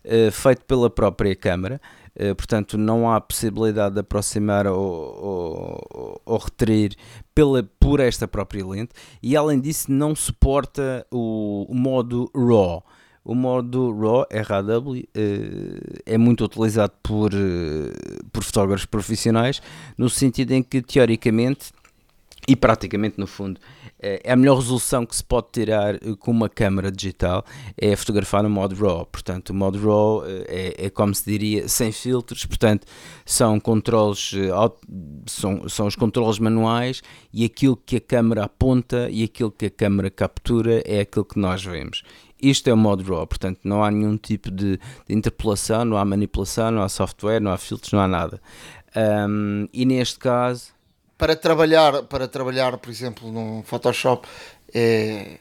uh, 0.04 0.30
feito 0.30 0.64
pela 0.64 0.90
própria 0.90 1.34
câmara. 1.34 1.80
Uh, 2.14 2.34
portanto, 2.34 2.76
não 2.76 3.10
há 3.10 3.20
possibilidade 3.20 3.94
de 3.94 4.00
aproximar 4.00 4.66
ou, 4.66 4.76
ou, 4.78 6.22
ou 6.24 6.38
retrair 6.38 6.94
pela, 7.34 7.62
por 7.78 8.00
esta 8.00 8.26
própria 8.26 8.66
lente. 8.66 8.92
E 9.22 9.36
além 9.36 9.60
disso, 9.60 9.90
não 9.90 10.14
suporta 10.14 11.06
o, 11.10 11.66
o 11.68 11.74
modo 11.74 12.30
RAW. 12.34 12.84
O 13.22 13.34
modo 13.34 13.92
RAW, 13.92 14.26
RAW, 14.30 14.96
eh, 14.96 16.02
é 16.06 16.16
muito 16.16 16.42
utilizado 16.42 16.92
por, 17.02 17.32
eh, 17.34 17.92
por 18.32 18.42
fotógrafos 18.42 18.86
profissionais, 18.86 19.60
no 19.96 20.08
sentido 20.08 20.52
em 20.52 20.62
que, 20.62 20.80
teoricamente, 20.80 21.70
e 22.48 22.56
praticamente 22.56 23.20
no 23.20 23.26
fundo, 23.26 23.60
eh, 24.00 24.22
é 24.24 24.32
a 24.32 24.36
melhor 24.36 24.56
resolução 24.56 25.04
que 25.04 25.14
se 25.14 25.22
pode 25.22 25.48
tirar 25.52 25.98
com 26.18 26.30
uma 26.30 26.48
câmera 26.48 26.90
digital 26.90 27.44
é 27.76 27.94
fotografar 27.94 28.42
no 28.42 28.48
modo 28.48 28.74
RAW. 28.74 29.04
Portanto, 29.04 29.50
o 29.50 29.54
modo 29.54 29.78
RAW 29.78 30.24
é, 30.48 30.86
é 30.86 30.90
como 30.90 31.14
se 31.14 31.30
diria 31.30 31.68
sem 31.68 31.92
filtros, 31.92 32.46
portanto, 32.46 32.86
são 33.26 33.60
controles, 33.60 34.32
são, 35.26 35.68
são 35.68 35.86
os 35.86 35.94
controles 35.94 36.38
manuais 36.38 37.02
e 37.34 37.44
aquilo 37.44 37.76
que 37.76 37.96
a 37.96 38.00
câmera 38.00 38.44
aponta 38.44 39.10
e 39.10 39.22
aquilo 39.24 39.50
que 39.50 39.66
a 39.66 39.70
câmera 39.70 40.10
captura 40.10 40.82
é 40.86 41.00
aquilo 41.00 41.26
que 41.26 41.38
nós 41.38 41.62
vemos. 41.62 42.02
Isto 42.42 42.70
é 42.70 42.72
o 42.72 42.76
modo 42.76 43.02
RAW, 43.02 43.26
portanto 43.26 43.60
não 43.64 43.84
há 43.84 43.90
nenhum 43.90 44.16
tipo 44.16 44.50
de, 44.50 44.78
de 45.06 45.14
interpolação, 45.14 45.84
não 45.84 45.96
há 45.96 46.04
manipulação, 46.04 46.70
não 46.70 46.82
há 46.82 46.88
software, 46.88 47.40
não 47.40 47.52
há 47.52 47.58
filtros, 47.58 47.92
não 47.92 48.00
há 48.00 48.08
nada. 48.08 48.40
Um, 48.96 49.68
e 49.72 49.84
neste 49.84 50.18
caso. 50.18 50.72
Para 51.16 51.36
trabalhar, 51.36 52.02
para 52.04 52.26
trabalhar, 52.26 52.78
por 52.78 52.90
exemplo, 52.90 53.30
no 53.30 53.62
Photoshop 53.64 54.26
é. 54.74 55.38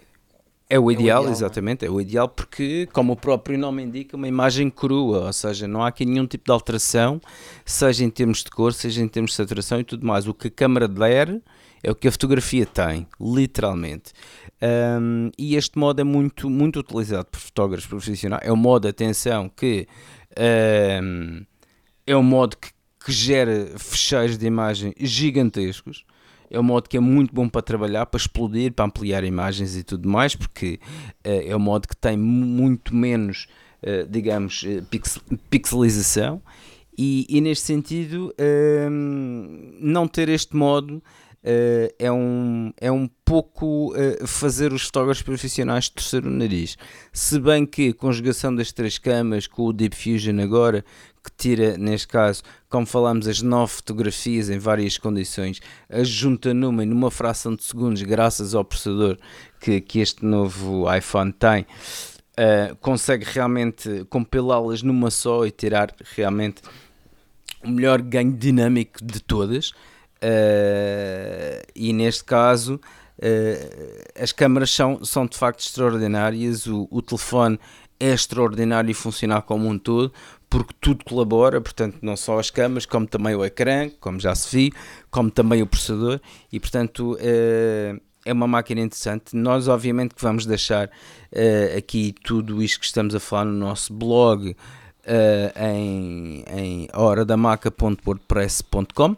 É 0.71 0.79
o 0.79 0.91
ideal, 0.91 1.07
é 1.17 1.21
o 1.21 1.23
ideal 1.23 1.27
é? 1.27 1.31
exatamente, 1.31 1.85
é 1.85 1.89
o 1.89 1.99
ideal 1.99 2.29
porque, 2.29 2.87
como 2.93 3.13
o 3.13 3.15
próprio 3.15 3.57
nome 3.57 3.81
indica, 3.81 4.15
uma 4.15 4.27
imagem 4.27 4.69
crua, 4.69 5.25
ou 5.25 5.33
seja, 5.33 5.67
não 5.67 5.81
há 5.81 5.87
aqui 5.87 6.05
nenhum 6.05 6.27
tipo 6.27 6.45
de 6.45 6.51
alteração, 6.51 7.19
seja 7.65 8.05
em 8.05 8.09
termos 8.09 8.43
de 8.43 8.51
cor, 8.51 8.71
seja 8.71 9.01
em 9.01 9.07
termos 9.07 9.31
de 9.31 9.37
saturação 9.37 9.79
e 9.79 9.83
tudo 9.83 10.05
mais. 10.05 10.27
O 10.27 10.33
que 10.33 10.47
a 10.47 10.51
câmera 10.51 10.87
der 10.87 11.41
é 11.83 11.91
o 11.91 11.95
que 11.95 12.07
a 12.07 12.11
fotografia 12.11 12.65
tem, 12.65 13.07
literalmente. 13.19 14.13
Um, 14.61 15.31
e 15.37 15.55
este 15.55 15.77
modo 15.77 16.01
é 16.01 16.03
muito, 16.03 16.49
muito 16.49 16.79
utilizado 16.79 17.25
por 17.25 17.39
fotógrafos 17.39 17.87
profissionais. 17.87 18.41
É 18.45 18.51
um 18.51 18.57
modo, 18.57 18.87
atenção, 18.87 19.49
que 19.49 19.87
um, 21.01 21.45
é 22.05 22.15
um 22.15 22.23
modo 22.23 22.57
que, 22.57 22.69
que 23.05 23.11
gera 23.11 23.67
fecheiros 23.77 24.37
de 24.37 24.45
imagem 24.45 24.93
gigantescos. 24.99 26.05
É 26.51 26.59
um 26.59 26.63
modo 26.63 26.89
que 26.89 26.97
é 26.97 26.99
muito 26.99 27.33
bom 27.33 27.47
para 27.47 27.61
trabalhar, 27.61 28.07
para 28.07 28.17
explodir, 28.17 28.73
para 28.73 28.85
ampliar 28.85 29.23
imagens 29.23 29.77
e 29.77 29.83
tudo 29.83 30.09
mais, 30.09 30.35
porque 30.35 30.79
uh, 31.25 31.49
é 31.51 31.55
um 31.55 31.59
modo 31.59 31.87
que 31.87 31.95
tem 31.95 32.17
muito 32.17 32.95
menos, 32.95 33.47
uh, 33.83 34.09
digamos, 34.09 34.63
uh, 34.63 34.83
pixel, 34.89 35.21
pixelização. 35.49 36.41
E, 36.97 37.25
e, 37.29 37.39
neste 37.39 37.65
sentido, 37.65 38.35
não 39.79 40.05
ter 40.05 40.27
este 40.27 40.53
modo 40.53 41.01
Uh, 41.41 41.87
é, 41.97 42.11
um, 42.11 42.73
é 42.81 42.91
um 42.91 43.09
pouco 43.23 43.93
uh, 43.93 44.27
fazer 44.27 44.73
os 44.73 44.83
fotógrafos 44.83 45.23
profissionais 45.23 45.87
torcer 45.87 46.25
o 46.25 46.29
nariz. 46.29 46.77
Se 47.13 47.39
bem 47.39 47.65
que 47.65 47.89
a 47.89 47.93
conjugação 47.93 48.53
das 48.53 48.73
três 48.73 48.97
camas 48.97 49.47
com 49.47 49.63
o 49.63 49.71
Deep 49.71 49.95
Fusion 49.95 50.37
agora, 50.41 50.83
que 51.23 51.31
tira, 51.37 51.77
neste 51.77 52.09
caso, 52.09 52.43
como 52.67 52.85
falamos, 52.85 53.25
as 53.25 53.41
nove 53.41 53.71
fotografias 53.71 54.49
em 54.49 54.57
várias 54.57 54.97
condições, 54.97 55.61
as 55.89 56.09
junta 56.09 56.53
numa 56.53 56.85
numa 56.85 57.09
fração 57.09 57.55
de 57.55 57.63
segundos, 57.63 58.01
graças 58.01 58.53
ao 58.53 58.65
processador 58.65 59.17
que, 59.61 59.79
que 59.79 59.99
este 59.99 60.25
novo 60.25 60.93
iPhone 60.93 61.31
tem. 61.31 61.65
uh, 62.39 62.75
consegue 62.77 63.25
realmente 63.25 64.05
compilá-las 64.09 64.81
numa 64.81 65.11
só 65.11 65.45
e 65.45 65.51
tirar 65.51 65.93
realmente 66.15 66.61
o 67.63 67.69
melhor 67.69 68.01
ganho 68.01 68.31
dinâmico 68.31 69.03
de 69.03 69.21
todas. 69.21 69.73
Uh, 70.21 71.63
e 71.73 71.93
neste 71.93 72.25
caso, 72.25 72.75
uh, 72.75 72.81
as 74.21 74.33
câmaras 74.33 74.69
são, 74.71 75.03
são 75.03 75.25
de 75.25 75.35
facto 75.37 75.61
extraordinárias. 75.61 76.67
O, 76.67 76.87
o 76.91 77.01
telefone 77.01 77.57
é 77.99 78.11
extraordinário 78.11 78.91
e 78.91 78.93
funcional 78.93 79.41
como 79.41 79.67
um 79.67 79.77
todo, 79.77 80.13
porque 80.49 80.73
tudo 80.79 81.03
colabora, 81.05 81.61
portanto, 81.61 81.97
não 82.01 82.17
só 82.17 82.39
as 82.39 82.49
câmaras, 82.49 82.85
como 82.85 83.05
também 83.07 83.35
o 83.35 83.45
ecrã, 83.45 83.89
como 83.99 84.19
já 84.19 84.35
se 84.35 84.55
viu, 84.55 84.71
como 85.09 85.31
também 85.31 85.61
o 85.61 85.67
processador, 85.67 86.19
e 86.51 86.59
portanto 86.59 87.13
uh, 87.13 87.99
é 88.25 88.33
uma 88.33 88.47
máquina 88.47 88.81
interessante. 88.81 89.35
Nós, 89.35 89.67
obviamente, 89.67 90.15
que 90.15 90.21
vamos 90.21 90.45
deixar 90.45 90.89
aqui 91.77 92.13
tudo 92.23 92.61
isto 92.61 92.79
que 92.79 92.85
estamos 92.85 93.15
a 93.15 93.19
falar 93.19 93.45
no 93.45 93.53
nosso 93.53 93.93
blog 93.93 94.55
em, 95.55 96.43
em 96.47 96.87
horadamaca.wordpress.com. 96.93 99.15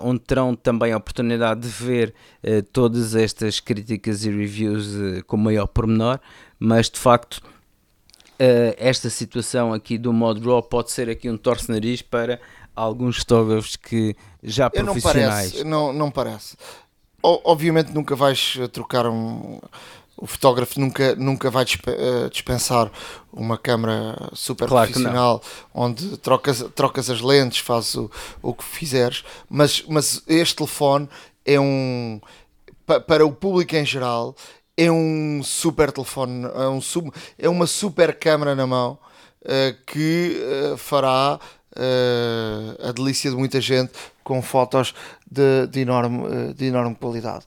onde 0.00 0.20
terão 0.20 0.54
também 0.54 0.92
a 0.92 0.96
oportunidade 0.96 1.60
de 1.60 1.68
ver 1.68 2.14
uh, 2.42 2.62
todas 2.72 3.14
estas 3.14 3.60
críticas 3.60 4.24
e 4.24 4.30
reviews 4.30 4.86
uh, 4.94 5.24
com 5.26 5.36
maior 5.36 5.66
pormenor, 5.66 6.18
mas 6.58 6.88
de 6.90 6.98
facto 6.98 7.42
esta 8.76 9.10
situação 9.10 9.72
aqui 9.72 9.98
do 9.98 10.12
modo 10.12 10.48
RAW 10.48 10.62
pode 10.62 10.92
ser 10.92 11.10
aqui 11.10 11.28
um 11.28 11.36
torce-nariz 11.36 12.02
para 12.02 12.40
alguns 12.72 13.16
fotógrafos 13.16 13.74
que 13.74 14.14
já 14.40 14.70
profissionais. 14.70 15.54
Não 15.54 15.58
parece, 15.58 15.64
não, 15.64 15.92
não 15.92 16.08
parece 16.08 16.56
obviamente 17.22 17.92
nunca 17.92 18.14
vais 18.14 18.58
trocar 18.72 19.06
um. 19.06 19.60
O 20.20 20.26
fotógrafo 20.26 20.80
nunca, 20.80 21.14
nunca 21.14 21.48
vai 21.48 21.64
eh, 21.64 22.28
dispensar 22.28 22.90
uma 23.32 23.56
câmera 23.56 24.16
super 24.32 24.66
claro 24.66 24.90
profissional 24.90 25.40
onde 25.72 26.16
trocas, 26.18 26.64
trocas 26.74 27.08
as 27.08 27.20
lentes, 27.20 27.60
fazes 27.60 27.94
o, 27.94 28.10
o 28.42 28.52
que 28.52 28.64
fizeres, 28.64 29.24
mas, 29.48 29.84
mas 29.88 30.22
este 30.26 30.56
telefone 30.56 31.08
é 31.46 31.58
um. 31.58 32.20
Para 33.06 33.24
o 33.24 33.30
público 33.30 33.76
em 33.76 33.84
geral, 33.84 34.34
é 34.78 34.90
um 34.90 35.42
super 35.42 35.90
telefone, 35.90 36.46
é, 36.46 36.68
um, 36.68 36.80
é 37.36 37.48
uma 37.48 37.66
super 37.66 38.16
câmera 38.16 38.54
na 38.54 38.66
mão 38.66 38.96
uh, 39.42 39.84
que 39.84 40.40
uh, 40.72 40.76
fará 40.76 41.40
uh, 41.76 42.88
a 42.88 42.92
delícia 42.92 43.28
de 43.28 43.36
muita 43.36 43.60
gente 43.60 43.92
com 44.22 44.40
fotos 44.40 44.94
de, 45.28 45.66
de, 45.66 45.80
enorme, 45.80 46.54
de 46.54 46.66
enorme 46.66 46.94
qualidade. 46.94 47.44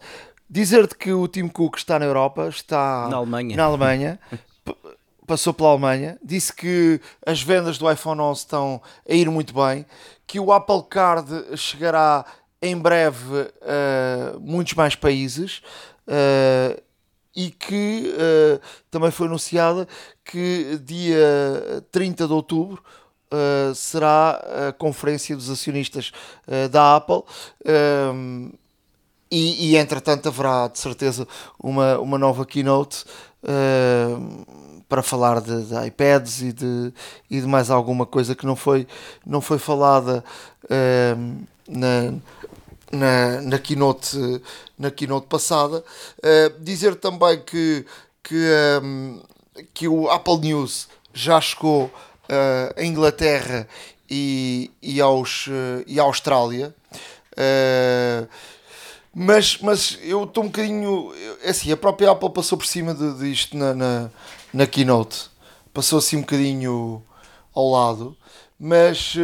Dizer-te 0.53 0.95
que 0.95 1.13
o 1.13 1.29
Tim 1.29 1.47
Cook 1.47 1.77
está 1.77 1.97
na 1.97 2.03
Europa, 2.03 2.49
está 2.49 3.07
na 3.09 3.15
Alemanha, 3.15 3.55
na 3.55 3.63
Alemanha 3.63 4.19
passou 5.25 5.53
pela 5.53 5.69
Alemanha, 5.69 6.19
disse 6.21 6.51
que 6.51 6.99
as 7.25 7.41
vendas 7.41 7.77
do 7.77 7.89
iPhone 7.89 8.19
11 8.19 8.39
estão 8.41 8.81
a 9.09 9.13
ir 9.13 9.29
muito 9.29 9.53
bem, 9.53 9.85
que 10.27 10.41
o 10.41 10.51
Apple 10.51 10.83
Card 10.89 11.55
chegará 11.55 12.25
em 12.61 12.77
breve 12.77 13.49
a 13.61 14.37
muitos 14.39 14.73
mais 14.73 14.93
países 14.93 15.61
uh, 16.05 16.81
e 17.33 17.49
que 17.49 18.13
uh, 18.13 18.61
também 18.91 19.09
foi 19.09 19.27
anunciada 19.27 19.87
que 20.25 20.77
dia 20.83 21.81
30 21.93 22.27
de 22.27 22.33
outubro 22.33 22.83
uh, 23.31 23.73
será 23.73 24.67
a 24.67 24.73
conferência 24.73 25.33
dos 25.33 25.49
acionistas 25.49 26.11
da 26.69 26.97
Apple. 26.97 27.23
Um, 28.13 28.51
e, 29.31 29.71
e, 29.71 29.77
entretanto 29.77 30.27
haverá 30.27 30.67
de 30.67 30.77
certeza 30.77 31.27
uma, 31.57 31.97
uma 31.99 32.17
nova 32.17 32.45
keynote 32.45 33.05
uh, 33.43 34.45
para 34.89 35.01
falar 35.01 35.39
de, 35.39 35.63
de, 35.63 35.87
iPads 35.87 36.41
e 36.41 36.51
de, 36.51 36.93
e 37.29 37.39
de 37.39 37.47
mais 37.47 37.71
alguma 37.71 38.05
coisa 38.05 38.35
que 38.35 38.45
não 38.45 38.57
foi, 38.57 38.85
não 39.25 39.39
foi 39.39 39.57
falada 39.57 40.23
uh, 40.65 41.45
na, 41.67 42.13
na, 42.91 43.41
na, 43.41 43.57
keynote, 43.57 44.41
na 44.77 44.91
keynote 44.91 45.27
passada. 45.27 45.83
Uh, 46.17 46.59
dizer 46.59 46.95
também 46.95 47.41
que, 47.41 47.85
que, 48.21 48.47
um, 48.83 49.21
que 49.73 49.87
o 49.87 50.09
Apple 50.09 50.39
News 50.39 50.89
já 51.13 51.39
chegou 51.39 51.85
uh, 51.85 51.91
a 52.75 52.83
Inglaterra 52.83 53.67
e, 54.09 54.69
e, 54.81 54.99
aos, 54.99 55.47
uh, 55.47 55.83
e 55.87 55.99
à 55.99 56.03
Austrália. 56.03 56.75
Uh, 57.31 58.27
mas, 59.13 59.58
mas 59.62 60.00
eu 60.02 60.24
estou 60.24 60.43
um 60.43 60.47
bocadinho. 60.47 61.13
É 61.43 61.50
assim, 61.50 61.71
a 61.71 61.78
própria 61.78 62.12
Apple 62.12 62.30
passou 62.30 62.58
por 62.58 62.65
cima 62.65 62.93
disto 62.93 63.52
de 63.52 63.58
na, 63.58 63.74
na, 63.74 64.10
na 64.54 64.65
keynote. 64.65 65.30
Passou 65.74 66.00
assim 66.00 66.17
um 66.17 66.21
bocadinho 66.21 67.04
ao 67.54 67.69
lado. 67.69 68.15
Mas 68.58 69.15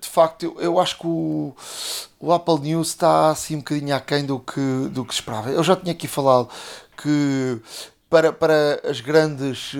de 0.00 0.08
facto 0.08 0.42
eu, 0.42 0.60
eu 0.60 0.80
acho 0.80 0.98
que 0.98 1.06
o, 1.06 1.54
o 2.18 2.32
Apple 2.32 2.58
News 2.60 2.88
está 2.88 3.30
assim 3.30 3.54
um 3.54 3.58
bocadinho 3.58 3.94
aquém 3.94 4.26
do 4.26 4.40
que, 4.40 4.88
do 4.90 5.04
que 5.04 5.14
esperava. 5.14 5.50
Eu 5.50 5.62
já 5.62 5.76
tinha 5.76 5.92
aqui 5.92 6.08
falado 6.08 6.48
que 6.96 7.60
para, 8.10 8.32
para 8.32 8.80
as 8.84 9.00
grandes. 9.00 9.72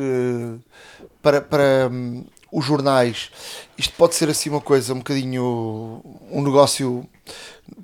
Para, 1.21 1.41
para 1.41 1.89
hum, 1.91 2.25
os 2.53 2.67
jornais, 2.67 3.31
isto 3.79 3.95
pode 3.97 4.15
ser 4.15 4.29
assim 4.29 4.51
uma 4.51 4.61
coisa 4.61 4.93
um 4.93 4.99
bocadinho 4.99 6.03
um 6.31 6.43
negócio, 6.43 7.09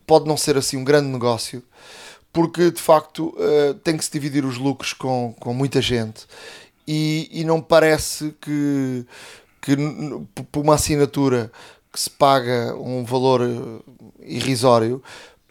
pode 0.09 0.27
não 0.27 0.39
ser 0.39 0.57
assim 0.57 0.79
um 0.79 0.83
grande 0.83 1.07
negócio, 1.07 1.63
porque 2.33 2.71
de 2.71 2.81
facto 2.81 3.29
uh, 3.37 3.75
tem 3.85 3.97
que 3.97 4.05
se 4.05 4.11
dividir 4.11 4.45
os 4.45 4.57
lucros 4.57 4.95
com, 4.95 5.35
com 5.39 5.53
muita 5.53 5.83
gente. 5.83 6.27
E, 6.87 7.29
e 7.31 7.45
não 7.45 7.61
parece 7.61 8.35
que, 8.41 9.07
que 9.61 9.77
por 10.51 10.65
uma 10.65 10.75
assinatura 10.75 11.53
que 11.93 12.01
se 12.01 12.09
paga 12.09 12.75
um 12.77 13.05
valor 13.05 13.43
eh, 13.43 14.27
irrisório 14.27 15.03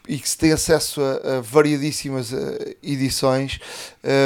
e 0.07 0.17
que 0.17 0.27
se 0.27 0.37
tem 0.37 0.51
acesso 0.51 1.01
a, 1.01 1.37
a 1.37 1.41
variadíssimas 1.41 2.33
eh, 2.33 2.75
edições, 2.81 3.59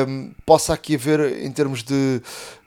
um, 0.07 0.33
possa 0.45 0.73
aqui 0.73 0.95
haver, 0.95 1.43
em 1.43 1.51
termos 1.51 1.83
de, 1.83 2.21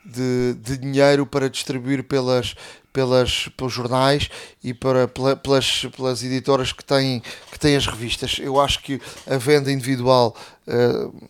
de, 0.04 0.54
de 0.60 0.76
dinheiro 0.76 1.24
para 1.24 1.48
distribuir 1.48 2.04
pelas, 2.04 2.54
pelas, 2.94 3.48
pelos 3.56 3.72
jornais 3.72 4.30
e 4.62 4.72
para, 4.72 5.08
pelas, 5.08 5.84
pelas 5.96 6.22
editoras 6.22 6.72
que 6.72 6.84
têm, 6.84 7.20
que 7.50 7.58
têm 7.58 7.74
as 7.74 7.86
revistas. 7.86 8.38
Eu 8.40 8.60
acho 8.60 8.80
que 8.82 9.02
a 9.26 9.36
venda 9.36 9.70
individual 9.72 10.34
uh, 10.68 11.28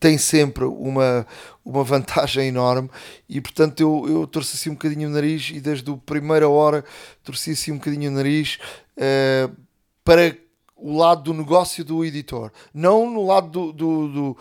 tem 0.00 0.18
sempre 0.18 0.64
uma, 0.64 1.24
uma 1.64 1.84
vantagem 1.84 2.48
enorme 2.48 2.90
e 3.28 3.40
portanto 3.40 3.80
eu, 3.80 4.06
eu 4.08 4.26
torci 4.26 4.56
assim 4.56 4.70
um 4.70 4.74
bocadinho 4.74 5.08
o 5.08 5.12
nariz 5.12 5.50
e 5.54 5.60
desde 5.60 5.88
a 5.90 5.96
primeira 5.96 6.48
hora 6.48 6.84
torci 7.22 7.52
assim 7.52 7.70
um 7.70 7.78
bocadinho 7.78 8.10
o 8.10 8.14
nariz 8.14 8.58
uh, 8.98 9.56
para 10.04 10.36
o 10.76 10.96
lado 10.96 11.22
do 11.22 11.34
negócio 11.34 11.82
do 11.84 12.04
editor, 12.04 12.52
não 12.74 13.10
no 13.10 13.24
lado 13.24 13.48
do, 13.48 13.72
do, 13.72 14.08
do 14.08 14.36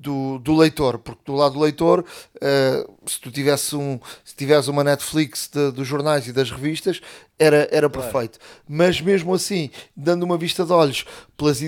do, 0.00 0.38
do 0.38 0.56
leitor, 0.56 0.98
porque 0.98 1.20
do 1.26 1.34
lado 1.34 1.54
do 1.54 1.60
leitor, 1.60 2.00
uh, 2.00 2.94
se 3.06 3.20
tu 3.20 3.30
tivesse 3.30 3.76
um, 3.76 4.00
se 4.24 4.34
tivesse 4.34 4.70
uma 4.70 4.82
Netflix 4.82 5.48
de, 5.52 5.70
dos 5.70 5.86
jornais 5.86 6.26
e 6.26 6.32
das 6.32 6.50
revistas, 6.50 7.00
era, 7.38 7.68
era 7.70 7.88
claro. 7.88 8.10
perfeito. 8.10 8.38
Mas 8.66 9.00
mesmo 9.00 9.34
assim, 9.34 9.70
dando 9.94 10.22
uma 10.22 10.38
vista 10.38 10.64
de 10.64 10.72
olhos 10.72 11.04
pelas, 11.36 11.60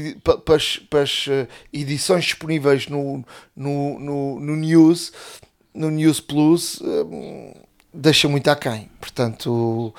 pelas, 0.44 0.76
pelas 0.88 1.26
uh, 1.26 1.46
edições 1.72 2.24
disponíveis 2.24 2.88
no, 2.88 3.22
no, 3.54 3.98
no, 3.98 4.40
no, 4.40 4.56
News, 4.56 5.12
no 5.74 5.90
News 5.90 6.20
Plus, 6.20 6.80
uh, 6.80 7.54
deixa 7.92 8.28
muito 8.28 8.48
aquém. 8.48 8.90
Portanto 8.98 9.94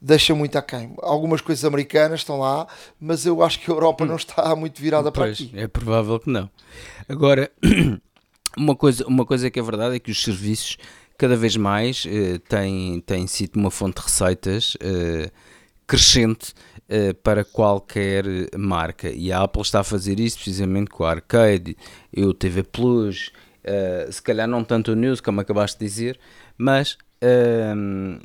deixa 0.00 0.34
muito 0.34 0.56
aquém. 0.56 0.94
Algumas 1.02 1.40
coisas 1.40 1.64
americanas 1.64 2.20
estão 2.20 2.38
lá, 2.38 2.66
mas 3.00 3.26
eu 3.26 3.42
acho 3.42 3.60
que 3.60 3.70
a 3.70 3.74
Europa 3.74 4.04
hum. 4.04 4.08
não 4.08 4.16
está 4.16 4.54
muito 4.56 4.80
virada 4.80 5.12
pois, 5.12 5.38
para 5.38 5.46
aqui. 5.46 5.58
É 5.58 5.68
provável 5.68 6.18
que 6.18 6.30
não. 6.30 6.48
Agora, 7.08 7.50
uma 8.56 8.74
coisa, 8.74 9.06
uma 9.06 9.26
coisa 9.26 9.50
que 9.50 9.58
é 9.58 9.62
verdade 9.62 9.96
é 9.96 9.98
que 9.98 10.10
os 10.10 10.22
serviços 10.22 10.76
cada 11.18 11.36
vez 11.36 11.54
mais 11.54 12.06
eh, 12.06 12.38
têm, 12.48 13.00
têm 13.00 13.26
sido 13.26 13.56
uma 13.56 13.70
fonte 13.70 13.96
de 13.96 14.02
receitas 14.02 14.74
eh, 14.80 15.30
crescente 15.86 16.54
eh, 16.88 17.12
para 17.12 17.44
qualquer 17.44 18.24
marca 18.56 19.10
e 19.10 19.30
a 19.30 19.42
Apple 19.42 19.62
está 19.62 19.80
a 19.80 19.84
fazer 19.84 20.18
isso 20.18 20.38
precisamente 20.38 20.90
com 20.90 21.04
a 21.04 21.10
Arcade 21.10 21.76
e 22.12 22.24
o 22.24 22.32
TV 22.32 22.62
Plus, 22.62 23.30
eh, 23.62 24.08
se 24.10 24.20
calhar 24.20 24.48
não 24.48 24.64
tanto 24.64 24.92
o 24.92 24.96
News 24.96 25.20
como 25.20 25.40
acabaste 25.40 25.78
de 25.78 25.84
dizer, 25.84 26.18
mas 26.56 26.96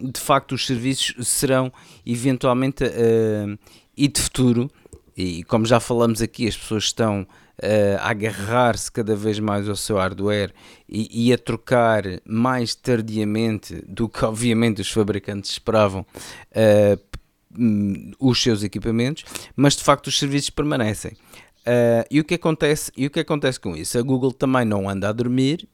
de 0.01 0.19
facto 0.19 0.53
os 0.53 0.65
serviços 0.65 1.27
serão 1.27 1.71
eventualmente 2.05 2.83
uh, 2.83 3.59
e 3.97 4.07
de 4.07 4.21
futuro, 4.21 4.69
e 5.15 5.43
como 5.45 5.65
já 5.65 5.79
falamos 5.79 6.21
aqui, 6.21 6.47
as 6.47 6.57
pessoas 6.57 6.85
estão 6.85 7.21
uh, 7.21 7.97
a 7.99 8.09
agarrar-se 8.09 8.91
cada 8.91 9.15
vez 9.15 9.39
mais 9.39 9.69
ao 9.69 9.75
seu 9.75 9.97
hardware 9.97 10.53
e, 10.87 11.29
e, 11.29 11.33
a 11.33 11.37
trocar 11.37 12.03
mais 12.25 12.75
tardiamente 12.75 13.81
do 13.87 14.09
que 14.09 14.23
obviamente 14.25 14.81
os 14.81 14.91
fabricantes 14.91 15.51
esperavam 15.51 16.05
uh, 16.51 16.99
os 18.19 18.41
seus 18.41 18.63
equipamentos, 18.63 19.23
mas 19.55 19.77
de 19.77 19.83
facto 19.83 20.07
os 20.07 20.19
serviços 20.19 20.49
permanecem. 20.49 21.13
Uh, 21.61 22.05
e, 22.11 22.19
o 22.19 22.23
que 22.23 22.35
acontece, 22.35 22.91
e 22.95 23.07
o 23.07 23.09
que 23.09 23.21
acontece 23.21 23.59
com 23.59 23.75
isso? 23.75 23.97
A 23.97 24.01
Google 24.01 24.33
também 24.33 24.65
não 24.65 24.89
anda 24.89 25.09
a 25.09 25.13
dormir, 25.13 25.67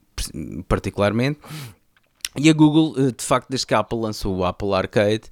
particularmente. 0.67 1.39
E 2.37 2.49
a 2.49 2.53
Google, 2.53 3.11
de 3.11 3.23
facto, 3.23 3.49
desde 3.49 3.67
que 3.67 3.73
a 3.73 3.79
Apple 3.79 3.99
lançou 3.99 4.37
o 4.37 4.45
Apple 4.45 4.73
Arcade, 4.73 5.23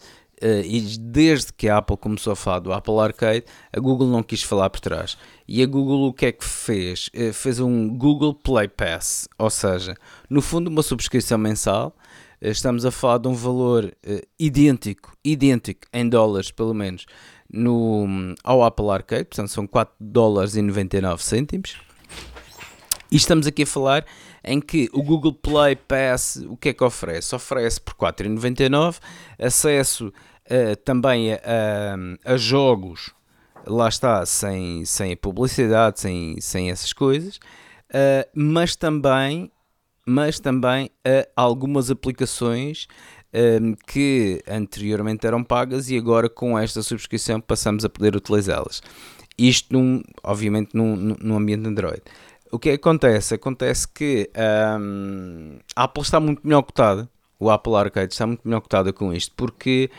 Uh, 0.41 0.63
e 0.63 0.97
desde 0.97 1.51
que 1.51 1.67
a 1.67 1.79
Apple 1.79 1.97
começou 1.97 2.31
a 2.31 2.35
falar 2.35 2.59
do 2.59 2.71
Apple 2.71 2.97
Arcade, 2.97 3.43
a 3.73 3.79
Google 3.79 4.07
não 4.07 4.23
quis 4.23 4.41
falar 4.41 4.69
por 4.69 4.79
trás. 4.79 5.17
E 5.45 5.62
a 5.62 5.65
Google 5.65 6.07
o 6.07 6.13
que 6.13 6.27
é 6.27 6.31
que 6.31 6.45
fez? 6.45 7.09
Uh, 7.13 7.33
fez 7.33 7.59
um 7.59 7.89
Google 7.89 8.33
Play 8.33 8.69
Pass, 8.69 9.27
ou 9.38 9.49
seja, 9.49 9.97
no 10.29 10.41
fundo 10.41 10.69
uma 10.69 10.81
subscrição 10.81 11.38
mensal. 11.38 11.93
Estamos 12.41 12.85
a 12.85 12.91
falar 12.91 13.17
de 13.17 13.27
um 13.27 13.33
valor 13.33 13.93
idêntico, 14.39 15.12
idêntico 15.25 15.81
em 15.91 16.07
dólares 16.07 16.51
pelo 16.51 16.73
menos, 16.73 17.05
no, 17.51 18.33
ao 18.41 18.63
Apple 18.63 18.89
Arcade, 18.89 19.25
portanto 19.25 19.49
são 19.49 19.67
4 19.67 19.93
dólares 19.99 20.55
e 20.55 20.62
99 20.62 21.21
cêntimos. 21.21 21.75
E 23.12 23.17
estamos 23.17 23.45
aqui 23.45 23.63
a 23.63 23.67
falar 23.67 24.05
em 24.43 24.60
que 24.60 24.89
o 24.93 25.04
Google 25.04 25.34
Play 25.34 25.75
Pass, 25.75 26.41
o 26.47 26.56
que 26.56 26.69
é 26.69 26.73
que 26.73 26.84
oferece? 26.84 27.36
Oferece 27.36 27.82
por 27.82 27.93
4,99 27.93 28.99
acesso 29.38 30.08
uh, 30.08 30.75
também 30.84 31.34
a, 31.34 31.39
a, 32.25 32.34
a, 32.34 32.38
jogos, 32.38 33.12
lá 33.65 33.89
está, 33.89 34.25
sem, 34.25 34.86
sem 34.86 35.15
publicidade, 35.15 35.99
sem, 35.99 36.39
sem 36.39 36.71
essas 36.71 36.93
coisas, 36.93 37.38
uh, 37.38 38.28
mas 38.34 38.75
também, 38.75 39.52
mas 40.06 40.39
também 40.39 40.89
a 41.06 41.41
algumas 41.41 41.91
aplicações 41.91 42.88
um, 43.34 43.75
que 43.88 44.41
anteriormente 44.47 45.25
eram 45.25 45.43
pagas 45.43 45.89
e 45.89 45.97
agora 45.97 46.30
com 46.30 46.58
esta 46.58 46.82
subscrição 46.82 47.39
passamos 47.39 47.86
a 47.86 47.89
poder 47.89 48.15
utilizá-las. 48.15 48.82
Isto, 49.38 49.73
num, 49.73 50.02
obviamente, 50.23 50.75
num, 50.75 50.95
num 50.95 51.38
ambiente 51.38 51.67
Android. 51.67 52.02
O 52.51 52.57
que 52.59 52.71
acontece? 52.71 53.35
Acontece 53.35 53.88
que 53.88 54.29
um, 54.79 55.59
a 55.75 55.83
Apple 55.83 56.03
está 56.03 56.19
muito 56.19 56.41
melhor 56.43 56.63
cotada 56.63 57.09
o 57.39 57.49
Apple 57.49 57.75
Arcade 57.75 58.13
está 58.13 58.27
muito 58.27 58.41
melhor 58.43 58.59
cotada 58.59 58.91
com 58.91 59.13
isto, 59.13 59.33
porque 59.35 59.89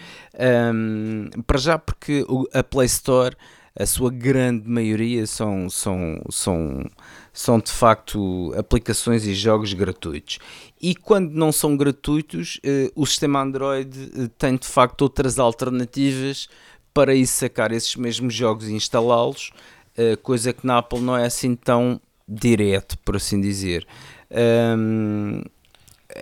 um, 0.74 1.30
para 1.46 1.58
já 1.58 1.78
porque 1.78 2.24
a 2.52 2.62
Play 2.62 2.86
Store, 2.86 3.34
a 3.78 3.86
sua 3.86 4.10
grande 4.10 4.68
maioria 4.68 5.26
são, 5.26 5.70
são, 5.70 6.20
são, 6.30 6.84
são 7.32 7.58
de 7.58 7.70
facto 7.72 8.52
aplicações 8.58 9.24
e 9.24 9.32
jogos 9.32 9.72
gratuitos. 9.72 10.38
E 10.80 10.94
quando 10.94 11.30
não 11.30 11.50
são 11.50 11.76
gratuitos, 11.76 12.56
uh, 12.58 12.92
o 12.94 13.06
sistema 13.06 13.40
Android 13.40 13.98
uh, 13.98 14.28
tem 14.28 14.56
de 14.56 14.66
facto 14.66 15.02
outras 15.02 15.38
alternativas 15.38 16.46
para 16.92 17.14
ir 17.14 17.26
sacar 17.26 17.72
esses 17.72 17.96
mesmos 17.96 18.34
jogos 18.34 18.68
e 18.68 18.74
instalá-los, 18.74 19.50
uh, 19.96 20.18
coisa 20.18 20.52
que 20.52 20.66
na 20.66 20.78
Apple 20.78 21.00
não 21.00 21.16
é 21.16 21.24
assim 21.24 21.54
tão 21.54 21.98
direto, 22.30 22.96
por 22.98 23.16
assim 23.16 23.40
dizer. 23.40 23.86
Um, 24.30 25.42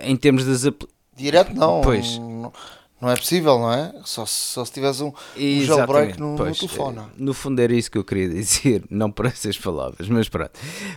em 0.01 0.15
termos 0.15 0.45
das 0.45 0.65
Direto 1.15 1.53
não. 1.53 1.81
Pois. 1.81 2.17
Não, 2.17 2.51
não 3.01 3.09
é 3.09 3.15
possível, 3.15 3.59
não 3.59 3.71
é? 3.71 3.93
Só, 4.03 4.25
só 4.25 4.65
se 4.65 4.73
tivesse 4.73 5.03
um, 5.03 5.07
um 5.07 5.61
jailbreak 5.61 6.19
no, 6.19 6.35
pois, 6.35 6.61
no 6.61 6.67
telefone. 6.67 7.01
No 7.17 7.33
fundo 7.33 7.61
era 7.61 7.73
isso 7.73 7.91
que 7.91 7.97
eu 7.97 8.03
queria 8.03 8.27
dizer, 8.29 8.83
não 8.89 9.11
por 9.11 9.25
essas 9.25 9.57
palavras, 9.57 10.09
mas 10.09 10.27
pronto. 10.27 10.51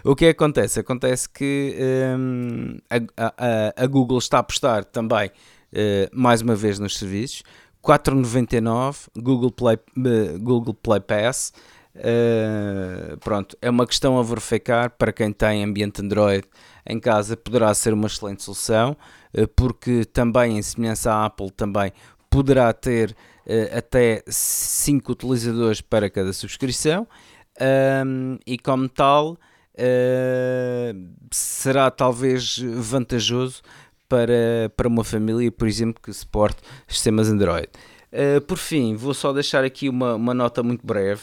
O 0.05 0.17
que 0.17 0.27
acontece? 0.27 0.81
Acontece 0.81 1.29
que 1.29 1.77
um, 2.19 2.79
a, 2.89 3.27
a, 3.37 3.85
a, 3.85 3.87
Google 3.87 4.19
está 4.19 4.39
a 4.39 4.41
apostar 4.41 4.85
também, 4.85 5.29
uh, 5.29 6.09
mais 6.13 6.41
uma 6.41 6.55
vez, 6.55 6.79
nos 6.79 6.99
serviços. 6.99 7.43
4,99 7.85 9.09
Google 9.17 9.51
Play, 9.51 9.77
uh, 9.77 10.39
Google 10.39 10.75
Play 10.75 11.01
Pass. 11.01 11.53
Uh, 11.95 13.17
pronto, 13.19 13.57
é 13.61 13.69
uma 13.69 13.87
questão 13.87 14.19
a 14.19 14.23
verificar 14.23 14.91
para 14.91 15.13
quem 15.13 15.33
tem 15.33 15.63
ambiente 15.63 16.01
Android 16.01 16.45
em 16.87 16.99
casa, 16.99 17.37
poderá 17.37 17.73
ser 17.75 17.93
uma 17.93 18.07
excelente 18.07 18.43
solução. 18.43 18.97
Eh, 19.33 19.47
porque 19.47 20.05
também, 20.05 20.59
em 20.59 20.63
semelhança 20.63 21.13
à 21.13 21.25
Apple, 21.27 21.51
também 21.51 21.93
poderá 22.31 22.73
ter 22.73 23.11
uh, 23.47 23.79
até 23.79 24.23
5 24.27 25.13
utilizadores 25.13 25.81
para 25.81 26.09
cada 26.09 26.33
subscrição 26.33 27.07
um, 28.07 28.39
e, 28.47 28.59
como 28.59 28.89
tal, 28.89 29.33
uh, 29.33 31.11
será 31.31 31.91
talvez 31.91 32.59
vantajoso 32.59 33.63
para, 34.09 34.71
para 34.77 34.89
uma 34.89 35.05
família, 35.05 35.51
por 35.53 35.69
exemplo, 35.69 36.01
que 36.03 36.13
suporte 36.13 36.63
sistemas 36.89 37.29
Android. 37.29 37.69
Uh, 38.13 38.41
por 38.43 38.59
fim, 38.59 38.95
vou 38.95 39.15
só 39.15 39.33
deixar 39.33 39.65
aqui 39.65 39.89
uma, 39.89 40.15
uma 40.15 40.35
nota 40.35 40.63
muito 40.63 40.87
breve 40.87 41.23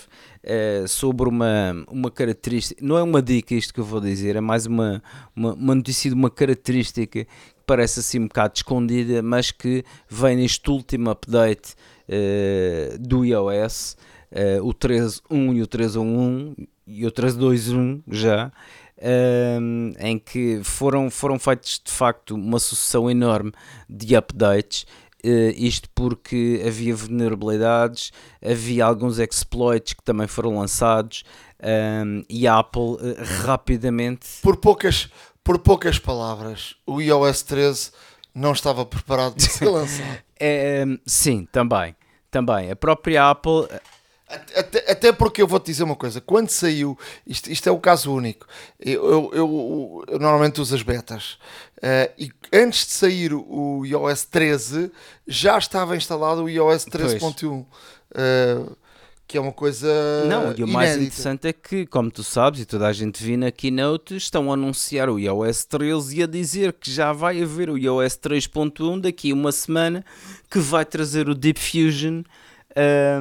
uh, 0.50 0.88
sobre 0.88 1.30
uma, 1.30 1.86
uma 1.88 2.10
característica. 2.10 2.84
Não 2.84 2.98
é 2.98 3.04
uma 3.04 3.22
dica 3.22 3.54
isto 3.54 3.74
que 3.74 3.80
eu 3.80 3.86
vou 3.86 4.02
dizer, 4.02 4.36
é 4.36 4.42
mais 4.42 4.66
uma, 4.66 5.02
uma, 5.36 5.54
uma 5.54 5.76
notícia 5.76 6.10
de 6.10 6.16
uma 6.16 6.30
característica 6.30 7.28
parece 7.70 8.00
assim 8.00 8.18
um 8.20 8.28
bocado 8.28 8.54
escondida, 8.56 9.22
mas 9.22 9.52
que 9.52 9.84
vem 10.10 10.38
neste 10.38 10.68
último 10.72 11.12
update 11.12 11.76
uh, 12.10 12.98
do 12.98 13.24
iOS, 13.24 13.96
uh, 14.32 14.66
o 14.68 14.74
13.1 14.74 15.56
e 15.56 15.62
o 15.62 15.68
13.1 15.68 16.68
e 16.88 17.06
o 17.06 17.12
13.2.1 17.12 18.02
já, 18.08 18.52
uh, 18.98 19.94
em 20.00 20.18
que 20.18 20.62
foram, 20.64 21.12
foram 21.12 21.38
feitos 21.38 21.80
de 21.86 21.92
facto 21.92 22.34
uma 22.34 22.58
sucessão 22.58 23.10
enorme 23.10 23.52
de 23.88 24.16
updates. 24.16 24.88
Uh, 25.24 25.52
isto 25.58 25.90
porque 25.94 26.64
havia 26.66 26.96
vulnerabilidades, 26.96 28.12
havia 28.42 28.86
alguns 28.86 29.20
exploits 29.20 29.94
que 29.94 30.02
também 30.02 30.28
foram 30.28 30.58
lançados 30.58 31.26
um, 31.62 32.24
e 32.30 32.48
a 32.48 32.60
Apple 32.60 32.82
uh, 32.82 32.98
rapidamente. 33.44 34.26
Por 34.42 34.56
poucas, 34.56 35.10
por 35.44 35.60
poucas 35.60 36.00
palavras, 36.00 36.76
o 36.86 37.02
iOS 37.02 37.44
13 37.44 37.92
não 38.34 38.54
estava 38.54 38.86
preparado 38.86 39.34
para 39.34 39.50
ser 39.50 39.66
lançado. 39.70 40.20
é, 40.40 40.86
sim, 41.06 41.48
também. 41.52 41.96
Também. 42.32 42.72
A 42.72 42.76
própria 42.76 43.30
Apple. 43.30 43.68
Até, 44.56 44.92
até, 44.92 45.12
porque 45.12 45.42
eu 45.42 45.48
vou-te 45.48 45.66
dizer 45.66 45.84
uma 45.84 45.96
coisa: 45.96 46.22
quando 46.22 46.50
saiu, 46.50 46.98
isto, 47.26 47.52
isto 47.52 47.68
é 47.68 47.72
o 47.72 47.80
caso 47.80 48.14
único. 48.14 48.46
Eu, 48.80 49.04
eu, 49.10 49.32
eu, 49.34 50.06
eu 50.08 50.20
normalmente 50.20 50.62
uso 50.62 50.76
as 50.76 50.84
betas, 50.84 51.40
uh, 51.84 52.14
e 52.18 52.32
antes 52.54 52.86
de 52.86 52.92
sair 52.92 53.34
o 53.34 53.86
iOS 53.86 54.26
13, 54.26 54.92
já 55.28 55.58
estava 55.58 55.96
instalado 55.96 56.44
o 56.44 56.50
iOS 56.50 56.86
13.1 56.86 57.66
que 59.30 59.38
é 59.38 59.42
uma 59.42 59.54
coisa. 59.54 59.88
Não, 60.26 60.46
e 60.46 60.46
o 60.46 60.50
inédita. 60.50 60.68
mais 60.68 60.96
interessante 60.96 61.48
é 61.48 61.54
que, 61.54 61.86
como 61.86 62.10
tu 62.10 62.24
sabes, 62.24 62.62
e 62.62 62.66
toda 62.66 62.88
a 62.88 62.92
gente 62.92 63.24
viu 63.24 63.38
na 63.38 63.52
keynote, 63.52 64.16
estão 64.16 64.50
a 64.50 64.56
anunciar 64.56 65.08
o 65.08 65.20
iOS 65.20 65.66
13 65.66 66.18
e 66.18 66.24
a 66.24 66.26
dizer 66.26 66.74
que 66.74 66.92
já 66.92 67.14
vai 67.14 67.40
haver 67.40 67.70
o 67.70 67.78
iOS 67.78 68.18
3.1 68.18 69.02
daqui 69.02 69.30
a 69.30 69.36
uma 69.36 69.52
semana 69.52 70.04
que 70.50 70.58
vai 70.58 70.84
trazer 70.84 71.30
o 71.30 71.36
Deep 71.36 71.60
Fusion 71.60 72.24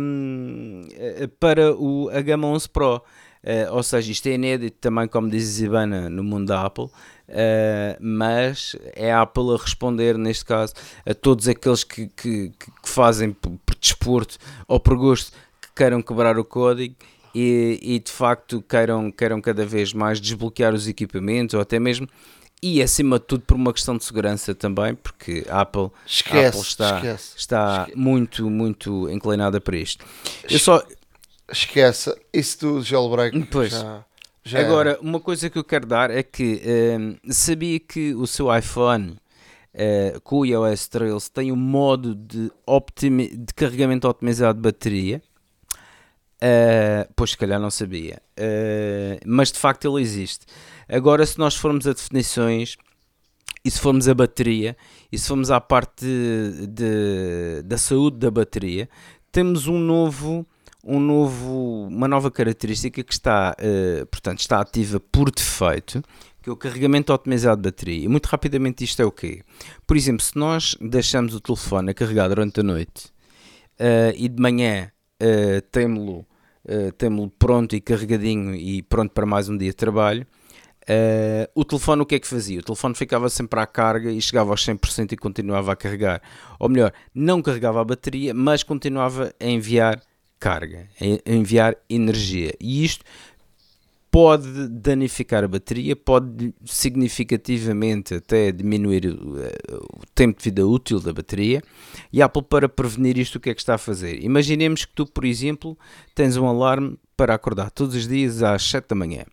um, 0.00 0.88
eh, 0.94 1.28
para 1.38 1.74
o, 1.74 2.08
a 2.08 2.22
gama 2.22 2.48
11 2.48 2.68
Pro. 2.70 3.02
Uh, 3.42 3.72
ou 3.74 3.82
seja, 3.82 4.10
isto 4.10 4.26
é 4.28 4.32
inédito 4.32 4.76
também, 4.80 5.06
como 5.06 5.28
diz 5.30 5.44
Zibana, 5.44 6.08
no 6.08 6.22
mundo 6.24 6.46
da 6.46 6.62
Apple. 6.62 6.84
Uh, 7.28 7.96
mas 8.00 8.74
é 8.94 9.12
a 9.12 9.22
Apple 9.22 9.54
a 9.54 9.56
responder, 9.56 10.16
neste 10.16 10.44
caso, 10.44 10.74
a 11.04 11.14
todos 11.14 11.46
aqueles 11.46 11.84
que, 11.84 12.08
que, 12.08 12.50
que 12.50 12.88
fazem 12.88 13.32
por, 13.32 13.52
por 13.64 13.74
desporto 13.74 14.38
ou 14.66 14.80
por 14.80 14.96
gosto 14.96 15.32
queiram 15.78 16.02
quebrar 16.02 16.36
o 16.36 16.44
código 16.44 16.96
e, 17.32 17.78
e, 17.80 17.98
de 18.00 18.10
facto 18.10 18.60
queiram, 18.68 19.12
queiram 19.12 19.40
cada 19.40 19.64
vez 19.64 19.92
mais 19.92 20.20
desbloquear 20.20 20.74
os 20.74 20.88
equipamentos 20.88 21.54
ou 21.54 21.60
até 21.60 21.78
mesmo 21.78 22.08
e 22.60 22.82
acima 22.82 23.20
de 23.20 23.26
tudo 23.26 23.44
por 23.44 23.54
uma 23.54 23.72
questão 23.72 23.96
de 23.96 24.04
segurança 24.04 24.52
também, 24.52 24.92
porque 24.92 25.46
a 25.48 25.60
Apple, 25.60 25.90
esquece, 26.04 26.48
Apple 26.48 26.60
está, 26.60 26.96
esquece, 26.96 27.34
está 27.36 27.80
esquece. 27.82 27.98
muito, 27.98 28.50
muito 28.50 29.08
inclinada 29.08 29.60
para 29.60 29.76
isto. 29.76 30.04
Eu 30.50 30.58
só... 30.58 30.82
Esquece, 31.50 32.14
isso 32.32 32.58
do 32.58 32.82
jailbreak 32.82 33.42
pois. 33.46 33.70
já, 33.70 34.04
já 34.44 34.60
Agora, 34.60 34.90
era. 34.90 35.00
uma 35.00 35.20
coisa 35.20 35.48
que 35.48 35.58
eu 35.58 35.64
quero 35.64 35.86
dar 35.86 36.10
é 36.10 36.22
que 36.22 36.60
um, 36.98 37.16
sabia 37.32 37.80
que 37.80 38.14
o 38.14 38.26
seu 38.26 38.54
iPhone 38.54 39.18
uh, 39.74 40.20
com 40.22 40.38
o 40.38 40.46
iOS 40.46 40.88
13 40.88 41.30
tem 41.30 41.50
um 41.50 41.56
modo 41.56 42.14
de, 42.14 42.50
de 43.36 43.54
carregamento 43.54 44.08
otimizado 44.08 44.58
de 44.58 44.62
bateria 44.62 45.22
Uh, 46.38 47.10
pois, 47.16 47.30
se 47.30 47.36
calhar 47.36 47.60
não 47.60 47.70
sabia. 47.70 48.22
Uh, 48.38 49.18
mas 49.26 49.50
de 49.50 49.58
facto 49.58 49.88
ele 49.88 50.00
existe. 50.00 50.46
Agora, 50.88 51.26
se 51.26 51.38
nós 51.38 51.56
formos 51.56 51.86
a 51.86 51.92
definições 51.92 52.76
e 53.64 53.70
se 53.70 53.80
formos 53.80 54.08
a 54.08 54.14
bateria 54.14 54.76
e 55.10 55.18
se 55.18 55.26
formos 55.26 55.50
à 55.50 55.60
parte 55.60 56.04
de, 56.04 56.66
de, 56.68 57.62
da 57.64 57.76
saúde 57.76 58.18
da 58.18 58.30
bateria, 58.30 58.88
temos 59.32 59.66
um 59.66 59.78
novo, 59.78 60.46
um 60.84 61.00
novo, 61.00 61.88
uma 61.88 62.08
nova 62.08 62.30
característica 62.30 63.02
que 63.02 63.12
está, 63.12 63.54
uh, 63.58 64.06
portanto, 64.06 64.40
está 64.40 64.60
ativa 64.60 65.00
por 65.00 65.30
defeito, 65.30 66.02
que 66.42 66.48
é 66.48 66.52
o 66.52 66.56
carregamento 66.56 67.12
otimizado 67.12 67.60
de 67.60 67.68
bateria. 67.68 68.04
E 68.04 68.08
muito 68.08 68.26
rapidamente 68.26 68.84
isto 68.84 69.02
é 69.02 69.04
o 69.04 69.12
quê? 69.12 69.42
Por 69.86 69.96
exemplo, 69.96 70.22
se 70.22 70.36
nós 70.36 70.76
deixamos 70.80 71.34
o 71.34 71.40
telefone 71.40 71.90
a 71.90 71.94
carregar 71.94 72.28
durante 72.28 72.60
a 72.60 72.62
noite 72.62 73.12
e 74.16 74.28
de 74.28 74.42
manhã 74.42 74.90
uh, 75.22 75.60
temo-lo 75.70 76.26
uh, 76.68 76.92
temo 76.92 77.30
pronto 77.38 77.74
e 77.74 77.80
carregadinho 77.80 78.54
e 78.54 78.82
pronto 78.82 79.12
para 79.12 79.26
mais 79.26 79.48
um 79.48 79.56
dia 79.56 79.70
de 79.70 79.76
trabalho, 79.76 80.26
Uh, 80.90 81.44
o 81.54 81.66
telefone 81.66 82.00
o 82.00 82.06
que 82.06 82.14
é 82.14 82.18
que 82.18 82.26
fazia? 82.26 82.60
O 82.60 82.62
telefone 82.62 82.94
ficava 82.94 83.28
sempre 83.28 83.60
à 83.60 83.66
carga 83.66 84.10
e 84.10 84.22
chegava 84.22 84.52
aos 84.52 84.64
100% 84.64 85.12
e 85.12 85.16
continuava 85.18 85.70
a 85.70 85.76
carregar. 85.76 86.22
Ou 86.58 86.66
melhor, 86.66 86.94
não 87.14 87.42
carregava 87.42 87.82
a 87.82 87.84
bateria, 87.84 88.32
mas 88.32 88.62
continuava 88.62 89.30
a 89.38 89.44
enviar 89.44 90.00
carga, 90.38 90.88
enviar 91.26 91.76
energia. 91.88 92.54
E 92.60 92.84
isto 92.84 93.04
pode 94.10 94.68
danificar 94.68 95.44
a 95.44 95.48
bateria, 95.48 95.94
pode 95.94 96.54
significativamente 96.64 98.14
até 98.14 98.50
diminuir 98.50 99.06
o, 99.06 99.38
eh, 99.38 99.52
tempo 100.14 100.38
de 100.38 100.44
vida 100.44 100.66
útil 100.66 100.98
da 100.98 101.12
bateria. 101.12 101.62
E 102.12 102.22
a 102.22 102.26
Apple, 102.26 102.42
para 102.42 102.68
prevenir 102.68 103.18
isto, 103.18 103.36
o 103.36 103.40
que 103.40 103.50
é 103.50 103.54
que 103.54 103.60
está 103.60 103.74
a 103.74 103.78
fazer? 103.78 104.22
Imaginemos 104.24 104.84
que 104.84 104.92
tu, 104.94 105.06
por 105.06 105.24
exemplo, 105.24 105.78
tens 106.14 106.36
um 106.36 106.46
alarme 106.46 106.98
para 107.16 107.34
acordar 107.34 107.70
todos 107.70 107.94
os 107.94 108.08
dias 108.08 108.42
às 108.42 108.62
7 108.62 108.88
da 108.88 108.94
manhã 108.94 109.24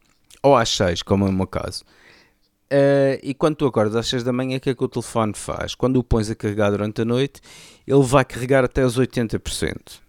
ou 0.43 0.55
às 0.55 0.69
6, 0.69 1.01
como 1.01 1.25
é 1.25 1.29
o 1.29 1.33
meu 1.33 1.47
caso. 1.47 1.83
Uh, 2.65 3.17
e 3.23 3.33
quando 3.33 3.55
tu 3.55 3.65
acordas 3.65 3.95
às 3.95 4.07
6 4.07 4.23
da 4.23 4.33
manhã, 4.33 4.57
o 4.57 4.59
que 4.59 4.71
é 4.71 4.75
que 4.75 4.83
o 4.83 4.87
telefone 4.87 5.33
faz? 5.35 5.75
Quando 5.75 5.97
o 5.97 6.03
pões 6.03 6.29
a 6.29 6.35
carregar 6.35 6.71
durante 6.71 7.01
a 7.01 7.05
noite, 7.05 7.39
ele 7.87 8.03
vai 8.03 8.25
carregar 8.25 8.65
até 8.65 8.83
os 8.85 8.99
80% 8.99 10.04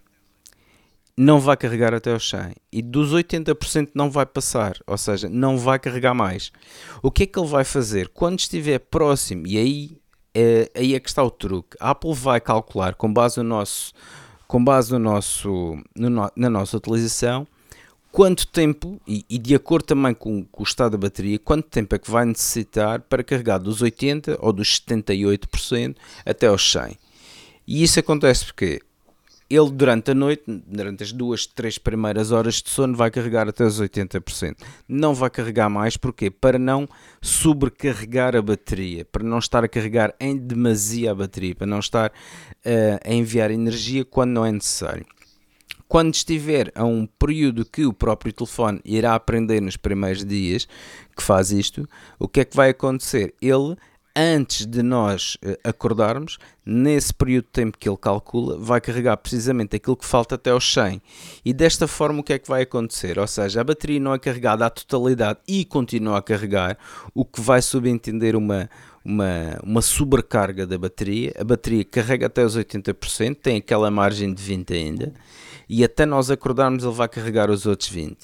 não 1.17 1.39
vai 1.39 1.57
carregar 1.57 1.95
até 1.95 2.13
aos 2.13 2.29
100 2.29 2.53
e 2.71 2.81
dos 2.81 3.11
80% 3.11 3.89
não 3.95 4.11
vai 4.11 4.25
passar, 4.25 4.77
ou 4.85 4.97
seja, 4.97 5.27
não 5.27 5.57
vai 5.57 5.79
carregar 5.79 6.13
mais. 6.13 6.51
O 7.01 7.09
que 7.09 7.23
é 7.23 7.25
que 7.25 7.39
ele 7.39 7.47
vai 7.47 7.63
fazer? 7.63 8.09
Quando 8.09 8.37
estiver 8.39 8.77
próximo, 8.77 9.47
e 9.47 9.57
aí 9.57 9.97
é, 10.35 10.69
aí 10.75 10.93
é 10.93 10.99
que 10.99 11.09
está 11.09 11.23
o 11.23 11.31
truque, 11.31 11.75
a 11.79 11.89
Apple 11.89 12.13
vai 12.13 12.39
calcular 12.39 12.93
com 12.93 13.11
base 13.11 13.37
no 13.37 13.43
nosso, 13.43 13.91
com 14.47 14.63
base 14.63 14.91
no 14.91 14.99
nosso, 14.99 15.75
no, 15.95 16.31
na 16.35 16.49
nossa 16.49 16.77
utilização, 16.77 17.47
quanto 18.11 18.45
tempo, 18.45 19.01
e, 19.07 19.25
e 19.27 19.39
de 19.39 19.55
acordo 19.55 19.85
também 19.85 20.13
com, 20.13 20.45
com, 20.45 20.61
o 20.61 20.65
estado 20.65 20.91
da 20.91 20.97
bateria, 20.99 21.39
quanto 21.39 21.67
tempo 21.67 21.95
é 21.95 21.97
que 21.97 22.11
vai 22.11 22.25
necessitar 22.25 23.01
para 23.01 23.23
carregar 23.23 23.57
dos 23.57 23.81
80% 23.81 24.37
ou 24.39 24.53
dos 24.53 24.79
78% 24.79 25.95
até 26.23 26.45
aos 26.45 26.61
100%. 26.61 26.95
E 27.65 27.83
isso 27.83 27.99
acontece 27.99 28.45
porque 28.45 28.79
ele 29.49 29.71
durante 29.71 30.11
a 30.11 30.13
noite, 30.13 30.43
durante 30.47 31.03
as 31.03 31.11
duas, 31.11 31.45
três 31.45 31.77
primeiras 31.77 32.31
horas 32.31 32.55
de 32.55 32.69
sono, 32.69 32.95
vai 32.95 33.09
carregar 33.09 33.47
até 33.47 33.63
os 33.63 33.79
80%. 33.79 34.57
Não 34.87 35.13
vai 35.13 35.29
carregar 35.29 35.69
mais, 35.69 35.95
porquê? 35.95 36.29
Para 36.29 36.59
não 36.59 36.87
sobrecarregar 37.21 38.35
a 38.35 38.41
bateria, 38.41 39.05
para 39.05 39.23
não 39.23 39.39
estar 39.39 39.63
a 39.63 39.67
carregar 39.67 40.13
em 40.19 40.35
demasia 40.35 41.11
a 41.11 41.15
bateria, 41.15 41.55
para 41.55 41.67
não 41.67 41.79
estar 41.79 42.09
uh, 42.09 42.99
a 43.05 43.13
enviar 43.13 43.49
energia 43.49 44.03
quando 44.03 44.31
não 44.31 44.45
é 44.45 44.51
necessário. 44.51 45.05
Quando 45.87 46.13
estiver 46.13 46.69
a 46.75 46.83
um 46.83 47.05
período 47.05 47.63
que 47.63 47.85
o 47.85 47.93
próprio 47.93 48.33
telefone 48.33 48.81
irá 48.83 49.15
aprender 49.15 49.61
nos 49.61 49.77
primeiros 49.77 50.25
dias 50.25 50.67
que 51.15 51.23
faz 51.23 51.51
isto, 51.51 51.87
o 52.19 52.27
que 52.27 52.41
é 52.41 52.45
que 52.45 52.55
vai 52.57 52.71
acontecer? 52.71 53.33
Ele 53.41 53.77
antes 54.17 54.65
de 54.65 54.81
nós 54.81 55.37
eh, 55.43 55.59
acordarmos, 55.63 56.39
nesse 56.65 57.13
período 57.13 57.45
de 57.45 57.51
tempo 57.51 57.77
que 57.77 57.87
ele 57.87 57.97
calcula, 57.97 58.57
vai 58.57 58.81
carregar 58.81 59.15
precisamente 59.17 59.75
aquilo 59.75 59.95
que 59.95 60.05
falta 60.05 60.33
até 60.33 60.49
aos 60.49 60.73
100. 60.73 60.99
E 61.45 61.53
desta 61.53 61.87
forma, 61.87 62.21
o 62.21 62.23
que 62.23 62.33
é 62.33 62.39
que 62.39 62.47
vai 62.47 62.63
acontecer? 62.63 63.19
Ou 63.19 63.27
seja, 63.27 63.61
a 63.61 63.63
bateria 63.63 63.99
não 63.99 64.15
é 64.15 64.17
carregada 64.17 64.65
à 64.65 64.69
totalidade 64.71 65.39
e 65.47 65.63
continua 65.63 66.17
a 66.17 66.21
carregar, 66.21 66.77
o 67.13 67.23
que 67.23 67.39
vai 67.39 67.61
subentender 67.61 68.35
uma, 68.35 68.67
uma, 69.05 69.59
uma 69.63 69.81
sobrecarga 69.83 70.65
da 70.65 70.79
bateria. 70.79 71.31
A 71.39 71.43
bateria 71.43 71.85
carrega 71.85 72.25
até 72.25 72.43
os 72.43 72.57
80%, 72.57 73.35
tem 73.35 73.57
aquela 73.57 73.91
margem 73.91 74.33
de 74.33 74.41
20 74.41 74.73
ainda, 74.73 75.13
e 75.69 75.83
até 75.83 76.07
nós 76.07 76.31
acordarmos, 76.31 76.83
ele 76.83 76.93
vai 76.93 77.07
carregar 77.07 77.51
os 77.51 77.67
outros 77.67 77.89
20. 77.89 78.17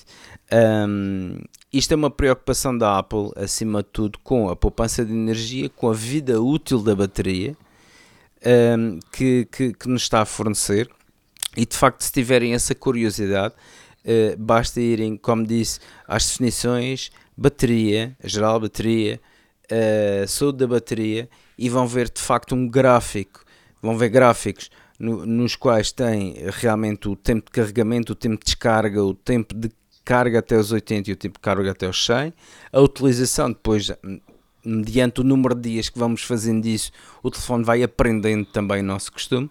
Um, 0.51 1.37
isto 1.73 1.91
é 1.91 1.95
uma 1.95 2.11
preocupação 2.11 2.77
da 2.77 2.99
Apple, 2.99 3.31
acima 3.35 3.81
de 3.81 3.89
tudo, 3.89 4.19
com 4.19 4.47
a 4.47 4.55
poupança 4.55 5.03
de 5.03 5.11
energia, 5.11 5.69
com 5.69 5.89
a 5.89 5.93
vida 5.93 6.39
útil 6.39 6.83
da 6.83 6.95
bateria 6.95 7.57
um, 8.45 8.99
que, 9.11 9.47
que, 9.51 9.73
que, 9.73 9.87
nos 9.87 10.03
está 10.03 10.21
a 10.21 10.25
fornecer. 10.25 10.89
E 11.57 11.65
de 11.65 11.75
facto, 11.75 12.01
se 12.03 12.11
tiverem 12.11 12.53
essa 12.53 12.75
curiosidade, 12.75 13.55
uh, 14.05 14.37
basta 14.37 14.79
irem, 14.79 15.17
como 15.17 15.45
disse, 15.45 15.79
às 16.07 16.27
definições, 16.27 17.11
bateria, 17.35 18.15
geral 18.23 18.59
bateria, 18.59 19.19
uh, 19.71 20.27
saúde 20.27 20.59
da 20.59 20.67
bateria, 20.67 21.29
e 21.57 21.69
vão 21.69 21.87
ver 21.87 22.09
de 22.09 22.21
facto 22.21 22.53
um 22.53 22.67
gráfico, 22.67 23.43
vão 23.81 23.97
ver 23.97 24.09
gráficos 24.09 24.69
no, 24.99 25.25
nos 25.25 25.55
quais 25.55 25.91
tem 25.91 26.35
realmente 26.51 27.07
o 27.07 27.15
tempo 27.15 27.45
de 27.45 27.51
carregamento, 27.51 28.13
o 28.13 28.15
tempo 28.15 28.37
de 28.37 28.45
descarga, 28.45 29.03
o 29.03 29.13
tempo 29.13 29.55
de 29.55 29.69
carga 30.03 30.39
até 30.39 30.57
os 30.57 30.71
80 30.71 31.09
e 31.09 31.13
o 31.13 31.15
tipo 31.15 31.35
de 31.35 31.41
carga 31.41 31.71
até 31.71 31.87
os 31.87 32.05
100. 32.05 32.33
A 32.71 32.81
utilização 32.81 33.49
depois, 33.49 33.91
mediante 34.63 35.21
o 35.21 35.23
número 35.23 35.55
de 35.55 35.71
dias 35.71 35.89
que 35.89 35.99
vamos 35.99 36.23
fazendo 36.23 36.65
isso, 36.65 36.91
o 37.21 37.29
telefone 37.29 37.63
vai 37.63 37.83
aprendendo 37.83 38.45
também 38.45 38.81
o 38.81 38.85
nosso 38.85 39.11
costume. 39.11 39.49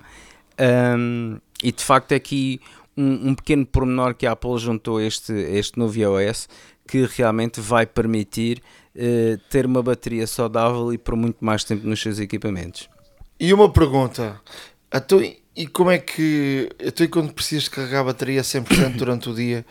Um, 0.98 1.38
e 1.62 1.72
de 1.72 1.82
facto 1.82 2.12
é 2.12 2.16
aqui 2.16 2.60
um, 2.96 3.30
um, 3.30 3.34
pequeno 3.34 3.64
pormenor 3.64 4.14
que 4.14 4.26
a 4.26 4.32
Apple 4.32 4.58
juntou 4.58 5.00
este, 5.00 5.32
este 5.32 5.78
novo 5.78 5.98
iOS 5.98 6.48
que 6.86 7.06
realmente 7.06 7.60
vai 7.60 7.86
permitir 7.86 8.62
uh, 8.94 9.38
ter 9.48 9.64
uma 9.64 9.82
bateria 9.82 10.26
saudável 10.26 10.92
e 10.92 10.98
por 10.98 11.16
muito 11.16 11.42
mais 11.42 11.64
tempo 11.64 11.86
nos 11.86 12.00
seus 12.00 12.18
equipamentos. 12.18 12.88
E 13.40 13.52
uma 13.54 13.72
pergunta, 13.72 14.40
então, 14.92 15.20
e 15.54 15.66
como 15.66 15.90
é 15.90 15.98
que, 15.98 16.70
então, 16.80 17.06
quando 17.08 17.32
precisas 17.32 17.68
carregar 17.68 18.00
a 18.00 18.04
bateria 18.04 18.42
100% 18.42 18.96
durante 18.96 19.28
o 19.28 19.34
dia, 19.34 19.66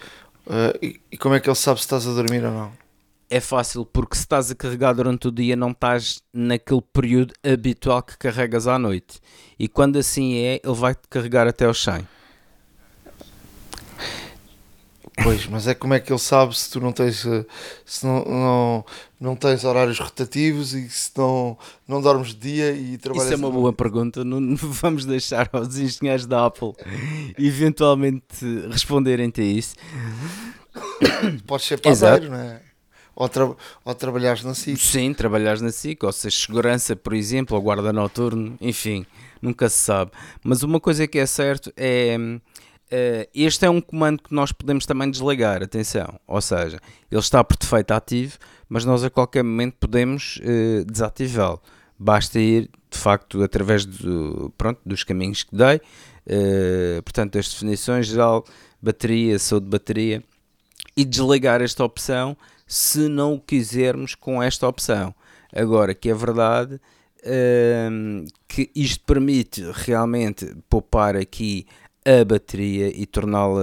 Uh, 0.46 0.78
e, 0.82 1.02
e, 1.12 1.18
como 1.18 1.36
é 1.36 1.40
que 1.40 1.48
ele 1.48 1.56
sabe 1.56 1.80
se 1.80 1.86
estás 1.86 2.08
a 2.08 2.14
dormir 2.14 2.44
ou 2.44 2.52
não? 2.52 2.72
É 3.30 3.40
fácil, 3.40 3.86
porque 3.86 4.16
se 4.16 4.24
estás 4.24 4.52
a 4.52 4.56
carregar 4.56 4.94
durante 4.94 5.28
o 5.28 5.32
dia, 5.32 5.56
não 5.56 5.72
estás 5.72 6.22
naquele 6.34 6.82
período 6.82 7.34
habitual 7.44 8.04
que 8.04 8.18
carregas 8.18 8.68
à 8.68 8.78
noite. 8.78 9.20
E 9.58 9.68
quando 9.68 9.98
assim 9.98 10.36
é, 10.36 10.60
ele 10.64 10.76
vai-te 10.76 11.08
carregar 11.10 11.48
até 11.48 11.66
ao 11.66 11.74
100. 11.74 12.06
Pois, 15.24 15.46
mas 15.48 15.68
é 15.68 15.74
como 15.74 15.94
é 15.94 16.00
que 16.00 16.12
ele 16.12 16.20
sabe 16.20 16.58
se 16.58 16.72
tu 16.72 16.80
não 16.80 16.92
tens 16.92 17.26
eh, 17.26 17.46
se 17.86 18.06
não, 18.06 18.24
não, 18.26 18.86
não 19.20 19.36
tens 19.36 19.64
horários 19.64 20.00
rotativos 20.00 20.74
e 20.74 20.90
se 20.90 21.12
não, 21.18 21.58
não 21.88 22.02
dormes 22.02 22.30
de 22.30 22.36
dia 22.36 22.72
e 22.72 22.98
trabalhas. 22.98 23.26
Isso 23.26 23.34
é 23.34 23.38
uma 23.38 23.52
boa 23.52 23.74
pergunta. 23.74 24.24
Não 24.26 24.56
vamos 24.56 25.06
deixar 25.06 25.50
aos 25.54 25.78
engenheiros 25.78 26.26
da 26.26 26.46
Apple 26.46 26.74
eventualmente 27.38 28.46
responderem-te 28.70 29.42
a 29.42 29.44
isso. 29.44 29.76
Podes 31.46 31.68
ser 31.68 31.80
padeiro, 31.80 32.32
não 32.32 32.38
é? 32.38 32.62
Ou, 33.16 33.28
tra 33.28 33.46
ou 33.86 33.96
trabalhares 33.96 34.44
na 34.44 34.54
SIC. 34.54 34.78
Sim, 34.78 35.14
trabalhares 35.14 35.62
na 35.62 35.72
SIC, 35.72 36.04
ou 36.04 36.12
seja, 36.12 36.36
segurança, 36.36 36.96
por 36.96 37.14
exemplo, 37.14 37.56
ou 37.56 37.62
guarda 37.62 37.92
noturno, 37.92 38.58
enfim, 38.62 39.06
nunca 39.42 39.70
se 39.70 39.78
sabe. 39.78 40.12
Mas 40.44 40.64
uma 40.64 40.80
coisa 40.80 41.06
que 41.08 41.20
é 41.20 41.26
certo 41.26 41.72
é 41.76 42.18
Uh, 42.18 42.42
este 43.34 43.66
é 43.66 43.70
um 43.70 43.80
comando 43.80 44.22
que 44.22 44.34
nós 44.34 44.52
podemos 44.52 44.86
também 44.86 45.10
desligar, 45.10 45.64
atenção, 45.64 46.20
ou 46.28 46.42
seja, 46.42 46.80
ele 47.10 47.22
está 47.22 47.44
por 47.44 47.56
defeito 47.56 47.92
ativo, 47.92 48.38
mas 48.68 48.84
nós 48.84 49.04
a 49.04 49.10
qualquer 49.10 49.44
momento 49.44 49.76
podemos 49.80 50.38
uh, 50.38 50.84
desativá-lo. 50.86 51.62
Basta 51.98 52.40
ir, 52.40 52.70
de 52.90 52.98
facto, 52.98 53.42
através 53.44 53.86
do, 53.86 54.54
pronto, 54.58 54.80
dos 54.86 55.04
caminhos 55.04 55.44
que 55.44 55.56
dei, 55.56 55.78
uh, 55.78 57.02
portanto, 57.04 57.38
as 57.38 57.50
definições 57.50 58.08
geral, 58.08 58.46
bateria, 58.82 59.40
saúde 59.40 59.66
de 59.66 59.72
bateria, 59.72 60.24
e 60.96 61.06
desligar 61.06 61.62
esta 61.62 61.84
opção 61.84 62.36
se 62.68 63.08
não 63.08 63.36
o 63.36 63.40
quisermos 63.40 64.16
com 64.16 64.44
esta 64.44 64.68
opção. 64.68 65.16
Agora, 65.54 65.94
que 65.94 66.10
é 66.10 66.14
verdade 66.14 66.80
que 68.48 68.72
isto 68.76 69.06
permite 69.06 69.64
realmente 69.74 70.56
poupar 70.70 71.16
aqui 71.16 71.68
a 72.06 72.26
bateria 72.26 72.88
e 72.96 73.06
torná-la, 73.06 73.62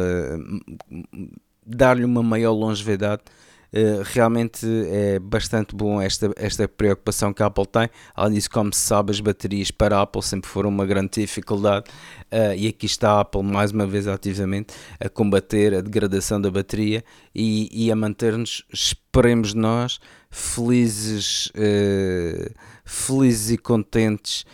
dar-lhe 1.66 2.04
uma 2.04 2.22
maior 2.22 2.52
longevidade. 2.52 3.22
Uh, 3.70 4.00
realmente 4.02 4.66
é 4.90 5.18
bastante 5.18 5.76
bom 5.76 6.00
esta, 6.00 6.32
esta 6.36 6.66
preocupação 6.66 7.34
que 7.34 7.42
a 7.42 7.46
Apple 7.46 7.66
tem. 7.66 7.90
Além 8.14 8.36
disso, 8.36 8.50
como 8.50 8.72
se 8.72 8.80
sabe, 8.80 9.10
as 9.10 9.20
baterias 9.20 9.70
para 9.70 9.98
a 9.98 10.02
Apple 10.02 10.22
sempre 10.22 10.48
foram 10.48 10.70
uma 10.70 10.86
grande 10.86 11.20
dificuldade 11.20 11.84
uh, 12.32 12.54
e 12.56 12.66
aqui 12.66 12.86
está 12.86 13.12
a 13.12 13.20
Apple 13.20 13.42
mais 13.42 13.70
uma 13.70 13.86
vez 13.86 14.08
ativamente 14.08 14.72
a 14.98 15.10
combater 15.10 15.74
a 15.74 15.82
degradação 15.82 16.40
da 16.40 16.50
bateria 16.50 17.04
e, 17.34 17.68
e 17.70 17.92
a 17.92 17.96
manter-nos, 17.96 18.64
esperemos 18.72 19.52
nós, 19.52 20.00
felizes, 20.30 21.48
uh, 21.48 22.50
felizes 22.86 23.50
e 23.50 23.58
contentes 23.58 24.46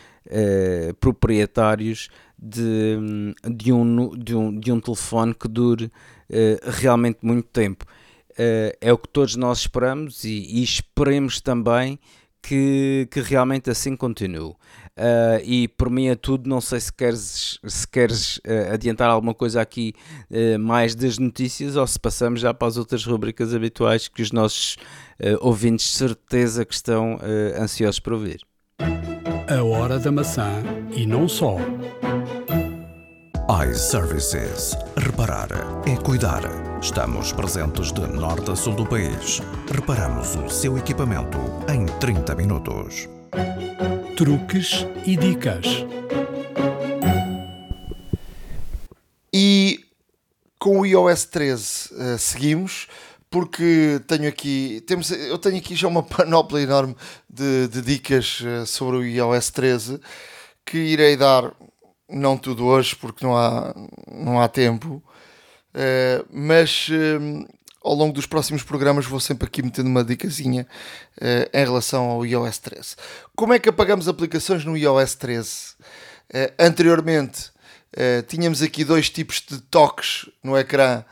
proprietários 1.00 2.08
de, 2.44 3.34
de, 3.50 3.72
um, 3.72 4.10
de, 4.16 4.34
um, 4.34 4.60
de 4.60 4.72
um 4.72 4.80
telefone 4.80 5.34
que 5.34 5.48
dure 5.48 5.86
uh, 5.86 6.70
realmente 6.70 7.18
muito 7.22 7.48
tempo. 7.48 7.84
Uh, 8.32 8.76
é 8.80 8.92
o 8.92 8.98
que 8.98 9.08
todos 9.08 9.36
nós 9.36 9.60
esperamos 9.60 10.24
e, 10.24 10.30
e 10.30 10.62
esperemos 10.62 11.40
também 11.40 11.98
que, 12.42 13.08
que 13.10 13.20
realmente 13.20 13.70
assim 13.70 13.96
continue. 13.96 14.54
Uh, 14.96 15.42
e 15.42 15.66
por 15.66 15.90
mim 15.90 16.08
é 16.08 16.14
tudo. 16.14 16.48
Não 16.48 16.60
sei 16.60 16.80
se 16.80 16.92
queres, 16.92 17.58
se 17.64 17.88
queres 17.88 18.36
uh, 18.38 18.74
adiantar 18.74 19.08
alguma 19.08 19.34
coisa 19.34 19.60
aqui 19.60 19.94
uh, 20.30 20.58
mais 20.58 20.94
das 20.94 21.18
notícias 21.18 21.76
ou 21.76 21.86
se 21.86 21.98
passamos 21.98 22.40
já 22.40 22.52
para 22.52 22.68
as 22.68 22.76
outras 22.76 23.04
rubricas 23.04 23.54
habituais 23.54 24.06
que 24.08 24.22
os 24.22 24.30
nossos 24.30 24.76
ouvintes 25.40 25.94
certeza 25.94 26.64
que 26.64 26.74
estão 26.74 27.18
ansiosos 27.56 28.00
por 28.00 28.14
ouvir. 28.14 28.40
A 29.48 29.62
hora 29.62 29.96
da 29.98 30.10
maçã 30.10 30.50
e 30.90 31.06
não 31.06 31.28
só 31.28 31.56
iServices. 33.48 34.74
Reparar 34.96 35.48
é 35.86 35.94
cuidar. 36.02 36.40
Estamos 36.80 37.30
presentes 37.30 37.92
de 37.92 38.00
norte 38.00 38.50
a 38.50 38.56
sul 38.56 38.74
do 38.74 38.86
país. 38.86 39.42
Reparamos 39.70 40.34
o 40.36 40.48
seu 40.48 40.78
equipamento 40.78 41.36
em 41.70 41.84
30 42.00 42.34
minutos. 42.36 43.06
Truques 44.16 44.86
e 45.04 45.14
dicas. 45.14 45.66
E 49.30 49.84
com 50.58 50.80
o 50.80 50.86
iOS 50.86 51.26
13 51.26 51.64
uh, 51.92 52.18
seguimos 52.18 52.88
porque 53.28 54.00
tenho 54.06 54.26
aqui 54.26 54.82
temos 54.86 55.10
eu 55.10 55.36
tenho 55.36 55.58
aqui 55.58 55.74
já 55.74 55.86
uma 55.86 56.02
panóplia 56.02 56.62
enorme 56.62 56.96
de, 57.28 57.68
de 57.68 57.82
dicas 57.82 58.40
uh, 58.40 58.64
sobre 58.64 58.96
o 58.96 59.04
iOS 59.04 59.50
13 59.50 60.00
que 60.64 60.78
irei 60.78 61.14
dar 61.14 61.52
não 62.08 62.36
tudo 62.36 62.64
hoje 62.64 62.94
porque 62.96 63.24
não 63.24 63.36
há, 63.36 63.74
não 64.10 64.40
há 64.40 64.48
tempo, 64.48 65.02
uh, 65.74 66.26
mas 66.30 66.88
uh, 66.88 67.48
ao 67.82 67.94
longo 67.94 68.12
dos 68.12 68.26
próximos 68.26 68.62
programas 68.62 69.06
vou 69.06 69.20
sempre 69.20 69.46
aqui 69.46 69.62
metendo 69.62 69.88
uma 69.88 70.04
dicasinha 70.04 70.66
uh, 71.18 71.50
em 71.52 71.64
relação 71.64 72.04
ao 72.10 72.26
iOS 72.26 72.58
13. 72.58 72.96
Como 73.34 73.52
é 73.52 73.58
que 73.58 73.68
apagamos 73.68 74.08
aplicações 74.08 74.64
no 74.64 74.76
iOS 74.76 75.14
13? 75.14 75.74
anteriormente 76.58 77.52
tínhamos 78.26 78.60
aqui 78.62 78.82
dois 78.82 79.10
tipos 79.10 79.44
de 79.46 79.60
toques 79.60 80.28
no 80.42 80.58
ecrã 80.58 81.04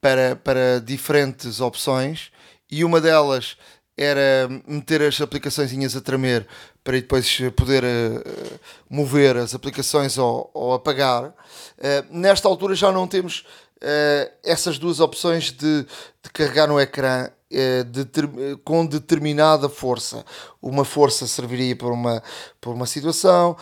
para, 0.00 0.36
para 0.36 0.80
diferentes 0.80 1.58
opções 1.58 2.30
e 2.70 2.84
uma 2.84 3.00
delas 3.00 3.56
era 4.02 4.48
meter 4.66 5.02
as 5.02 5.20
aplicações 5.20 5.94
a 5.94 6.00
tremer 6.00 6.46
para 6.82 6.96
depois 6.96 7.38
poder 7.54 7.84
uh, 7.84 8.60
mover 8.88 9.36
as 9.36 9.54
aplicações 9.54 10.16
ou, 10.16 10.50
ou 10.54 10.72
apagar. 10.72 11.34
Nesta 12.10 12.48
altura 12.48 12.74
já 12.74 12.90
não 12.90 13.06
temos 13.06 13.44
essas 14.42 14.78
duas 14.78 15.00
opções 15.00 15.50
de, 15.50 15.82
de 16.22 16.30
carregar 16.32 16.66
no 16.66 16.78
ecrã 16.78 17.30
de 17.90 18.04
com 18.64 18.86
determinada 18.86 19.68
força. 19.68 20.24
Uma 20.60 20.84
força 20.84 21.26
serviria 21.26 21.74
para 21.74 21.88
uma, 21.88 22.22
para 22.60 22.70
uma 22.70 22.86
situação, 22.86 23.56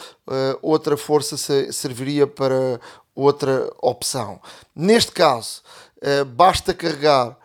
outra 0.60 0.96
força 0.96 1.36
serviria 1.72 2.26
para 2.26 2.80
outra 3.14 3.70
opção. 3.80 4.40
Neste 4.74 5.12
caso, 5.12 5.62
basta 6.34 6.74
carregar 6.74 7.36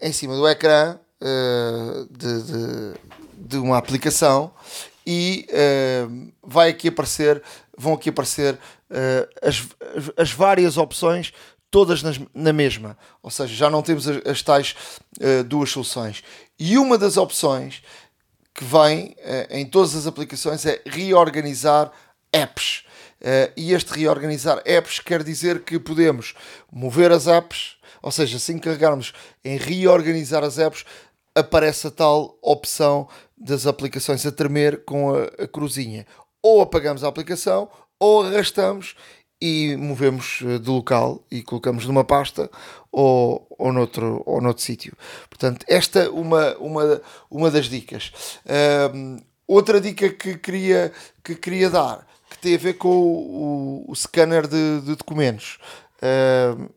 em 0.00 0.12
cima 0.12 0.36
do 0.36 0.46
ecrã 0.46 0.98
de, 2.10 2.42
de, 2.42 2.94
de 3.36 3.56
uma 3.56 3.78
aplicação 3.78 4.52
e 5.06 5.46
uh, 5.50 6.32
vai 6.42 6.70
aqui 6.70 6.88
aparecer, 6.88 7.42
vão 7.76 7.94
aqui 7.94 8.08
aparecer 8.08 8.54
uh, 8.54 9.28
as, 9.42 9.66
as 10.16 10.32
várias 10.32 10.76
opções 10.76 11.32
todas 11.70 12.02
nas, 12.02 12.20
na 12.34 12.52
mesma, 12.52 12.96
ou 13.22 13.30
seja, 13.30 13.54
já 13.54 13.70
não 13.70 13.82
temos 13.82 14.06
as, 14.06 14.26
as 14.26 14.42
tais 14.42 14.74
uh, 15.20 15.42
duas 15.44 15.70
soluções. 15.70 16.22
E 16.58 16.78
uma 16.78 16.96
das 16.96 17.16
opções 17.16 17.82
que 18.54 18.64
vem 18.64 19.16
em 19.48 19.64
todas 19.64 19.96
as 19.96 20.06
aplicações 20.06 20.66
é 20.66 20.82
reorganizar 20.84 21.90
apps. 22.30 22.84
e 23.56 23.72
este 23.72 23.98
reorganizar 23.98 24.60
apps 24.66 25.00
quer 25.00 25.22
dizer 25.22 25.60
que 25.60 25.78
podemos 25.78 26.34
mover 26.70 27.10
as 27.10 27.26
apps, 27.26 27.76
ou 28.02 28.12
seja, 28.12 28.38
se 28.38 28.52
encarregarmos 28.52 29.14
em 29.42 29.56
reorganizar 29.56 30.44
as 30.44 30.58
apps, 30.58 30.84
aparece 31.34 31.86
a 31.86 31.90
tal 31.90 32.38
opção 32.42 33.08
das 33.36 33.66
aplicações 33.66 34.24
a 34.26 34.32
tremer 34.32 34.84
com 34.84 35.14
a, 35.14 35.24
a 35.44 35.48
cruzinha. 35.48 36.06
Ou 36.42 36.60
apagamos 36.60 37.04
a 37.04 37.08
aplicação 37.08 37.68
ou 37.98 38.24
arrastamos 38.24 38.96
e 39.40 39.76
movemos 39.76 40.40
eh, 40.42 40.58
de 40.58 40.70
local 40.70 41.24
e 41.30 41.42
colocamos 41.42 41.86
numa 41.86 42.04
pasta 42.04 42.48
ou, 42.92 43.44
ou, 43.58 43.72
noutro, 43.72 44.22
ou 44.24 44.40
noutro 44.40 44.62
sítio. 44.62 44.96
Portanto, 45.28 45.64
esta 45.68 46.00
é 46.00 46.08
uma, 46.08 46.56
uma, 46.58 47.02
uma 47.28 47.50
das 47.50 47.66
dicas. 47.66 48.12
Um, 48.94 49.18
outra 49.46 49.80
dica 49.80 50.08
que 50.10 50.36
queria, 50.36 50.92
que 51.24 51.34
queria 51.34 51.68
dar, 51.68 52.06
que 52.30 52.38
tem 52.38 52.54
a 52.54 52.58
ver 52.58 52.74
com 52.74 52.88
o, 52.88 53.84
o, 53.88 53.90
o 53.90 53.96
scanner 53.96 54.46
de, 54.46 54.80
de 54.82 54.94
documentos. 54.94 55.58
Um, 56.02 56.68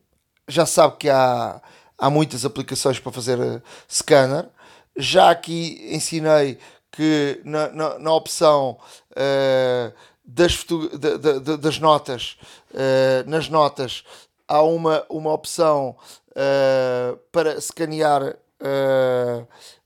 já 0.48 0.66
sabe 0.66 0.96
que 0.96 1.08
há 1.08 1.60
há 1.98 2.10
muitas 2.10 2.44
aplicações 2.44 2.98
para 2.98 3.12
fazer 3.12 3.38
eh, 3.40 3.60
scanner. 3.88 4.48
Já 4.96 5.30
aqui 5.30 5.88
ensinei 5.90 6.58
que 6.96 7.40
na, 7.44 7.68
na, 7.68 7.98
na 7.98 8.14
opção 8.14 8.78
uh, 9.12 9.92
das, 10.24 10.64
da, 10.98 11.16
da, 11.38 11.56
das 11.56 11.78
notas, 11.78 12.38
uh, 12.70 13.28
nas 13.28 13.50
notas, 13.50 14.02
há 14.48 14.62
uma, 14.62 15.04
uma 15.10 15.32
opção 15.32 15.96
uh, 16.30 17.16
para 17.30 17.54
escanear 17.54 18.36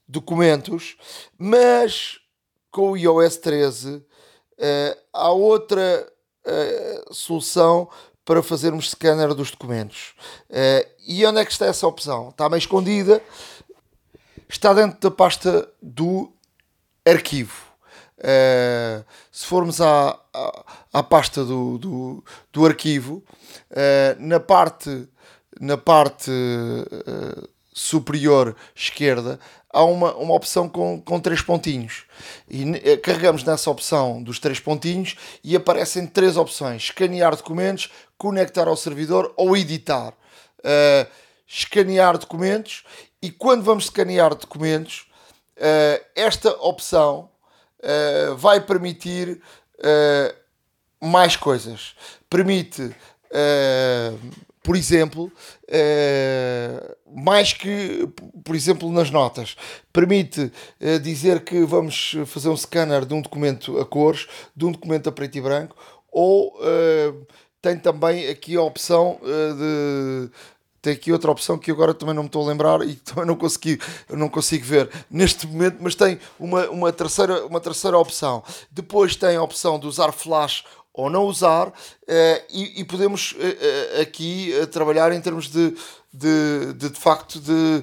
documentos, 0.07 0.97
mas 1.37 2.21
com 2.71 2.93
o 2.93 2.97
iOS 2.97 3.37
13 3.39 4.07
há 5.13 5.33
outra 5.33 6.07
solução 7.11 7.89
para 8.25 8.43
fazermos 8.43 8.91
scanner 8.91 9.35
dos 9.35 9.51
documentos. 9.51 10.15
Uh, 10.49 10.87
e 11.07 11.25
onde 11.27 11.41
é 11.41 11.45
que 11.45 11.53
está 11.53 11.67
essa 11.67 11.87
opção? 11.87 12.29
Está 12.29 12.49
meio 12.49 12.59
escondida. 12.59 13.23
Está 14.49 14.73
dentro 14.73 14.99
da 15.01 15.11
pasta 15.11 15.69
do 15.81 16.33
arquivo. 17.05 17.71
Uh, 18.19 19.05
se 19.33 19.47
formos 19.47 19.81
à, 19.81 20.19
à, 20.33 20.65
à 20.93 21.03
pasta 21.03 21.45
do, 21.45 21.79
do, 21.79 22.25
do 22.53 22.67
arquivo, 22.67 23.25
uh, 23.71 24.17
na 24.19 24.39
parte, 24.39 25.09
na 25.61 25.79
parte 25.79 26.31
superior 27.73 28.55
esquerda 28.75 29.41
há 29.73 29.85
uma, 29.85 30.15
uma 30.15 30.35
opção 30.35 30.69
com, 30.69 31.01
com 31.01 31.21
três 31.21 31.41
pontinhos. 31.41 32.05
E 32.49 32.65
eh, 32.85 32.97
carregamos 32.97 33.45
nessa 33.45 33.71
opção 33.71 34.23
dos 34.23 34.39
três 34.39 34.59
pontinhos 34.61 35.17
e 35.43 35.57
aparecem 35.57 36.07
três 36.07 36.37
opções: 36.37 36.85
escanear 36.85 37.37
documentos, 37.37 37.91
conectar 38.19 38.69
ao 38.69 38.77
servidor 38.77 39.33
ou 39.37 39.57
editar. 39.57 40.13
Uh, 40.59 41.09
escanear 41.49 42.17
documentos 42.19 42.85
e 43.21 43.31
quando 43.31 43.65
vamos 43.65 43.85
escanear 43.85 44.35
documentos, 44.35 45.07
uh, 45.57 46.05
esta 46.15 46.51
opção 46.61 47.31
uh, 47.81 48.37
vai 48.37 48.61
permitir 48.61 49.41
mais 51.01 51.37
coisas. 51.37 51.95
Permite 52.29 52.95
por 54.63 54.77
exemplo, 54.77 55.33
eh, 55.69 56.97
mais 57.15 57.53
que, 57.53 58.07
por 58.45 58.55
exemplo, 58.55 58.91
nas 58.93 59.11
notas, 59.11 59.57
permite 59.93 60.53
eh, 60.79 60.99
dizer 60.99 61.45
que 61.45 61.65
vamos 61.65 62.17
fazer 62.27 62.51
um 62.51 62.57
scanner 62.57 63.07
de 63.07 63.15
um 63.15 63.23
documento 63.23 63.79
a 63.79 63.87
cores, 63.87 64.27
de 64.55 64.67
um 64.67 64.73
documento 64.73 65.09
a 65.09 65.13
preto 65.13 65.39
e 65.39 65.41
branco, 65.41 65.77
ou 66.13 66.59
eh, 66.63 67.15
tem 67.63 67.79
também 67.79 68.29
aqui 68.29 68.57
a 68.57 68.63
opção 68.63 69.19
de 69.23 70.31
tem 70.83 70.95
aqui 70.95 71.13
outra 71.13 71.31
opção 71.31 71.59
que 71.59 71.71
agora 71.71 71.93
também 71.93 72.15
não 72.15 72.23
me 72.23 72.29
estou 72.29 72.43
a 72.43 72.49
lembrar 72.49 72.81
e 72.83 72.95
também 72.95 73.27
não 73.27 73.37
consegui, 73.37 73.79
não 74.09 74.29
consigo 74.29 74.65
ver 74.65 74.91
neste 75.11 75.47
momento, 75.47 75.77
mas 75.81 75.95
tem 75.95 76.19
uma, 76.39 76.69
uma, 76.71 76.93
terceira, 76.93 77.45
uma 77.47 77.61
terceira 77.61 77.99
opção. 77.99 78.43
Depois 78.71 79.15
tem 79.15 79.37
a 79.37 79.43
opção 79.43 79.79
de 79.79 79.87
usar 79.87 80.11
flash 80.13 80.65
ou 81.01 81.11
não 81.11 81.25
usar 81.25 81.69
uh, 81.69 81.73
e, 82.51 82.85
podemos 82.85 83.33
uh, 83.33 84.01
aqui 84.01 84.53
trabalhar 84.71 85.13
em 85.13 85.21
termos 85.21 85.49
de, 85.49 85.77
de, 86.13 86.73
de, 86.75 86.91
de 86.91 87.01
facto 87.01 87.41
de, 87.41 87.83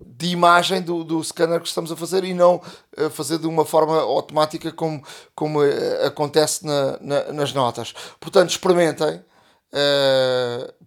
de 0.00 0.26
imagem 0.26 0.82
do, 0.82 1.04
do 1.04 1.22
scanner 1.22 1.60
que 1.60 1.68
estamos 1.68 1.90
a 1.92 1.96
fazer 1.96 2.24
e 2.24 2.34
não 2.34 2.60
fazer 3.12 3.38
de 3.38 3.46
uma 3.46 3.64
forma 3.64 3.98
automática 4.00 4.70
como, 4.72 5.02
como 5.34 5.60
acontece 6.04 6.66
na, 6.66 6.98
na, 7.00 7.32
nas 7.32 7.52
notas. 7.52 7.94
Portanto, 8.18 8.50
experimentem. 8.50 9.24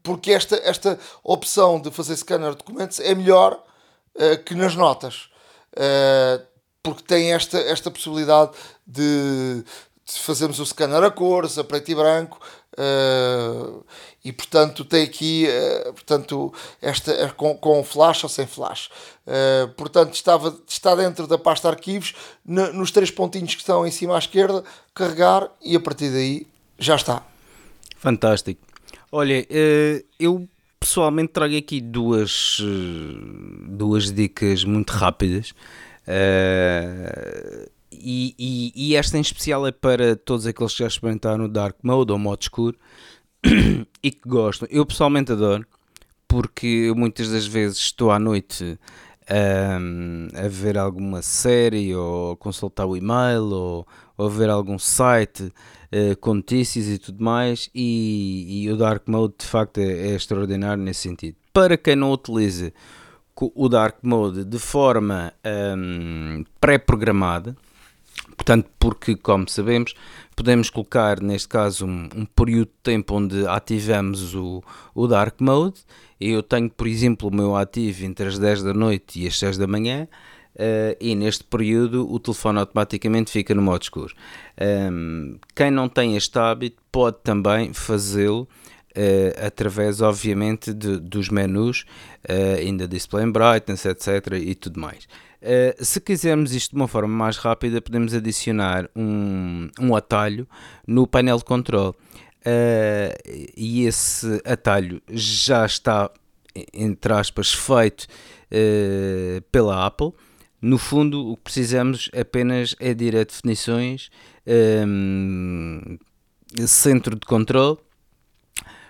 porque 0.03 0.32
esta, 0.32 0.55
esta 0.57 0.99
opção 1.24 1.80
de 1.80 1.89
fazer 1.89 2.16
scanner 2.16 2.51
de 2.51 2.57
documentos 2.57 2.99
é 2.99 3.16
melhor 3.16 3.64
que 4.45 4.53
nas 4.53 4.76
notas 4.76 5.30
porque 6.84 7.01
tem 7.01 7.32
esta, 7.32 7.57
esta 7.57 7.89
possibilidade 7.89 8.51
de, 8.86 9.64
fazemos 10.06 10.60
o 10.60 10.66
scanner 10.66 11.04
a 11.04 11.12
cores, 11.12 11.58
a 11.58 11.64
preto 11.64 11.91
e 11.91 11.95
branco, 11.95 12.39
Uh, 12.74 13.86
e 14.26 14.34
portanto 14.34 14.84
tem 14.84 15.04
aqui 15.04 15.45
uh, 15.45 15.93
portanto 15.93 16.51
esta 16.82 17.30
com, 17.38 17.56
com 17.56 17.84
flash 17.84 18.24
ou 18.24 18.30
sem 18.30 18.47
flash. 18.47 18.89
Uh, 19.28 19.68
portanto 19.76 20.16
estava 20.16 20.58
está 20.68 20.95
dentro 20.95 21.28
da 21.28 21.38
pasta 21.38 21.70
arquivos 21.70 22.16
nos 22.43 22.89
três 22.89 23.12
pontinhos 23.12 23.54
que 23.54 23.62
estão 23.62 23.86
em 23.86 23.91
cima 23.91 24.16
à 24.16 24.18
esquerda 24.18 24.64
carregar 24.95 25.51
e 25.62 25.76
a 25.76 25.80
partir 25.80 26.10
daí 26.10 26.47
já 26.80 26.95
está. 26.95 27.24
Fantástico. 27.97 28.60
Olha 29.12 29.45
eu 30.20 30.47
pessoalmente 30.80 31.32
trago 31.32 31.56
aqui 31.56 31.80
duas 31.80 32.60
duas 33.68 34.12
dicas 34.12 34.64
muito 34.64 34.89
rápidas 34.93 35.54
e, 38.00 38.36
e, 38.38 38.74
e, 38.76 38.96
esta 38.96 39.18
em 39.18 39.22
especial 39.22 39.66
é 39.68 39.72
para 39.72 40.16
todos 40.16 40.46
aqueles 40.46 40.74
que 40.74 40.80
já 40.80 40.88
experimentaram 40.88 41.46
o 41.46 41.50
Dark 41.50 41.78
Mode 41.84 42.12
ou 42.12 42.20
modo 42.20 42.41
escuro 42.41 42.78
e 44.04 44.12
que 44.12 44.28
gostam. 44.28 44.68
Eu 44.72 44.86
pessoalmente 44.86 45.32
adoro, 45.32 45.66
porque 46.28 46.91
muitas 46.96 47.30
das 47.30 47.46
vezes 47.46 47.78
estou 47.78 48.12
à 48.12 48.20
noite 48.20 48.80
um, 49.32 50.28
a 50.34 50.48
ver 50.48 50.78
alguma 50.78 51.22
série 51.22 51.96
ou 51.96 52.36
consultar 52.38 52.86
o 52.86 52.98
e-mail 52.98 53.44
ou, 53.44 53.88
ou 54.18 54.30
ver 54.30 54.50
algum 54.50 54.78
site 54.78 55.44
uh, 55.44 56.18
com 56.20 56.36
notícias 56.36 56.88
e 56.88 56.98
tudo 56.98 57.24
mais 57.24 57.70
e, 57.74 58.64
e, 58.64 58.72
o 58.72 58.78
Dark 58.78 59.08
Mode 59.08 59.36
de 59.39 59.46
facto 59.46 59.78
é, 59.78 60.12
é 60.12 60.16
extraordinário 60.16 60.84
nesse 60.84 61.02
sentido. 61.02 61.38
Para 61.54 61.78
quem 61.78 61.96
não 61.96 62.12
utiliza 62.12 62.74
o 63.36 63.70
Dark 63.70 63.98
Mode 64.04 64.46
de 64.46 64.60
forma 64.60 65.34
um, 65.78 66.44
pré-programada, 66.60 67.56
Portanto, 68.36 68.70
porque, 68.80 69.16
como 69.16 69.48
sabemos, 69.50 69.94
podemos 70.36 70.70
colocar, 70.70 71.22
neste 71.22 71.48
caso, 71.48 71.86
um, 71.86 72.10
um, 72.16 72.26
período 72.26 72.68
de 72.68 72.84
tempo 72.84 73.16
onde 73.16 73.48
ativamos 73.48 74.36
o, 74.36 74.64
o 74.94 75.08
Dark 75.08 75.40
Mode. 75.40 75.82
Eu 76.20 76.42
tenho, 76.42 76.70
por 76.70 76.88
exemplo, 76.88 77.30
o 77.30 77.36
meu 77.36 77.56
ativo 77.56 78.06
entre 78.06 78.28
as 78.28 78.40
10 78.40 78.64
da 78.64 78.74
noite 78.74 79.22
e 79.22 79.28
as 79.28 79.38
6 79.38 79.58
da 79.58 79.68
manhã. 79.68 80.08
Uh, 80.56 80.94
e 81.00 81.16
neste 81.16 81.44
período 81.44 82.08
o 82.12 82.20
telefone 82.20 82.60
automaticamente 82.60 83.32
fica 83.32 83.56
no 83.56 83.62
modo 83.62 83.82
escuro. 83.82 84.14
Um, 84.92 85.40
quem 85.56 85.72
não 85.72 85.90
tem 85.90 86.16
este 86.16 86.38
hábito 86.38 86.78
pode 86.92 87.18
também 87.24 87.74
fazê-lo 87.74 88.48
uh, 88.96 89.46
através, 89.46 90.00
obviamente, 90.02 90.72
de, 90.72 91.00
dos 91.00 91.30
menus, 91.30 91.86
uh, 92.30 92.60
ainda 92.60 92.88
display 92.88 93.26
brightness, 93.32 93.86
etc. 93.86 94.34
e 94.40 94.54
tudo 94.54 94.80
mais. 94.80 95.08
Uh, 95.44 95.84
se 95.84 96.00
quisermos 96.00 96.54
isto 96.54 96.72
de 96.72 96.78
uma 96.78 96.88
forma 96.88 97.14
mais 97.14 97.36
rápida, 97.36 97.82
podemos 97.82 98.14
adicionar 98.14 98.89
um, 98.96 99.70
um 99.78 99.94
atalho 99.94 100.48
no 100.88 101.06
painel 101.06 101.38
de 101.38 101.44
controle. 101.44 101.94
Uh, 102.46 103.14
e 103.58 103.86
esse 103.86 104.41
atalho 104.46 105.02
já 105.10 105.66
está, 105.66 106.10
entre 106.74 107.12
aspas, 107.12 107.54
feito 107.54 108.04
uh, 108.04 109.41
pela 109.52 109.86
Apple. 109.86 110.14
No 110.62 110.78
fundo, 110.78 111.32
o 111.32 111.36
que 111.36 111.44
precisamos 111.44 112.10
apenas 112.18 112.74
é 112.80 112.94
de 112.94 113.04
ir 113.04 113.18
a 113.18 113.26
definições, 113.26 114.10
um, 114.48 115.98
centro 116.66 117.20
de 117.20 117.26
controle 117.26 117.78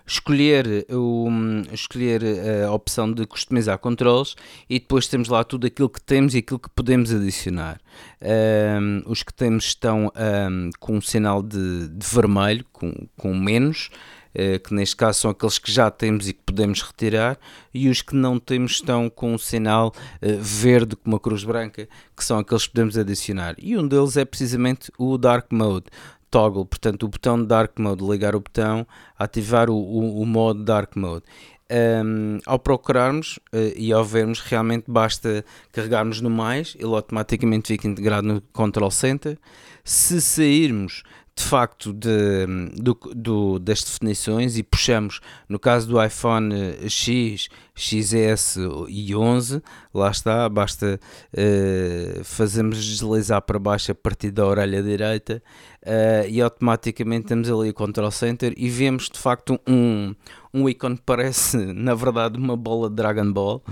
escolher, 0.05 0.85
o, 0.89 1.29
escolher 1.71 2.21
a 2.65 2.71
opção 2.71 3.11
de 3.11 3.25
customizar 3.25 3.77
controles 3.77 4.35
e 4.69 4.79
depois 4.79 5.07
temos 5.07 5.29
lá 5.29 5.43
tudo 5.43 5.67
aquilo 5.67 5.89
que 5.89 6.01
temos 6.01 6.35
e 6.35 6.39
aquilo 6.39 6.59
que 6.59 6.69
podemos 6.69 7.13
adicionar. 7.13 7.79
Um, 8.21 9.03
os 9.05 9.23
que 9.23 9.33
temos 9.33 9.65
estão 9.65 10.11
um, 10.15 10.69
com 10.79 10.97
um 10.97 11.01
sinal 11.01 11.41
de, 11.41 11.87
de 11.87 12.07
vermelho, 12.07 12.65
com, 12.71 12.91
com 13.17 13.33
menos, 13.33 13.89
uh, 14.33 14.59
que 14.59 14.73
neste 14.73 14.95
caso 14.95 15.21
são 15.21 15.31
aqueles 15.31 15.57
que 15.57 15.71
já 15.71 15.89
temos 15.89 16.27
e 16.27 16.33
que 16.33 16.41
podemos 16.45 16.81
retirar, 16.81 17.37
e 17.73 17.89
os 17.89 18.01
que 18.01 18.15
não 18.15 18.39
temos 18.39 18.73
estão 18.73 19.09
com 19.09 19.33
um 19.33 19.37
sinal 19.37 19.93
uh, 20.21 20.37
verde 20.39 20.95
com 20.95 21.09
uma 21.11 21.19
cruz 21.19 21.43
branca, 21.43 21.87
que 22.15 22.23
são 22.23 22.39
aqueles 22.39 22.65
que 22.65 22.73
podemos 22.73 22.97
adicionar. 22.97 23.55
E 23.57 23.77
um 23.77 23.87
deles 23.87 24.17
é 24.17 24.25
precisamente 24.25 24.91
o 24.97 25.17
Dark 25.17 25.51
Mode 25.51 25.85
toggle, 26.33 26.65
portanto 26.65 27.03
o 27.03 27.07
botão 27.07 27.39
de 27.39 27.45
Dark 27.45 27.77
Mode, 27.77 28.03
ligar 28.03 28.35
o 28.35 28.39
botão, 28.39 28.87
ativar 29.17 29.69
o, 29.69 29.75
o, 29.75 30.21
o 30.21 30.25
modo 30.25 30.63
Dark 30.63 30.95
Mode. 30.95 31.23
Um, 31.71 32.39
ao 32.45 32.57
procurarmos 32.57 33.37
uh, 33.53 33.73
e 33.75 33.93
ao 33.93 34.03
vermos, 34.03 34.39
realmente 34.39 34.85
basta 34.87 35.45
carregarmos 35.71 36.21
no 36.21 36.29
mais, 36.29 36.75
ele 36.79 36.93
automaticamente 36.93 37.67
fica 37.67 37.87
integrado 37.87 38.27
no 38.27 38.41
Control 38.51 38.89
Center. 38.89 39.37
Se 39.83 40.19
sairmos 40.19 41.03
de 41.35 41.43
facto 41.43 41.91
de, 41.91 42.45
do, 42.75 42.97
do, 43.15 43.59
das 43.59 43.83
definições 43.83 44.55
e 44.55 44.63
puxamos, 44.63 45.19
no 45.49 45.57
caso 45.57 45.87
do 45.87 46.03
iPhone 46.03 46.53
X, 46.87 47.49
XS 47.75 48.57
e 48.87 49.15
11, 49.15 49.61
lá 49.91 50.11
está, 50.11 50.47
basta 50.47 50.99
uh, 51.33 52.23
fazermos 52.23 52.83
deslizar 52.85 53.41
para 53.41 53.57
baixo 53.57 53.91
a 53.91 53.95
partir 53.95 54.29
da 54.29 54.45
orelha 54.45 54.83
direita 54.83 55.41
uh, 55.81 56.29
e 56.29 56.39
automaticamente 56.39 57.27
temos 57.27 57.49
ali 57.49 57.71
o 57.71 57.73
Control 57.73 58.11
Center 58.11 58.53
e 58.55 58.69
vemos 58.69 59.09
de 59.09 59.17
facto 59.17 59.59
um, 59.67 60.13
um 60.53 60.69
ícone 60.69 60.97
que 60.97 61.03
parece 61.03 61.57
na 61.73 61.95
verdade 61.95 62.37
uma 62.37 62.55
bola 62.55 62.89
de 62.89 62.95
Dragon 62.95 63.31
Ball, 63.31 63.63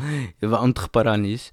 vão 0.41 0.73
te 0.73 0.81
reparar 0.81 1.17
nisso 1.17 1.51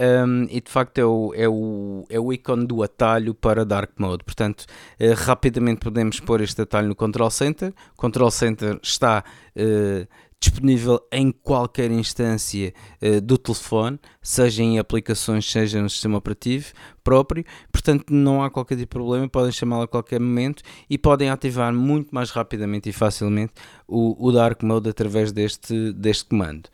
um, 0.00 0.44
e 0.48 0.62
de 0.62 0.70
facto 0.70 0.96
é 0.96 1.04
o, 1.04 1.32
é, 1.34 1.46
o, 1.46 2.06
é 2.08 2.18
o 2.18 2.32
ícone 2.32 2.66
do 2.66 2.82
atalho 2.82 3.34
para 3.34 3.66
Dark 3.66 3.90
Mode. 3.98 4.24
Portanto, 4.24 4.64
uh, 4.98 5.14
rapidamente 5.14 5.80
podemos 5.80 6.18
pôr 6.18 6.40
este 6.40 6.62
atalho 6.62 6.88
no 6.88 6.94
Control 6.94 7.30
Center. 7.30 7.74
O 7.92 7.96
Control 7.96 8.30
Center 8.30 8.80
está 8.82 9.22
uh, 9.54 10.08
disponível 10.40 11.06
em 11.12 11.30
qualquer 11.30 11.90
instância 11.90 12.72
uh, 13.02 13.20
do 13.20 13.36
telefone, 13.36 14.00
seja 14.22 14.62
em 14.62 14.78
aplicações, 14.78 15.50
seja 15.50 15.82
no 15.82 15.90
sistema 15.90 16.16
operativo 16.16 16.72
próprio. 17.04 17.44
Portanto, 17.70 18.06
não 18.10 18.42
há 18.42 18.48
qualquer 18.48 18.76
tipo 18.76 18.86
de 18.86 19.04
problema, 19.04 19.28
podem 19.28 19.52
chamá-lo 19.52 19.82
a 19.82 19.88
qualquer 19.88 20.18
momento 20.18 20.62
e 20.88 20.96
podem 20.96 21.28
ativar 21.28 21.74
muito 21.74 22.14
mais 22.14 22.30
rapidamente 22.30 22.88
e 22.88 22.92
facilmente 22.92 23.52
o, 23.86 24.16
o 24.18 24.32
Dark 24.32 24.62
Mode 24.62 24.88
através 24.88 25.30
deste, 25.30 25.92
deste 25.92 26.24
comando. 26.24 26.70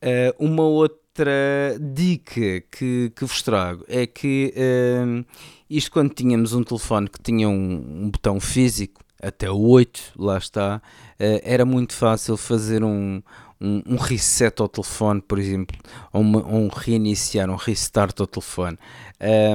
Uh, 0.00 0.34
uma 0.38 0.62
outra 0.62 1.03
outra 1.14 1.78
dica 1.80 2.60
que, 2.72 3.12
que 3.14 3.24
vos 3.24 3.40
trago 3.40 3.84
é 3.86 4.04
que 4.04 4.52
uh, 4.56 5.24
isto 5.70 5.92
quando 5.92 6.12
tínhamos 6.12 6.52
um 6.52 6.64
telefone 6.64 7.08
que 7.08 7.22
tinha 7.22 7.48
um, 7.48 8.04
um 8.04 8.10
botão 8.10 8.40
físico, 8.40 9.00
até 9.22 9.48
o 9.48 9.56
8, 9.56 10.12
lá 10.18 10.36
está, 10.38 10.78
uh, 10.78 11.40
era 11.44 11.64
muito 11.64 11.94
fácil 11.94 12.36
fazer 12.36 12.82
um, 12.82 13.22
um, 13.60 13.82
um, 13.86 13.96
reset 13.96 14.60
ao 14.60 14.68
telefone, 14.68 15.22
por 15.22 15.38
exemplo, 15.38 15.76
ou, 16.12 16.20
uma, 16.20 16.44
um 16.44 16.66
reiniciar, 16.66 17.48
um 17.48 17.54
restart 17.54 18.18
ao 18.18 18.26
telefone. 18.26 18.76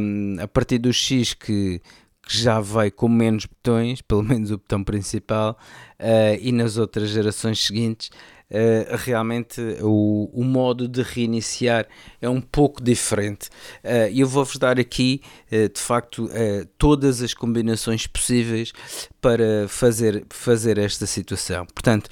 Um, 0.01 0.37
a 0.41 0.47
partir 0.47 0.77
do 0.77 0.93
X 0.93 1.33
que, 1.33 1.81
que 2.29 2.37
já 2.37 2.61
veio 2.61 2.91
com 2.91 3.09
menos 3.09 3.47
botões, 3.47 4.03
pelo 4.03 4.21
menos 4.21 4.51
o 4.51 4.57
botão 4.57 4.83
principal, 4.83 5.57
uh, 5.99 6.37
e 6.39 6.51
nas 6.51 6.77
outras 6.77 7.09
gerações 7.09 7.65
seguintes, 7.65 8.11
Uh, 8.51 8.97
realmente 8.97 9.61
o, 9.79 10.27
o, 10.33 10.43
modo 10.43 10.87
de 10.87 11.03
reiniciar 11.03 11.87
é 12.19 12.27
um 12.27 12.41
pouco 12.41 12.81
diferente. 12.81 13.47
Uh, 13.83 14.09
eu 14.11 14.27
vou-vos 14.27 14.57
dar 14.57 14.79
aqui, 14.79 15.21
uh, 15.51 15.71
de 15.71 15.79
facto, 15.79 16.27
todas 16.75 17.21
as 17.21 17.31
combinações 17.35 18.07
possíveis 18.07 18.73
para 19.21 19.67
fazer, 19.67 20.25
fazer 20.31 20.79
esta 20.79 21.05
situação. 21.05 21.63
Portanto, 21.67 22.09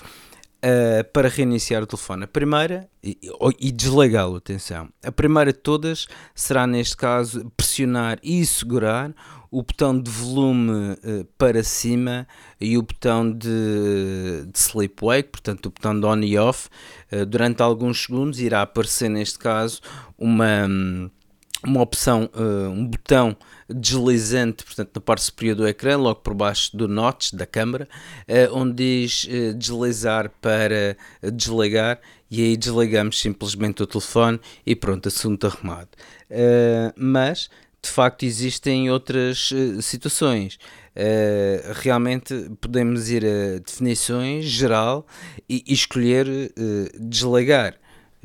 para 1.12 1.28
reiniciar 1.28 1.82
o 1.82 1.88
telefone, 1.88 2.26
a 2.26 2.28
primeira, 2.28 2.88
e, 3.04 3.18
e 3.60 3.72
desligá-lo, 3.72 4.36
atenção, 4.36 4.90
a 5.04 5.12
primeira 5.12 5.52
de 5.52 5.60
todas 5.60 6.08
será, 6.36 6.68
neste 6.68 6.96
caso, 6.96 7.52
pressionar 7.58 8.20
e 8.22 8.46
segurar 8.46 9.12
o 9.52 9.64
botão 9.64 10.00
de 10.00 10.10
volume 10.10 10.72
uh, 10.72 11.26
para 11.38 11.64
cima 11.64 12.28
e 12.60 12.78
o 12.78 12.82
botão 12.82 13.32
de, 13.32 14.46
de 14.52 14.60
sleep 14.60 14.96
wake, 15.02 15.30
portanto 15.30 15.68
o 15.68 15.70
botão 15.70 16.00
de 16.00 16.06
on 16.06 16.20
e 16.20 16.38
off, 16.38 16.70
uh, 17.12 17.26
durante 17.26 17.62
alguns 17.62 18.04
segundos 18.04 18.40
irá 18.40 18.62
aparecer 18.62 19.10
neste 19.10 19.40
caso 19.40 19.82
uma, 20.18 20.68
uma 21.64 21.82
opção, 21.82 22.30
uh, 22.34 22.70
um 22.70 22.86
botão 22.86 23.36
deslizante, 23.70 24.64
portanto 24.64 24.92
na 24.96 25.02
parte 25.02 25.24
superior 25.24 25.56
do 25.56 25.68
ecrã, 25.68 25.98
logo 25.98 26.22
por 26.22 26.34
baixo 26.34 26.76
do 26.76 26.88
notch 26.88 27.34
da 27.34 27.46
câmera, 27.46 27.88
onde 28.54 28.76
diz 28.76 29.28
deslizar 29.58 30.32
para 30.42 30.96
desligar 31.34 32.00
e 32.32 32.42
aí 32.42 32.56
desligamos 32.56 33.20
simplesmente 33.20 33.84
o 33.84 33.88
telefone 33.88 34.40
e 34.66 34.74
pronto, 34.74 35.10
assunto 35.10 35.48
arrumado. 35.48 35.90
mas 36.96 37.50
de 37.88 37.94
facto 37.94 38.24
existem 38.24 38.92
outras 38.92 39.52
uh, 39.52 39.82
situações. 39.82 40.60
Uh, 40.96 41.74
realmente 41.76 42.34
podemos 42.60 43.10
ir 43.10 43.24
a 43.26 43.60
definições 43.60 44.46
geral 44.46 45.06
e, 45.48 45.64
e 45.66 45.74
escolher 45.74 46.28
uh, 46.28 47.08
desligar 47.08 47.76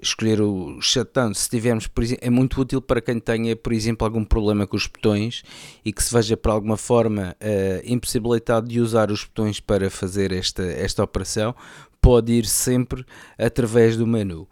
escolher 0.00 0.40
o 0.40 0.80
shutdown, 0.80 1.32
se 1.32 1.48
tivermos, 1.48 1.86
por 1.86 2.02
exemplo, 2.02 2.26
é 2.26 2.30
muito 2.30 2.60
útil 2.60 2.82
para 2.82 3.00
quem 3.00 3.20
tenha, 3.20 3.54
por 3.54 3.72
exemplo, 3.72 4.04
algum 4.04 4.24
problema 4.24 4.66
com 4.66 4.76
os 4.76 4.88
botões 4.88 5.44
e 5.84 5.92
que 5.92 6.02
se 6.02 6.12
veja 6.12 6.36
por 6.36 6.50
alguma 6.50 6.76
forma 6.76 7.36
impossibilitado 7.84 8.66
de 8.66 8.80
usar 8.80 9.12
os 9.12 9.22
botões 9.22 9.60
para 9.60 9.88
fazer 9.90 10.32
esta, 10.32 10.64
esta 10.64 11.04
operação, 11.04 11.54
pode 12.00 12.32
ir 12.32 12.46
sempre 12.46 13.04
através 13.38 13.96
do 13.96 14.04
menu, 14.04 14.48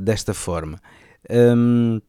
desta 0.00 0.34
forma. 0.34 0.80
Um, 1.30 2.00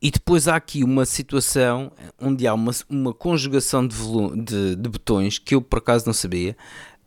e 0.00 0.10
depois 0.10 0.46
há 0.46 0.56
aqui 0.56 0.84
uma 0.84 1.06
situação 1.06 1.90
onde 2.20 2.46
há 2.46 2.54
uma, 2.54 2.72
uma 2.88 3.14
conjugação 3.14 3.86
de, 3.86 3.96
de, 4.44 4.76
de 4.76 4.88
botões 4.88 5.38
que 5.38 5.54
eu 5.54 5.62
por 5.62 5.78
acaso 5.78 6.06
não 6.06 6.12
sabia. 6.12 6.56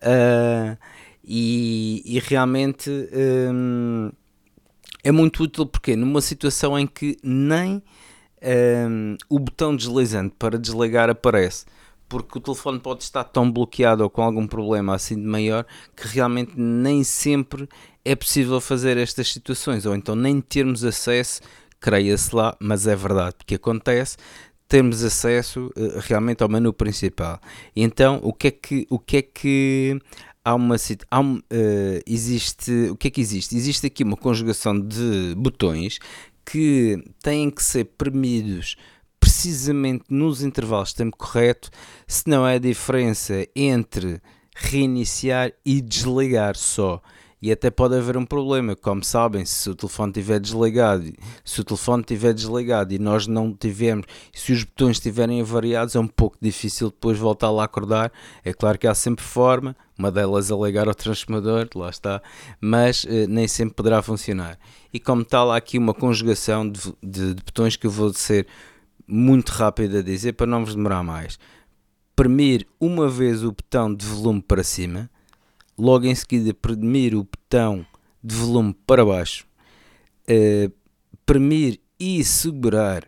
Uh, 0.01 0.77
e, 1.23 2.01
e, 2.05 2.19
realmente 2.19 2.89
um, 3.53 4.11
é 5.03 5.11
muito 5.11 5.43
útil 5.43 5.65
porque 5.65 5.95
numa 5.95 6.21
situação 6.21 6.79
em 6.79 6.87
que 6.87 7.17
nem 7.21 7.83
um, 8.89 9.17
o 9.29 9.37
botão 9.37 9.75
deslizante 9.75 10.33
para 10.39 10.57
desligar 10.57 11.09
aparece, 11.09 11.65
porque 12.07 12.37
o 12.37 12.41
telefone 12.41 12.79
pode 12.79 13.03
estar 13.03 13.23
tão 13.25 13.51
bloqueado 13.51 14.03
ou 14.03 14.09
com 14.09 14.23
algum 14.23 14.47
problema 14.47 14.95
assim 14.95 15.15
de 15.15 15.27
maior 15.27 15.65
que 15.95 16.07
realmente 16.07 16.53
nem 16.55 17.03
sempre 17.03 17.69
é 18.03 18.15
possível 18.15 18.59
fazer 18.59 18.97
estas 18.97 19.31
situações, 19.31 19.85
ou 19.85 19.95
então 19.95 20.15
nem 20.15 20.41
termos 20.41 20.83
acesso, 20.83 21.41
creia-se 21.79 22.35
lá, 22.35 22.55
mas 22.59 22.87
é 22.87 22.95
verdade, 22.95 23.35
porque 23.37 23.55
acontece, 23.55 24.17
termos 24.67 25.03
acesso 25.03 25.71
uh, 25.75 25.99
realmente 26.01 26.43
ao 26.43 26.49
menu 26.49 26.71
principal. 26.71 27.39
Então, 27.75 28.19
o 28.23 28.31
que 28.31 28.47
é 28.47 28.51
que, 28.51 28.87
o 28.89 28.99
que, 28.99 29.17
é 29.17 29.21
que 29.21 29.99
há 30.43 30.53
uma 30.53 30.75
há 31.09 31.21
uh, 31.21 31.39
existe 32.05 32.89
o 32.91 32.95
que 32.95 33.07
é 33.07 33.11
que 33.11 33.21
existe? 33.21 33.55
Existe 33.55 33.87
aqui 33.87 34.03
uma 34.03 34.17
conjugação 34.17 34.79
de 34.79 35.33
botões 35.35 35.99
que 36.45 37.03
têm 37.21 37.49
que 37.49 37.63
ser 37.63 37.85
premidos 37.97 38.75
precisamente 39.19 40.05
nos 40.09 40.41
intervalos 40.41 40.89
de 40.89 40.95
tempo 40.95 41.17
correto, 41.17 41.69
senão 42.07 42.47
é 42.47 42.55
a 42.55 42.59
diferença 42.59 43.45
entre 43.55 44.21
reiniciar 44.55 45.51
e 45.65 45.81
desligar 45.81 46.55
só 46.55 47.01
e 47.41 47.51
até 47.51 47.69
pode 47.69 47.95
haver 47.95 48.17
um 48.17 48.25
problema, 48.25 48.75
como 48.75 49.03
sabem, 49.03 49.45
se 49.45 49.69
o 49.69 49.75
telefone 49.75 50.11
estiver 50.11 50.39
desligado, 50.39 51.11
se 51.45 51.61
o 51.61 51.63
telefone 51.63 52.01
estiver 52.01 52.33
desligado 52.33 52.93
e 52.93 52.99
nós 52.99 53.27
não 53.27 53.53
tivermos, 53.53 54.05
se 54.33 54.51
os 54.51 54.63
botões 54.65 54.97
estiverem 54.97 55.39
avariados, 55.39 55.95
é 55.95 55.99
um 55.99 56.07
pouco 56.07 56.37
difícil 56.41 56.89
depois 56.89 57.17
voltar 57.17 57.49
lá 57.49 57.63
a 57.63 57.65
acordar. 57.65 58.11
É 58.43 58.51
claro 58.51 58.77
que 58.77 58.87
há 58.87 58.93
sempre 58.93 59.23
forma, 59.23 59.75
uma 59.97 60.11
delas 60.11 60.51
é 60.51 60.55
ligar 60.55 60.89
ao 60.89 60.93
transformador, 60.93 61.69
lá 61.75 61.89
está, 61.89 62.21
mas 62.59 63.05
eh, 63.07 63.25
nem 63.27 63.47
sempre 63.47 63.73
poderá 63.73 64.01
funcionar. 64.01 64.59
E 64.93 64.99
como 64.99 65.23
tal, 65.23 65.51
há 65.51 65.57
aqui 65.57 65.77
uma 65.77 65.93
conjugação 65.93 66.69
de, 66.69 66.81
de, 67.01 67.33
de 67.35 67.43
botões 67.43 67.77
que 67.77 67.87
eu 67.87 67.91
vou 67.91 68.13
ser 68.13 68.47
muito 69.07 69.49
rápido 69.49 69.97
a 69.97 70.01
dizer 70.01 70.33
para 70.33 70.45
não 70.45 70.65
vos 70.65 70.75
demorar 70.75 71.03
mais. 71.03 71.39
Premir 72.15 72.67
uma 72.81 73.07
vez 73.07 73.45
o 73.45 73.51
botão 73.53 73.93
de 73.93 74.05
volume 74.05 74.41
para 74.41 74.61
cima 74.61 75.09
logo 75.79 76.05
em 76.05 76.15
seguida 76.15 76.53
premir 76.53 77.15
o 77.15 77.23
botão 77.23 77.85
de 78.23 78.35
volume 78.35 78.75
para 78.85 79.05
baixo, 79.05 79.45
uh, 80.29 80.71
premir 81.25 81.79
e 81.99 82.23
segurar 82.23 83.07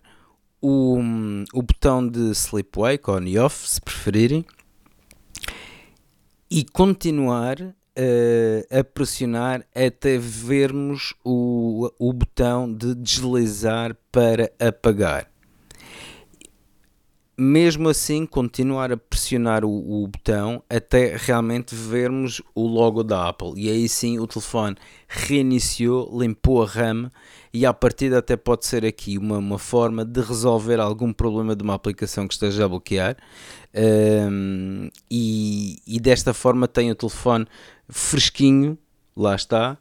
o, 0.62 0.98
o 1.54 1.62
botão 1.62 2.08
de 2.08 2.32
sleep 2.32 2.78
wake 2.78 3.10
on 3.10 3.24
e 3.24 3.38
off, 3.38 3.68
se 3.68 3.82
preferirem, 3.82 4.46
e 6.50 6.64
continuar 6.64 7.60
uh, 7.62 8.80
a 8.80 8.84
pressionar 8.84 9.66
até 9.74 10.18
vermos 10.18 11.14
o, 11.24 11.92
o 11.98 12.14
botão 12.14 12.72
de 12.72 12.94
deslizar 12.96 13.96
para 14.12 14.52
apagar 14.60 15.31
mesmo 17.42 17.90
assim 17.90 18.24
continuar 18.24 18.92
a 18.92 18.98
pressionar 18.98 19.66
o, 19.66 20.04
o, 20.04 20.08
botão 20.08 20.62
até 20.70 21.16
realmente 21.18 21.74
vermos 21.74 22.40
o 22.54 22.68
logo 22.68 23.04
da 23.04 23.30
Apple. 23.30 23.54
E 23.56 23.68
aí 23.68 23.90
sim 23.90 24.20
o 24.20 24.28
telefone 24.28 24.76
reiniciou, 25.08 26.16
limpou 26.20 26.62
a 26.62 26.68
RAM 26.68 27.10
e 27.52 27.66
a 27.66 27.74
partir 27.74 28.14
até 28.14 28.38
pode 28.38 28.68
ser 28.68 28.86
aqui 28.86 29.18
uma, 29.18 29.40
uma 29.40 29.58
forma 29.58 30.06
de 30.06 30.22
resolver 30.22 30.80
algum 30.80 31.12
problema 31.12 31.56
de 31.56 31.64
uma 31.64 31.74
aplicação 31.74 32.28
que 32.28 32.36
esteja 32.36 32.66
a 32.66 32.70
bloquear. 32.70 33.18
Um, 33.74 34.90
e, 35.10 35.80
e, 35.88 36.00
desta 36.00 36.36
forma 36.36 36.68
tem 36.68 36.92
o 36.92 36.96
telefone 36.96 37.48
fresquinho, 37.90 38.78
lá 39.18 39.34
está. 39.34 39.80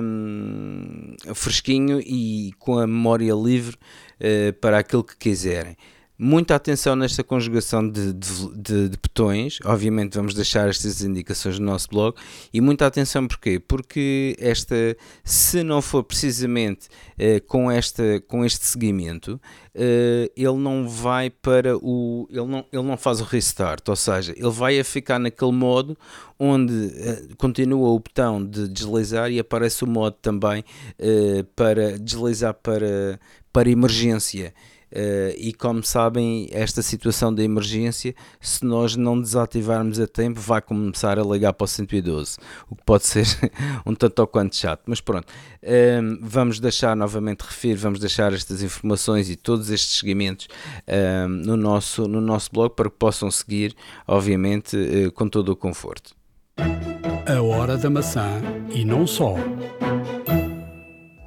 Um, 0.00 1.16
fresquinho 1.34 2.00
e 2.00 2.52
com 2.58 2.78
a 2.78 2.86
memória 2.86 3.34
livre 3.34 3.76
uh, 4.20 4.52
para 4.60 4.78
aquilo 4.78 5.02
que 5.02 5.16
quiserem 5.16 5.76
muita 6.18 6.54
atenção 6.54 6.94
nesta 6.94 7.24
conjugação 7.24 7.88
de, 7.88 8.12
de, 8.12 8.48
de, 8.56 8.88
de, 8.88 8.96
botões. 8.96 9.58
Obviamente, 9.64 10.16
vamos 10.16 10.34
deixar 10.34 10.68
estas 10.68 11.02
indicações 11.02 11.58
no 11.58 11.66
nosso 11.66 11.88
blog. 11.88 12.16
E 12.52 12.60
muita 12.60 12.86
atenção 12.86 13.26
porquê? 13.26 13.58
Porque 13.58 14.36
esta, 14.38 14.96
se 15.24 15.62
não 15.62 15.82
for 15.82 16.04
precisamente 16.04 16.88
eh, 17.18 17.40
com, 17.40 17.70
esta, 17.70 18.22
com 18.28 18.44
este 18.44 18.64
seguimento, 18.64 19.40
eh, 19.74 20.30
ele 20.36 20.56
não 20.56 20.88
vai 20.88 21.30
para 21.30 21.76
o. 21.76 22.28
Ele 22.30 22.46
não, 22.46 22.64
ele 22.72 22.82
não 22.82 22.96
faz 22.96 23.20
o 23.20 23.24
restart, 23.24 23.88
ou 23.88 23.96
seja, 23.96 24.32
ele 24.36 24.50
vai 24.50 24.78
a 24.78 24.84
ficar 24.84 25.18
naquele 25.18 25.52
modo 25.52 25.96
onde 26.38 26.92
eh, 26.96 27.22
continua 27.36 27.88
o 27.88 27.98
botão 27.98 28.44
de 28.44 28.68
deslizar 28.68 29.30
e 29.30 29.38
aparece 29.38 29.82
o 29.82 29.86
modo 29.86 30.16
também 30.22 30.64
eh, 30.98 31.44
para 31.56 31.98
deslizar 31.98 32.54
para, 32.54 33.18
para 33.52 33.68
emergência. 33.68 34.54
Uh, 34.94 35.34
e 35.36 35.52
como 35.52 35.82
sabem, 35.82 36.48
esta 36.52 36.80
situação 36.80 37.34
de 37.34 37.42
emergência, 37.42 38.14
se 38.40 38.64
nós 38.64 38.94
não 38.94 39.20
desativarmos 39.20 39.98
a 39.98 40.06
tempo, 40.06 40.38
vai 40.38 40.62
começar 40.62 41.18
a 41.18 41.22
ligar 41.22 41.52
para 41.52 41.64
o 41.64 41.68
112, 41.68 42.38
o 42.70 42.76
que 42.76 42.84
pode 42.84 43.04
ser 43.04 43.26
um 43.84 43.92
tanto 43.92 44.20
ou 44.20 44.26
quanto 44.28 44.54
chato. 44.54 44.82
Mas 44.86 45.00
pronto, 45.00 45.26
uh, 45.26 46.18
vamos 46.20 46.60
deixar 46.60 46.96
novamente, 46.96 47.40
refiro, 47.40 47.80
vamos 47.80 47.98
deixar 47.98 48.32
estas 48.32 48.62
informações 48.62 49.28
e 49.28 49.34
todos 49.34 49.68
estes 49.68 49.98
seguimentos 49.98 50.46
uh, 50.86 51.28
no, 51.28 51.56
nosso, 51.56 52.06
no 52.06 52.20
nosso 52.20 52.50
blog 52.52 52.76
para 52.76 52.88
que 52.88 52.96
possam 52.96 53.30
seguir, 53.32 53.74
obviamente, 54.06 54.76
com 55.14 55.28
todo 55.28 55.48
o 55.48 55.56
conforto. 55.56 56.14
A 56.56 57.42
hora 57.42 57.76
da 57.76 57.90
maçã 57.90 58.40
e 58.70 58.84
não 58.84 59.06
só 59.06 59.34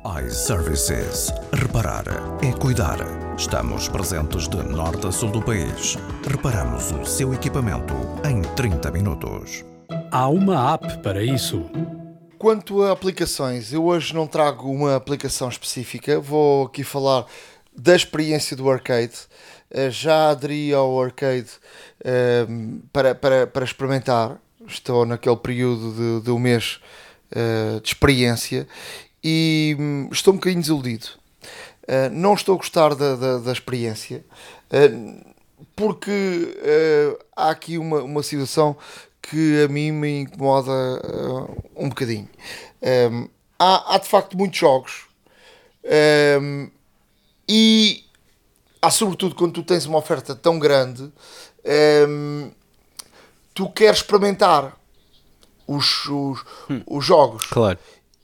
iServices. 0.08 1.34
Reparar 1.52 2.06
é 2.42 2.54
cuidar. 2.54 2.98
Estamos 3.38 3.90
presentes 3.90 4.48
de 4.48 4.56
norte 4.64 5.06
a 5.06 5.12
sul 5.12 5.30
do 5.30 5.42
país. 5.42 5.98
Reparamos 6.26 6.92
o 6.92 7.06
seu 7.06 7.34
equipamento 7.34 7.94
em 8.26 8.42
30 8.56 8.90
minutos. 8.92 9.66
Há 10.10 10.30
uma 10.30 10.74
app 10.74 11.00
para 11.00 11.22
isso. 11.22 11.70
Quanto 12.38 12.84
a 12.84 12.94
aplicações, 12.94 13.74
eu 13.74 13.84
hoje 13.84 14.16
não 14.16 14.26
trago 14.26 14.72
uma 14.72 14.96
aplicação 14.96 15.50
específica, 15.50 16.22
vou 16.22 16.68
aqui 16.68 16.86
falar 16.86 17.26
da 17.76 17.94
experiência 17.94 18.56
do 18.56 18.70
arcade. 18.72 19.14
Eh, 19.70 19.92
já 19.92 20.30
aderi 20.30 20.74
ao 20.74 21.04
arcade 21.04 21.50
ehm, 22.06 22.80
para, 22.94 23.14
para, 23.14 23.46
para 23.46 23.66
experimentar, 23.66 24.38
estou 24.66 25.06
naquele 25.06 25.36
período 25.36 25.92
de, 25.92 26.26
de 26.26 26.32
um 26.32 26.40
mês 26.40 26.80
eh, 27.30 27.82
de 27.84 27.90
experiência 27.90 28.66
e 29.30 29.76
hum, 29.78 30.08
estou 30.10 30.34
um 30.34 30.38
bocadinho 30.38 30.62
desiludido. 30.62 31.08
Uh, 31.84 32.10
não 32.14 32.34
estou 32.34 32.56
a 32.56 32.58
gostar 32.58 32.96
da, 32.96 33.18
da, 33.18 33.38
da 33.40 33.52
experiência, 33.52 34.24
uh, 34.72 35.34
porque 35.76 36.10
uh, 36.12 37.26
há 37.36 37.50
aqui 37.50 37.78
uma, 37.78 38.04
uma 38.04 38.24
situação 38.24 38.78
que 39.22 39.64
a 39.66 39.68
mim 39.68 39.92
me 39.92 40.22
incomoda 40.22 40.72
um 41.76 41.90
bocadinho. 41.90 42.30
Um, 43.12 43.28
há, 43.60 43.96
há 43.96 43.98
de 43.98 44.08
facto 44.08 44.38
muitos 44.38 44.58
jogos 44.58 45.08
um, 46.42 46.70
e 47.50 48.06
há 48.82 48.90
sobretudo 48.90 49.36
quando 49.36 49.56
tu 49.56 49.64
tens 49.64 49.86
uma 49.86 49.98
oferta 49.98 50.34
tão 50.34 50.58
grande, 50.58 51.12
um, 52.08 52.50
tu 53.54 53.70
queres 53.70 53.98
experimentar 53.98 54.78
os, 55.68 56.06
os, 56.06 56.46
hum. 56.70 56.82
os 56.88 57.04
jogos. 57.04 57.48
Claro. 57.48 57.78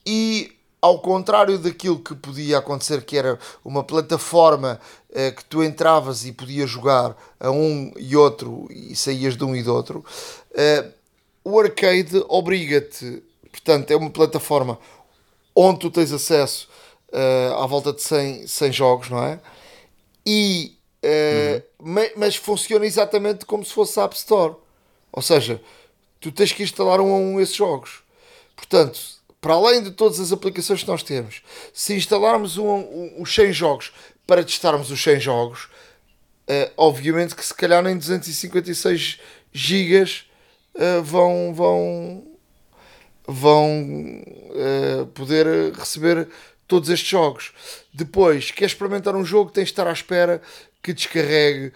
E 0.05 0.53
ao 0.83 0.99
contrário 0.99 1.57
daquilo 1.57 1.97
que 1.97 2.13
podia 2.13 2.57
acontecer, 2.57 3.05
que 3.05 3.17
era 3.17 3.39
uma 3.63 3.85
plataforma 3.85 4.81
eh, 5.13 5.31
que 5.31 5.45
tu 5.45 5.63
entravas 5.63 6.25
e 6.25 6.33
podias 6.33 6.69
jogar 6.69 7.15
a 7.39 7.49
um 7.49 7.93
e 7.95 8.17
outro 8.17 8.67
e 8.69 8.93
saías 8.93 9.37
de 9.37 9.45
um 9.45 9.55
e 9.55 9.63
do 9.63 9.73
outro, 9.73 10.03
eh, 10.53 10.85
o 11.41 11.57
arcade 11.57 12.21
obriga-te, 12.27 13.23
portanto, 13.49 13.91
é 13.91 13.95
uma 13.95 14.09
plataforma 14.09 14.77
onde 15.55 15.79
tu 15.79 15.89
tens 15.89 16.11
acesso 16.11 16.67
eh, 17.13 17.55
à 17.57 17.65
volta 17.65 17.93
de 17.93 18.01
100, 18.01 18.47
100 18.47 18.71
jogos, 18.73 19.09
não 19.09 19.23
é? 19.23 19.39
E, 20.25 20.77
uhum. 21.79 22.09
mas 22.17 22.35
funciona 22.35 22.85
exatamente 22.85 23.45
como 23.45 23.63
se 23.63 23.71
fosse 23.71 23.97
a 24.01 24.03
App 24.03 24.17
Store, 24.17 24.55
ou 25.13 25.21
seja, 25.21 25.61
tu 26.19 26.29
tens 26.29 26.51
que 26.51 26.61
instalar 26.61 26.99
um 26.99 27.13
a 27.13 27.17
um 27.17 27.39
esses 27.39 27.55
jogos. 27.55 28.03
Portanto, 28.53 29.22
para 29.43 29.55
além 29.55 29.83
de 29.83 29.91
todas 29.91 30.21
as 30.21 30.31
aplicações 30.31 30.83
que 30.83 30.87
nós 30.87 31.03
temos, 31.03 31.41
se 31.73 31.93
instalarmos 31.93 32.57
um, 32.57 32.65
um, 32.65 33.15
os 33.21 33.35
100 33.35 33.51
jogos 33.51 33.91
para 34.25 34.41
testarmos 34.41 34.89
os 34.89 35.03
100 35.03 35.19
jogos, 35.19 35.65
uh, 36.47 36.71
obviamente 36.77 37.35
que 37.35 37.45
se 37.45 37.53
calhar 37.53 37.83
nem 37.83 37.97
256 37.97 39.19
gigas 39.51 40.23
uh, 40.75 41.03
vão, 41.03 41.53
vão, 41.53 42.23
vão 43.27 44.23
uh, 44.23 45.07
poder 45.07 45.73
receber 45.73 46.29
todos 46.65 46.87
estes 46.87 47.09
jogos. 47.09 47.51
Depois, 47.93 48.49
quer 48.49 48.67
experimentar 48.67 49.13
um 49.13 49.25
jogo, 49.25 49.51
tens 49.51 49.65
de 49.65 49.71
estar 49.71 49.87
à 49.87 49.91
espera 49.91 50.41
que 50.83 50.93
descarregue 50.93 51.73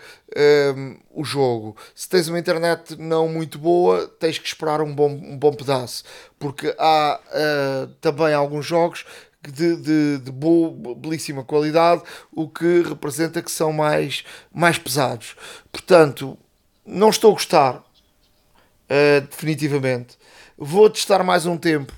um, 0.75 0.97
o 1.09 1.23
jogo. 1.23 1.75
Se 1.95 2.07
tens 2.07 2.27
uma 2.27 2.37
internet 2.37 2.95
não 2.97 3.29
muito 3.29 3.57
boa, 3.57 4.07
tens 4.19 4.37
que 4.37 4.47
esperar 4.47 4.81
um 4.81 4.93
bom, 4.93 5.09
um 5.09 5.37
bom 5.37 5.53
pedaço, 5.53 6.03
porque 6.37 6.75
há 6.77 7.19
uh, 7.25 7.87
também 8.01 8.33
alguns 8.33 8.65
jogos 8.65 9.05
de, 9.41 9.75
de, 9.77 10.17
de 10.19 10.31
boa, 10.31 10.95
belíssima 10.95 11.43
qualidade, 11.43 12.03
o 12.31 12.49
que 12.49 12.81
representa 12.81 13.41
que 13.41 13.51
são 13.51 13.71
mais, 13.71 14.23
mais 14.53 14.77
pesados. 14.77 15.35
Portanto, 15.71 16.37
não 16.85 17.09
estou 17.09 17.31
a 17.31 17.33
gostar, 17.33 17.75
uh, 17.77 19.21
definitivamente. 19.29 20.17
Vou 20.57 20.89
testar 20.89 21.23
mais 21.23 21.45
um 21.45 21.57
tempo 21.57 21.93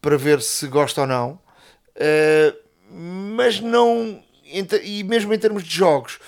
para 0.00 0.16
ver 0.16 0.40
se 0.40 0.66
gosta 0.68 1.00
ou 1.02 1.06
não, 1.06 1.30
uh, 1.96 2.56
mas 2.90 3.60
não. 3.60 4.22
E 4.82 5.02
mesmo 5.02 5.32
em 5.32 5.38
termos 5.38 5.64
de 5.64 5.74
jogos, 5.74 6.20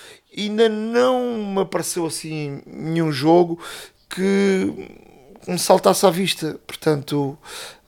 ainda 0.43 0.69
não 0.69 1.53
me 1.53 1.61
apareceu 1.61 2.05
assim 2.05 2.61
nenhum 2.65 3.11
jogo 3.11 3.59
que 4.09 4.89
me 5.47 5.57
saltasse 5.57 6.05
à 6.05 6.09
vista. 6.09 6.59
Portanto, 6.67 7.37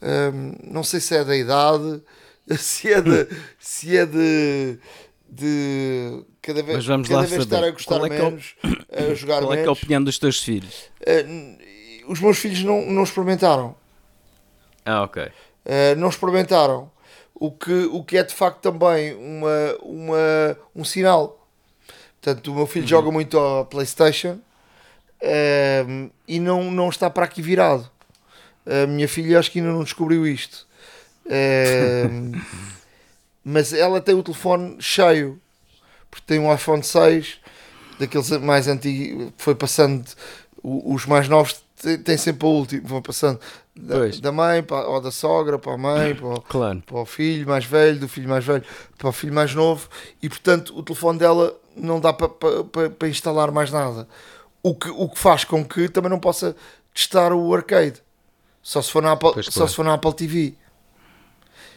hum, 0.02 0.54
não 0.64 0.84
sei 0.84 1.00
se 1.00 1.16
é 1.16 1.24
da 1.24 1.36
idade, 1.36 2.02
se 2.58 2.92
é 2.92 3.02
de. 3.02 3.28
se 3.60 3.98
é 3.98 4.06
de, 4.06 4.80
de 5.30 6.24
cada 6.42 6.64
vez, 6.64 6.86
cada 6.88 7.26
vez 7.26 7.44
estar 7.44 7.64
a 7.64 7.72
gostar 7.72 8.06
é 8.06 8.10
menos, 8.10 8.56
a 8.92 9.14
jogar 9.14 9.42
Qual 9.42 9.52
menos. 9.52 9.64
é, 9.64 9.66
é 9.66 9.68
a 9.68 9.72
opinião 9.72 10.04
dos 10.04 10.18
teus 10.18 10.42
filhos? 10.42 10.90
Uh, 11.02 12.12
os 12.12 12.20
meus 12.20 12.40
filhos 12.40 12.64
não, 12.64 12.86
não 12.86 13.04
experimentaram. 13.04 13.76
Ah, 14.86 15.04
ok. 15.04 15.24
Uh, 15.24 15.96
não 15.98 16.10
experimentaram. 16.10 16.92
O 17.36 17.52
que, 17.52 17.86
o 17.86 18.04
que 18.04 18.18
é 18.18 18.24
de 18.24 18.34
facto 18.34 18.60
também 18.60 19.14
uma, 19.14 19.78
uma, 19.82 20.58
um 20.76 20.84
sinal 20.84 21.39
Portanto, 22.22 22.52
o 22.52 22.56
meu 22.56 22.68
filho 22.68 22.84
uhum. 22.84 22.90
joga 22.90 23.12
muito 23.12 23.40
a 23.40 23.66
PlayStation 23.66 24.32
um, 24.32 24.40
ehm, 25.22 26.10
e 26.28 26.40
não, 26.40 26.70
não 26.70 26.90
está 26.90 27.10
para 27.10 27.26
aqui 27.26 27.42
virado. 27.42 27.90
A 28.66 28.86
minha 28.88 29.08
filha 29.08 29.40
acho 29.40 29.52
que 29.52 29.60
ainda 29.60 29.72
não 29.72 29.84
descobriu 29.84 30.28
isto. 30.28 30.68
Um, 31.26 31.32
ehm, 31.32 32.42
mas 33.44 33.74
ela 33.74 34.02
tem 34.02 34.16
o 34.16 34.24
telefone 34.24 34.78
cheio, 34.80 35.40
porque 36.12 36.26
tem 36.28 36.40
um 36.40 36.54
iPhone 36.54 36.84
6, 36.84 37.40
daqueles 38.00 38.30
mais 38.32 38.68
antigos, 38.68 39.32
foi 39.38 39.56
passando, 39.56 40.06
os 40.64 41.06
mais 41.06 41.28
novos 41.28 41.64
têm 42.04 42.18
sempre 42.18 42.46
o 42.46 42.50
último, 42.50 42.88
vão 42.88 43.02
passando 43.02 43.40
da, 43.76 44.08
da, 44.22 44.32
mãe 44.32 44.62
para, 44.62 44.88
ou 44.88 45.00
da 45.00 45.12
sogra 45.12 45.58
para 45.58 45.74
a 45.74 45.78
mãe, 45.78 46.14
para 46.14 46.28
o, 46.28 46.42
claro. 46.42 46.84
para 46.86 46.98
o 46.98 47.06
filho 47.06 47.48
mais 47.48 47.66
velho, 47.66 48.00
do 48.00 48.08
filho 48.08 48.28
mais 48.28 48.44
velho 48.44 48.64
para 48.98 49.08
o 49.08 49.12
filho 49.12 49.34
mais 49.34 49.56
novo, 49.56 49.88
e 50.22 50.28
portanto 50.28 50.78
o 50.78 50.84
telefone 50.84 51.20
dela 51.20 51.58
não 51.76 52.00
dá 52.00 52.14
para, 52.14 52.30
para, 52.30 52.90
para 52.90 53.08
instalar 53.08 53.52
mais 53.52 53.72
nada. 53.72 54.08
O 54.62 54.76
que, 54.76 54.90
o 54.90 55.08
que 55.08 55.18
faz 55.18 55.44
com 55.44 55.64
que 55.64 55.88
também 55.88 56.10
não 56.10 56.20
possa 56.20 56.56
testar 56.94 57.32
o 57.34 57.54
arcade. 57.54 58.02
Só 58.62 58.82
se 58.82 58.92
for 58.92 59.02
na 59.02 59.14
Apple, 59.14 59.32
pois, 59.34 59.46
só 59.46 59.52
claro. 59.52 59.70
se 59.70 59.76
for 59.76 59.86
na 59.86 59.94
Apple 59.94 60.14
TV. 60.14 60.54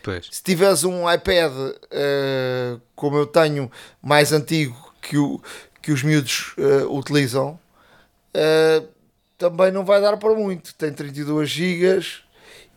Pois. 0.03 0.29
Se 0.31 0.43
tiveres 0.43 0.83
um 0.83 1.11
iPad 1.11 1.53
uh, 1.53 2.81
como 2.97 3.17
eu 3.17 3.27
tenho, 3.27 3.71
mais 4.03 4.33
antigo 4.33 4.93
que, 5.01 5.17
o, 5.17 5.41
que 5.81 5.93
os 5.93 6.03
miúdos 6.03 6.55
uh, 6.59 6.93
utilizam, 6.93 7.59
uh, 8.35 8.89
também 9.39 9.71
não 9.71 9.85
vai 9.85 10.01
dar 10.01 10.17
para 10.17 10.35
muito. 10.35 10.75
Tem 10.75 10.93
32 10.93 11.49
GB 11.49 12.05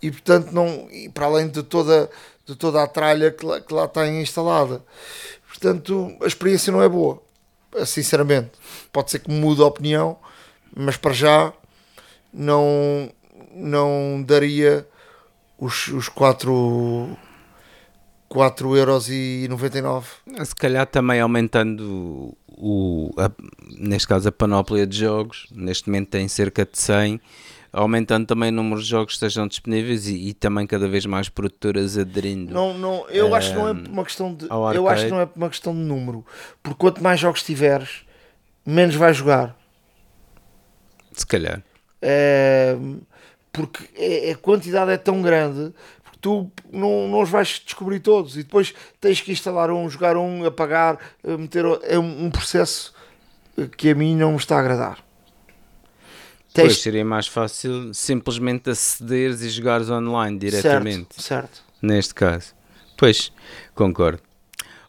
e 0.02 0.12
portanto 0.12 0.52
não. 0.52 0.88
E 0.92 1.10
para 1.10 1.26
além 1.26 1.48
de 1.48 1.64
toda, 1.64 2.10
de 2.46 2.56
toda 2.56 2.84
a 2.84 2.88
tralha 2.88 3.32
que 3.32 3.46
lá, 3.46 3.60
que 3.60 3.74
lá 3.74 3.88
tem 3.88 4.22
instalada. 4.22 4.84
Portanto, 5.66 6.16
a 6.22 6.28
experiência 6.28 6.72
não 6.72 6.80
é 6.80 6.88
boa, 6.88 7.20
sinceramente. 7.88 8.52
Pode 8.94 9.10
ser 9.10 9.18
que 9.18 9.32
mude 9.32 9.64
a 9.64 9.66
opinião, 9.66 10.16
mas 10.76 10.96
para 10.96 11.12
já 11.12 11.52
não, 12.32 13.12
não 13.52 14.24
daria 14.24 14.88
os, 15.58 15.88
os 15.88 16.08
4, 16.08 17.18
4 18.30 18.78
euros 18.78 19.10
e 19.10 19.48
99. 19.50 20.08
Se 20.46 20.56
calhar 20.56 20.86
também 20.86 21.20
aumentando 21.20 22.38
o, 22.48 23.12
a, 23.18 23.32
neste 23.80 24.08
caso 24.08 24.30
a 24.30 24.32
panóplia 24.32 24.86
de 24.86 25.00
jogos, 25.00 25.48
neste 25.52 25.90
momento 25.90 26.10
tem 26.10 26.28
cerca 26.28 26.64
de 26.64 26.78
100 26.78 27.20
aumentando 27.76 28.26
também 28.26 28.50
o 28.50 28.54
número 28.54 28.82
de 28.82 28.88
jogos 28.88 29.08
que 29.08 29.14
estejam 29.14 29.48
disponíveis 29.48 30.08
e, 30.08 30.30
e 30.30 30.34
também 30.34 30.66
cada 30.66 30.88
vez 30.88 31.06
mais 31.06 31.28
produtoras 31.28 31.98
aderindo. 31.98 32.54
Não, 32.54 32.74
não, 32.74 33.06
eu 33.10 33.30
um, 33.30 33.36
acho 33.36 33.50
que 33.50 33.56
não 33.56 33.68
é 33.68 33.72
uma 33.72 34.04
questão 34.06 34.34
de 34.34 34.48
eu 34.50 34.88
acho 34.88 35.06
que 35.06 35.12
não 35.12 35.20
é 35.20 35.30
uma 35.36 35.50
questão 35.50 35.74
de 35.74 35.82
número, 35.82 36.26
porque 36.64 36.80
quanto 36.80 37.04
mais 37.04 37.20
jogos 37.20 37.44
tiveres, 37.44 38.06
menos 38.66 38.96
vais 38.96 39.18
jogar. 39.18 39.56
Se 41.12 41.28
calhar. 41.28 41.62
É, 42.02 42.78
porque 43.52 43.90
é, 43.96 44.32
a 44.32 44.38
quantidade 44.38 44.92
é 44.92 44.98
tão 44.98 45.22
grande 45.22 45.74
que 46.12 46.18
tu 46.20 46.50
não, 46.72 47.08
não 47.10 47.22
os 47.22 47.30
vais 47.30 47.62
descobrir 47.64 48.00
todos 48.00 48.36
e 48.38 48.44
depois 48.44 48.74
tens 49.02 49.20
que 49.20 49.32
instalar 49.32 49.70
um, 49.70 49.90
jogar 49.90 50.16
um, 50.16 50.46
apagar, 50.46 50.98
meter 51.24 51.66
é 51.84 52.00
um, 52.00 52.26
um 52.26 52.32
processo 52.32 52.94
que 53.78 53.90
a 53.90 53.96
mim 53.96 54.16
não 54.16 54.32
me 54.32 54.38
está 54.38 54.56
a 54.56 54.60
agradar. 54.60 55.05
Pois 56.62 56.82
seria 56.82 57.04
mais 57.04 57.28
fácil 57.28 57.94
simplesmente 57.94 58.70
acederes 58.70 59.42
e 59.42 59.50
jogares 59.50 59.90
online 59.90 60.38
diretamente. 60.38 61.16
Certo, 61.16 61.22
certo. 61.22 61.64
Neste 61.82 62.14
caso. 62.14 62.54
Pois, 62.98 63.32
concordo. 63.74 64.22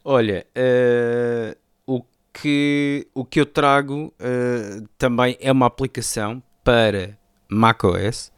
Olha, 0.05 0.47
uh, 0.57 1.57
o, 1.85 2.05
que, 2.33 3.09
o 3.13 3.25
que 3.25 3.41
eu 3.41 3.47
trago 3.47 4.15
uh, 4.21 4.87
também 4.97 5.37
é 5.41 5.51
uma 5.51 5.67
aplicação 5.67 6.41
para 6.63 7.19
macOS, 7.49 8.33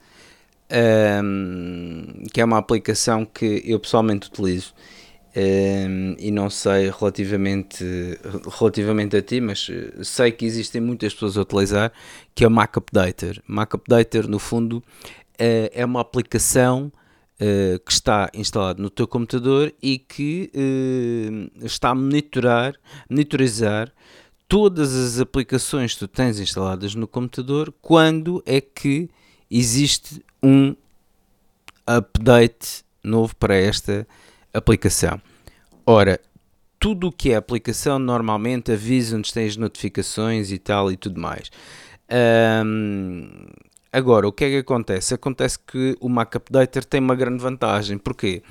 um, 1.22 2.24
que 2.32 2.40
é 2.40 2.44
uma 2.44 2.58
aplicação 2.58 3.24
que 3.24 3.62
eu 3.66 3.78
pessoalmente 3.78 4.28
utilizo 4.28 4.74
um, 5.38 6.16
e 6.18 6.32
não 6.32 6.50
sei 6.50 6.90
relativamente, 6.90 7.84
relativamente 8.58 9.16
a 9.16 9.22
ti, 9.22 9.40
mas 9.40 9.68
eh, 9.70 10.02
sei 10.02 10.32
que 10.32 10.44
existem 10.44 10.80
muitas 10.80 11.14
pessoas 11.14 11.36
a 11.36 11.42
utilizar, 11.42 11.92
que 12.34 12.42
é 12.42 12.48
o 12.48 12.50
Mac 12.50 12.76
Updater. 12.76 13.40
Mac 13.46 13.72
Updater, 13.74 14.28
no 14.28 14.40
fundo, 14.40 14.82
é, 15.38 15.70
é 15.72 15.84
uma 15.84 16.00
aplicação 16.00 16.90
uh, 17.40 17.78
que 17.78 17.92
está 17.92 18.28
instalada 18.34 18.82
no 18.82 18.90
teu 18.90 19.06
computador 19.06 19.72
e 19.80 19.98
que 19.98 20.50
uh, 20.52 21.64
está 21.64 21.90
a 21.90 21.94
monitorar, 21.94 22.74
monitorizar 23.08 23.92
todas 24.48 24.92
as 24.96 25.20
aplicações 25.20 25.92
que 25.92 26.00
tu 26.00 26.08
tens 26.08 26.40
instaladas 26.40 26.96
no 26.96 27.06
computador 27.06 27.72
quando 27.80 28.42
é 28.44 28.60
que 28.60 29.08
existe 29.48 30.20
um 30.42 30.74
update 31.86 32.82
novo 33.04 33.36
para 33.36 33.54
esta 33.54 34.00
aplicação. 34.00 34.27
Ora, 35.84 36.20
tudo 36.78 37.08
o 37.08 37.12
que 37.12 37.32
é 37.32 37.36
aplicação 37.36 37.98
normalmente 37.98 38.72
avisa-nos, 38.72 39.32
tens 39.32 39.56
notificações 39.56 40.52
e 40.52 40.58
tal 40.58 40.92
e 40.92 40.96
tudo 40.96 41.20
mais. 41.20 41.50
Um, 42.64 43.46
agora, 43.92 44.28
o 44.28 44.32
que 44.32 44.44
é 44.44 44.48
que 44.50 44.56
acontece? 44.58 45.14
Acontece 45.14 45.58
que 45.58 45.96
o 46.00 46.08
Mac 46.08 46.34
Updater 46.34 46.84
tem 46.84 47.00
uma 47.00 47.14
grande 47.14 47.42
vantagem. 47.42 47.98
Porquê? 47.98 48.42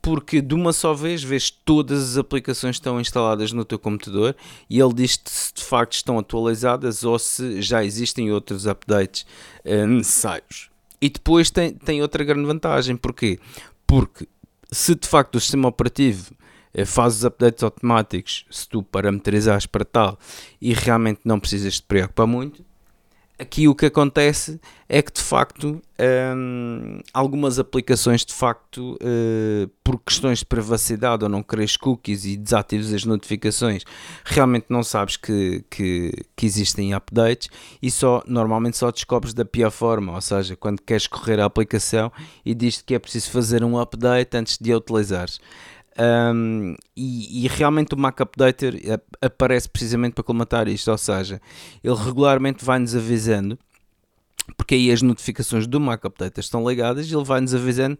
Porque 0.00 0.40
de 0.40 0.54
uma 0.54 0.72
só 0.72 0.92
vez 0.92 1.22
vês 1.22 1.50
todas 1.50 2.10
as 2.10 2.16
aplicações 2.18 2.76
que 2.76 2.80
estão 2.80 3.00
instaladas 3.00 3.52
no 3.52 3.64
teu 3.64 3.78
computador 3.78 4.34
e 4.68 4.80
ele 4.80 4.92
diz-te 4.92 5.30
se 5.30 5.54
de 5.54 5.62
facto 5.62 5.92
estão 5.92 6.18
atualizadas 6.18 7.04
ou 7.04 7.18
se 7.18 7.62
já 7.62 7.84
existem 7.84 8.32
outros 8.32 8.66
updates 8.66 9.24
uh, 9.64 9.86
necessários. 9.86 10.70
E 11.00 11.08
depois 11.08 11.50
tem, 11.50 11.72
tem 11.72 12.02
outra 12.02 12.24
grande 12.24 12.46
vantagem. 12.46 12.96
Porquê? 12.96 13.38
Porque 13.86 14.26
se 14.72 14.94
de 14.94 15.06
facto 15.06 15.36
o 15.36 15.40
sistema 15.40 15.68
operativo 15.68 16.34
eh, 16.72 16.84
faz 16.84 17.16
os 17.16 17.24
updates 17.24 17.62
automáticos, 17.62 18.46
se 18.50 18.68
tu 18.68 18.82
parametrizares 18.82 19.66
para 19.66 19.84
tal 19.84 20.18
e 20.60 20.72
realmente 20.72 21.20
não 21.24 21.38
precisas 21.38 21.78
te 21.78 21.86
preocupar 21.86 22.26
muito, 22.26 22.64
aqui 23.42 23.68
o 23.68 23.74
que 23.74 23.86
acontece 23.86 24.60
é 24.88 25.02
que 25.02 25.12
de 25.12 25.20
facto 25.20 25.82
um, 26.36 27.00
algumas 27.12 27.58
aplicações 27.58 28.24
de 28.24 28.32
facto 28.32 28.94
uh, 28.94 29.68
por 29.82 29.98
questões 29.98 30.38
de 30.38 30.46
privacidade 30.46 31.24
ou 31.24 31.28
não 31.28 31.42
queres 31.42 31.76
cookies 31.76 32.24
e 32.24 32.36
desativas 32.36 32.92
as 32.92 33.04
notificações 33.04 33.84
realmente 34.24 34.66
não 34.68 34.82
sabes 34.82 35.16
que, 35.16 35.64
que, 35.68 36.12
que, 36.36 36.46
existem 36.46 36.94
updates 36.94 37.48
e 37.82 37.90
só 37.90 38.22
normalmente 38.26 38.76
só 38.76 38.90
descobres 38.90 39.34
da 39.34 39.44
pior 39.44 39.70
forma, 39.70 40.14
ou 40.14 40.20
seja, 40.20 40.56
quando 40.56 40.80
queres 40.80 41.06
correr 41.06 41.40
a 41.40 41.44
aplicação 41.44 42.10
e 42.44 42.54
diz 42.54 42.80
que 42.80 42.94
é 42.94 42.98
preciso 42.98 43.30
fazer 43.30 43.64
um 43.64 43.78
update 43.78 44.36
antes 44.36 44.58
de 44.58 44.72
a 44.72 44.76
utilizares. 44.76 45.40
Um, 45.98 46.74
e, 46.96 47.44
e, 47.44 47.48
realmente 47.48 47.94
o 47.94 47.98
Mac 47.98 48.18
Updater 48.20 48.80
aparece 49.20 49.68
precisamente 49.68 50.14
para 50.14 50.24
colmatar 50.24 50.66
isto, 50.68 50.90
ou 50.90 50.96
seja, 50.96 51.40
ele 51.84 51.94
regularmente 51.94 52.64
vai-nos 52.64 52.96
avisando 52.96 53.58
porque 54.56 54.74
aí 54.74 54.90
as 54.90 55.02
notificações 55.02 55.66
do 55.66 55.80
Mac 55.80 56.04
Update 56.04 56.40
estão 56.40 56.68
ligadas 56.68 57.10
e 57.10 57.14
ele 57.14 57.24
vai-nos 57.24 57.54
avisando 57.54 57.98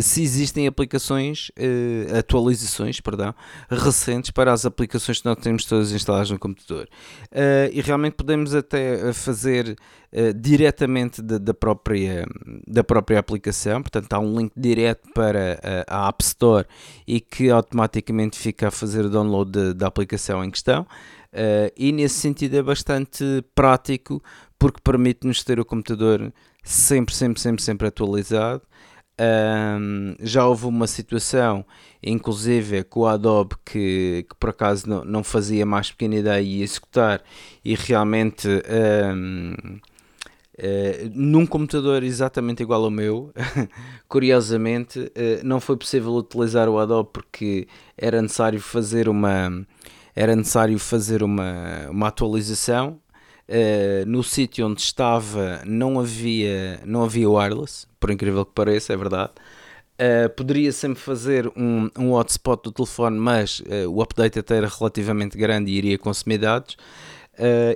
se 0.00 0.22
existem 0.22 0.66
aplicações, 0.66 1.50
uh, 1.50 2.18
atualizações, 2.18 3.00
perdão, 3.00 3.34
recentes 3.68 4.30
para 4.30 4.52
as 4.52 4.64
aplicações 4.64 5.20
que 5.20 5.26
nós 5.26 5.36
temos 5.38 5.64
todas 5.66 5.92
instaladas 5.92 6.30
no 6.30 6.38
computador. 6.38 6.88
Uh, 7.30 7.68
e 7.72 7.80
realmente 7.82 8.14
podemos 8.14 8.54
até 8.54 9.12
fazer 9.12 9.76
uh, 10.12 10.34
diretamente 10.34 11.20
da, 11.20 11.36
da, 11.36 11.52
própria, 11.52 12.26
da 12.66 12.82
própria 12.82 13.18
aplicação, 13.18 13.82
portanto 13.82 14.12
há 14.14 14.18
um 14.18 14.38
link 14.38 14.52
direto 14.56 15.10
para 15.14 15.60
a 15.86 16.08
App 16.08 16.24
Store 16.24 16.66
e 17.06 17.20
que 17.20 17.50
automaticamente 17.50 18.38
fica 18.38 18.68
a 18.68 18.70
fazer 18.70 19.04
o 19.04 19.10
download 19.10 19.74
da 19.74 19.86
aplicação 19.88 20.42
em 20.42 20.50
questão. 20.50 20.86
Uh, 21.32 21.72
e 21.78 21.92
nesse 21.92 22.16
sentido 22.16 22.58
é 22.58 22.62
bastante 22.62 23.24
prático 23.54 24.22
porque 24.62 24.80
permite-nos 24.80 25.42
ter 25.42 25.58
o 25.58 25.64
computador 25.64 26.32
sempre, 26.62 27.12
sempre, 27.12 27.40
sempre, 27.40 27.60
sempre 27.60 27.88
atualizado. 27.88 28.62
Um, 29.20 30.14
já 30.20 30.46
houve 30.46 30.66
uma 30.66 30.86
situação, 30.86 31.66
inclusive 32.00 32.84
com 32.84 33.00
o 33.00 33.06
Adobe, 33.08 33.56
que, 33.64 34.24
que 34.28 34.36
por 34.38 34.50
acaso 34.50 34.88
não, 34.88 35.04
não 35.04 35.24
fazia 35.24 35.66
mais 35.66 35.90
pequena 35.90 36.14
ideia 36.14 36.40
e 36.40 36.62
executar, 36.62 37.24
e 37.64 37.74
realmente 37.74 38.46
um, 38.46 39.52
uh, 39.52 39.80
eh, 40.56 41.10
num 41.12 41.44
computador 41.44 42.04
exatamente 42.04 42.62
igual 42.62 42.84
ao 42.84 42.90
meu, 42.90 43.34
curiosamente, 44.06 45.00
uh, 45.00 45.10
não 45.42 45.58
foi 45.58 45.76
possível 45.76 46.12
utilizar 46.12 46.68
o 46.68 46.78
Adobe 46.78 47.10
porque 47.12 47.66
era 47.98 48.22
necessário 48.22 48.60
fazer 48.60 49.08
uma 49.08 49.66
era 50.14 50.36
necessário 50.36 50.78
fazer 50.78 51.22
uma, 51.22 51.88
uma 51.90 52.08
atualização. 52.08 53.00
Uh, 53.48 54.06
no 54.06 54.22
sítio 54.22 54.66
onde 54.66 54.80
estava 54.80 55.60
não 55.66 55.98
havia, 55.98 56.80
não 56.86 57.04
havia 57.04 57.28
wireless, 57.28 57.86
por 57.98 58.10
incrível 58.10 58.46
que 58.46 58.52
pareça, 58.52 58.92
é 58.92 58.96
verdade. 58.96 59.32
Uh, 59.94 60.28
poderia 60.34 60.72
sempre 60.72 61.00
fazer 61.00 61.46
um, 61.48 61.90
um 61.98 62.12
hotspot 62.12 62.62
do 62.62 62.72
telefone, 62.72 63.18
mas 63.18 63.60
uh, 63.60 63.88
o 63.88 64.00
update 64.00 64.38
até 64.38 64.56
era 64.56 64.68
relativamente 64.68 65.36
grande 65.36 65.70
e 65.70 65.74
iria 65.76 65.98
consumir 65.98 66.38
dados. 66.38 66.76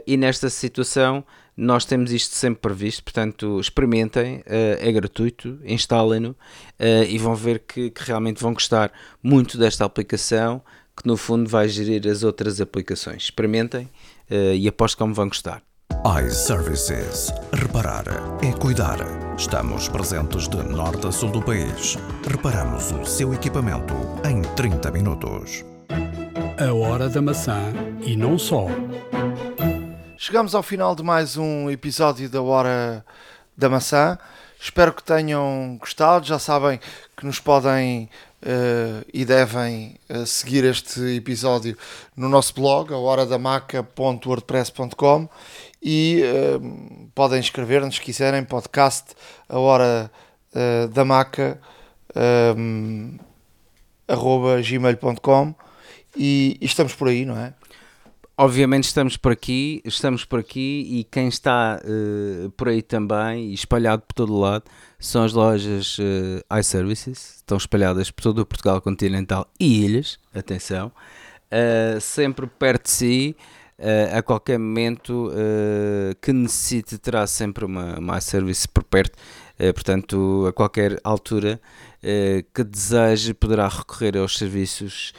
e 0.06 0.16
nesta 0.16 0.48
situação, 0.48 1.24
nós 1.56 1.84
temos 1.84 2.12
isto 2.12 2.34
sempre 2.34 2.60
previsto, 2.60 3.02
portanto, 3.02 3.58
experimentem, 3.58 4.42
é 4.46 4.92
gratuito, 4.92 5.58
instalem-no 5.64 6.36
e 7.08 7.16
vão 7.16 7.34
ver 7.34 7.60
que, 7.60 7.90
que 7.90 8.02
realmente 8.04 8.42
vão 8.42 8.52
gostar 8.52 8.92
muito 9.22 9.56
desta 9.56 9.84
aplicação 9.86 10.62
que 10.96 11.06
no 11.06 11.16
fundo 11.16 11.48
vai 11.48 11.68
gerir 11.68 12.06
as 12.08 12.22
outras 12.22 12.60
aplicações. 12.60 13.24
Experimentem 13.24 13.84
uh, 13.84 13.88
e 14.30 14.66
aposto 14.68 14.98
como 14.98 15.14
vão 15.14 15.28
gostar. 15.28 15.62
iServices. 16.24 17.32
Reparar 17.52 18.04
é 18.42 18.52
cuidar. 18.52 18.98
Estamos 19.36 19.88
presentes 19.88 20.48
de 20.48 20.56
norte 20.62 21.06
a 21.06 21.12
sul 21.12 21.30
do 21.30 21.42
país. 21.42 21.96
Reparamos 22.28 22.92
o 22.92 23.04
seu 23.04 23.34
equipamento 23.34 23.94
em 24.24 24.42
30 24.54 24.90
minutos. 24.90 25.64
A 26.58 26.72
hora 26.72 27.08
da 27.08 27.20
maçã 27.20 27.60
e 28.02 28.16
não 28.16 28.38
só. 28.38 28.66
Chegamos 30.16 30.54
ao 30.54 30.62
final 30.62 30.94
de 30.94 31.02
mais 31.02 31.36
um 31.36 31.70
episódio 31.70 32.28
da 32.28 32.40
Hora 32.40 33.04
da 33.56 33.68
Maçã. 33.68 34.18
Espero 34.58 34.92
que 34.92 35.02
tenham 35.02 35.76
gostado. 35.78 36.26
Já 36.26 36.38
sabem 36.38 36.80
que 37.16 37.26
nos 37.26 37.38
podem 37.38 38.08
uh, 38.42 39.04
e 39.12 39.24
devem 39.24 39.98
uh, 40.08 40.24
seguir 40.26 40.64
este 40.64 41.00
episódio 41.16 41.76
no 42.16 42.28
nosso 42.28 42.54
blog, 42.54 42.92
a 42.92 42.98
horadamaca.wordpress.com 42.98 45.28
e 45.82 46.22
uh, 46.22 46.60
podem 47.14 47.40
escrever-nos 47.40 47.96
se 47.96 48.00
quiserem, 48.00 48.44
podcast 48.44 49.14
a 49.48 49.58
hora 49.58 50.10
da 50.90 51.04
maca 51.04 51.60
arroba 54.08 54.62
gmail.com 54.62 55.54
e, 56.16 56.56
e 56.58 56.64
estamos 56.64 56.94
por 56.94 57.08
aí, 57.08 57.26
não 57.26 57.36
é? 57.36 57.52
Obviamente 58.38 58.84
estamos 58.84 59.18
por 59.18 59.32
aqui, 59.32 59.82
estamos 59.84 60.24
por 60.24 60.40
aqui 60.40 60.86
e 60.90 61.04
quem 61.04 61.28
está 61.28 61.78
por 62.56 62.70
aí 62.70 62.80
também, 62.80 63.52
espalhado 63.52 64.04
por 64.08 64.14
todo 64.14 64.38
lado, 64.38 64.64
são 64.98 65.24
as 65.24 65.32
lojas 65.32 65.98
uh, 65.98 66.58
iServices, 66.58 67.36
estão 67.36 67.56
espalhadas 67.56 68.10
por 68.10 68.22
todo 68.22 68.40
o 68.40 68.46
Portugal 68.46 68.80
continental 68.80 69.46
e 69.58 69.84
ilhas, 69.84 70.18
atenção, 70.34 70.90
uh, 71.52 72.00
sempre 72.00 72.46
perto 72.46 72.84
de 72.84 72.90
si, 72.90 73.36
uh, 73.78 74.16
a 74.16 74.22
qualquer 74.22 74.58
momento 74.58 75.30
que 76.20 76.32
necessite 76.32 76.98
terá 76.98 77.26
sempre 77.26 77.64
uma, 77.64 77.98
uma 77.98 78.18
iService 78.18 78.66
por 78.66 78.84
perto, 78.84 79.18
portanto 79.74 80.46
a 80.48 80.52
qualquer 80.52 80.98
altura 81.02 81.60
que 82.54 82.62
deseje 82.62 83.34
poderá 83.34 83.68
recorrer 83.68 84.16
aos 84.16 84.38
serviços 84.38 85.12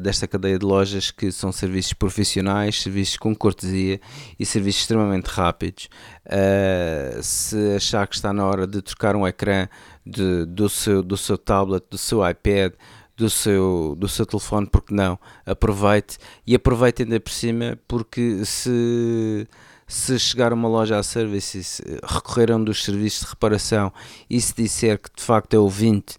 desta 0.00 0.26
cadeia 0.26 0.58
de 0.58 0.64
lojas 0.64 1.10
que 1.10 1.32
são 1.32 1.50
serviços 1.50 1.92
profissionais, 1.92 2.82
serviços 2.82 3.16
com 3.16 3.34
cortesia 3.34 4.00
e 4.38 4.46
serviços 4.46 4.82
extremamente 4.82 5.26
rápidos. 5.26 5.88
Uh, 6.26 7.22
se 7.22 7.74
achar 7.76 8.06
que 8.06 8.14
está 8.14 8.32
na 8.32 8.46
hora 8.46 8.66
de 8.66 8.80
trocar 8.80 9.14
um 9.14 9.26
ecrã 9.26 9.68
de, 10.04 10.44
do, 10.46 10.68
seu, 10.68 11.02
do 11.02 11.16
seu 11.16 11.36
tablet, 11.36 11.84
do 11.90 11.98
seu 11.98 12.28
iPad, 12.28 12.72
do 13.16 13.30
seu, 13.30 13.94
do 13.98 14.08
seu 14.08 14.26
telefone, 14.26 14.66
porque 14.66 14.92
não? 14.94 15.18
Aproveite 15.46 16.18
e 16.46 16.54
aproveite 16.54 17.02
ainda 17.02 17.20
por 17.20 17.30
cima, 17.30 17.78
porque 17.86 18.44
se, 18.44 19.46
se 19.86 20.18
chegar 20.18 20.52
uma 20.52 20.68
loja 20.68 20.98
a 20.98 21.02
services, 21.02 21.80
recorrer 22.02 22.52
a 22.52 22.56
um 22.56 22.64
dos 22.64 22.84
serviços 22.84 23.20
de 23.20 23.30
reparação 23.30 23.92
e 24.28 24.40
se 24.40 24.54
disser 24.54 24.98
que 24.98 25.10
de 25.14 25.22
facto 25.22 25.54
é 25.54 25.58
ouvinte 25.58 26.16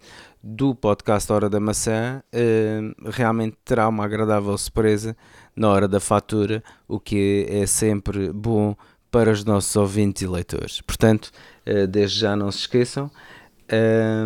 do 0.47 0.75
podcast 0.75 1.31
Hora 1.31 1.49
da 1.49 1.59
Maçã, 1.59 2.21
uh, 2.31 3.09
realmente 3.09 3.57
terá 3.65 3.87
uma 3.87 4.05
agradável 4.05 4.55
surpresa 4.55 5.17
na 5.55 5.69
hora 5.69 5.87
da 5.87 5.99
fatura, 5.99 6.63
o 6.87 6.99
que 6.99 7.47
é 7.49 7.65
sempre 7.65 8.31
bom 8.31 8.75
para 9.09 9.31
os 9.31 9.43
nossos 9.43 9.75
ouvintes 9.75 10.21
e 10.21 10.27
leitores. 10.27 10.81
Portanto, 10.81 11.31
uh, 11.65 11.87
desde 11.87 12.19
já 12.19 12.35
não 12.35 12.51
se 12.51 12.59
esqueçam. 12.59 13.09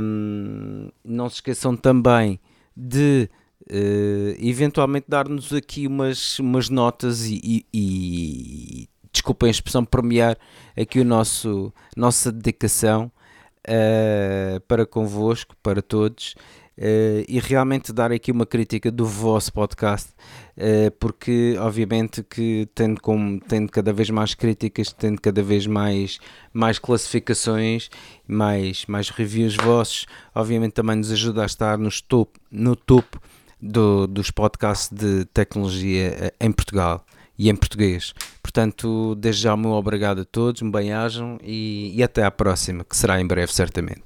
Um, 0.02 0.90
não 1.06 1.30
se 1.30 1.36
esqueçam 1.36 1.74
também 1.78 2.38
de 2.76 3.30
uh, 3.72 4.46
eventualmente 4.46 5.06
dar-nos 5.08 5.54
aqui 5.54 5.88
umas, 5.88 6.38
umas 6.40 6.68
notas 6.68 7.26
e, 7.26 7.40
e, 7.42 7.66
e, 7.74 8.90
desculpem 9.12 9.48
a 9.48 9.52
expressão, 9.52 9.86
premiar 9.86 10.38
aqui 10.78 11.00
o 11.00 11.06
nosso 11.06 11.74
nossa 11.96 12.32
dedicação 12.32 13.12
uh, 13.68 14.60
para 14.62 14.86
convosco, 14.86 15.56
para 15.62 15.82
todos 15.82 16.36
Uh, 16.80 17.28
e 17.28 17.42
realmente 17.42 17.92
dar 17.92 18.10
aqui 18.10 18.32
uma 18.32 18.46
crítica 18.46 18.90
do 18.90 19.06
vosso 19.06 19.52
podcast, 19.52 20.12
uh, 20.56 20.90
porque 20.98 21.58
obviamente 21.60 22.24
que 22.24 22.70
tendo, 22.74 23.02
como, 23.02 23.38
tendo 23.42 23.70
cada 23.70 23.92
vez 23.92 24.10
mais 24.10 24.34
críticas, 24.34 24.94
tendo 24.94 25.20
cada 25.20 25.44
vez 25.44 25.68
mais, 25.68 26.20
mais 26.54 26.80
classificações, 26.80 27.90
mais, 28.26 28.86
mais 28.86 29.10
reviews 29.10 29.58
vossos, 29.58 30.06
obviamente 30.34 30.72
também 30.72 30.96
nos 30.96 31.12
ajuda 31.12 31.44
a 31.44 31.46
estar 31.46 31.78
nos 31.78 32.00
top, 32.00 32.40
no 32.50 32.78
topo 32.78 33.20
do, 33.62 34.08
dos 34.08 34.32
podcasts 34.32 34.90
de 34.90 35.26
tecnologia 35.26 36.34
em 36.40 36.50
Portugal 36.50 37.06
e 37.40 37.50
em 37.50 37.56
português. 37.56 38.14
Portanto, 38.44 39.16
desde 39.16 39.44
já, 39.44 39.56
muito 39.56 39.74
obrigado 39.74 40.22
a 40.22 40.26
todos, 40.26 40.62
me 40.62 40.72
bem-ajam 40.72 41.40
e, 41.42 41.94
e 41.96 42.04
até 42.04 42.24
à 42.24 42.30
próxima, 42.30 42.84
que 42.84 42.96
será 42.96 43.20
em 43.20 43.26
breve, 43.26 43.52
certamente. 43.52 44.04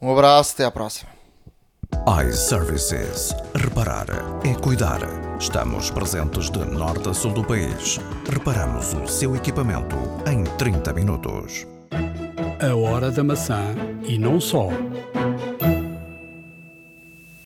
Um 0.00 0.12
abraço, 0.12 0.54
até 0.54 0.64
à 0.64 0.70
próxima 0.70 1.18
iServices. 2.06 3.34
Reparar 3.54 4.06
é 4.44 4.54
cuidar. 4.54 5.00
Estamos 5.38 5.90
presentes 5.90 6.50
de 6.50 6.58
norte 6.64 7.08
a 7.08 7.14
sul 7.14 7.32
do 7.32 7.44
país. 7.44 7.98
Reparamos 8.30 8.94
o 8.94 9.06
seu 9.06 9.36
equipamento 9.36 9.96
em 10.26 10.44
30 10.56 10.92
minutos. 10.92 11.66
A 12.60 12.74
hora 12.74 13.10
da 13.10 13.22
maçã 13.22 13.62
e 14.04 14.18
não 14.18 14.40
só. 14.40 14.68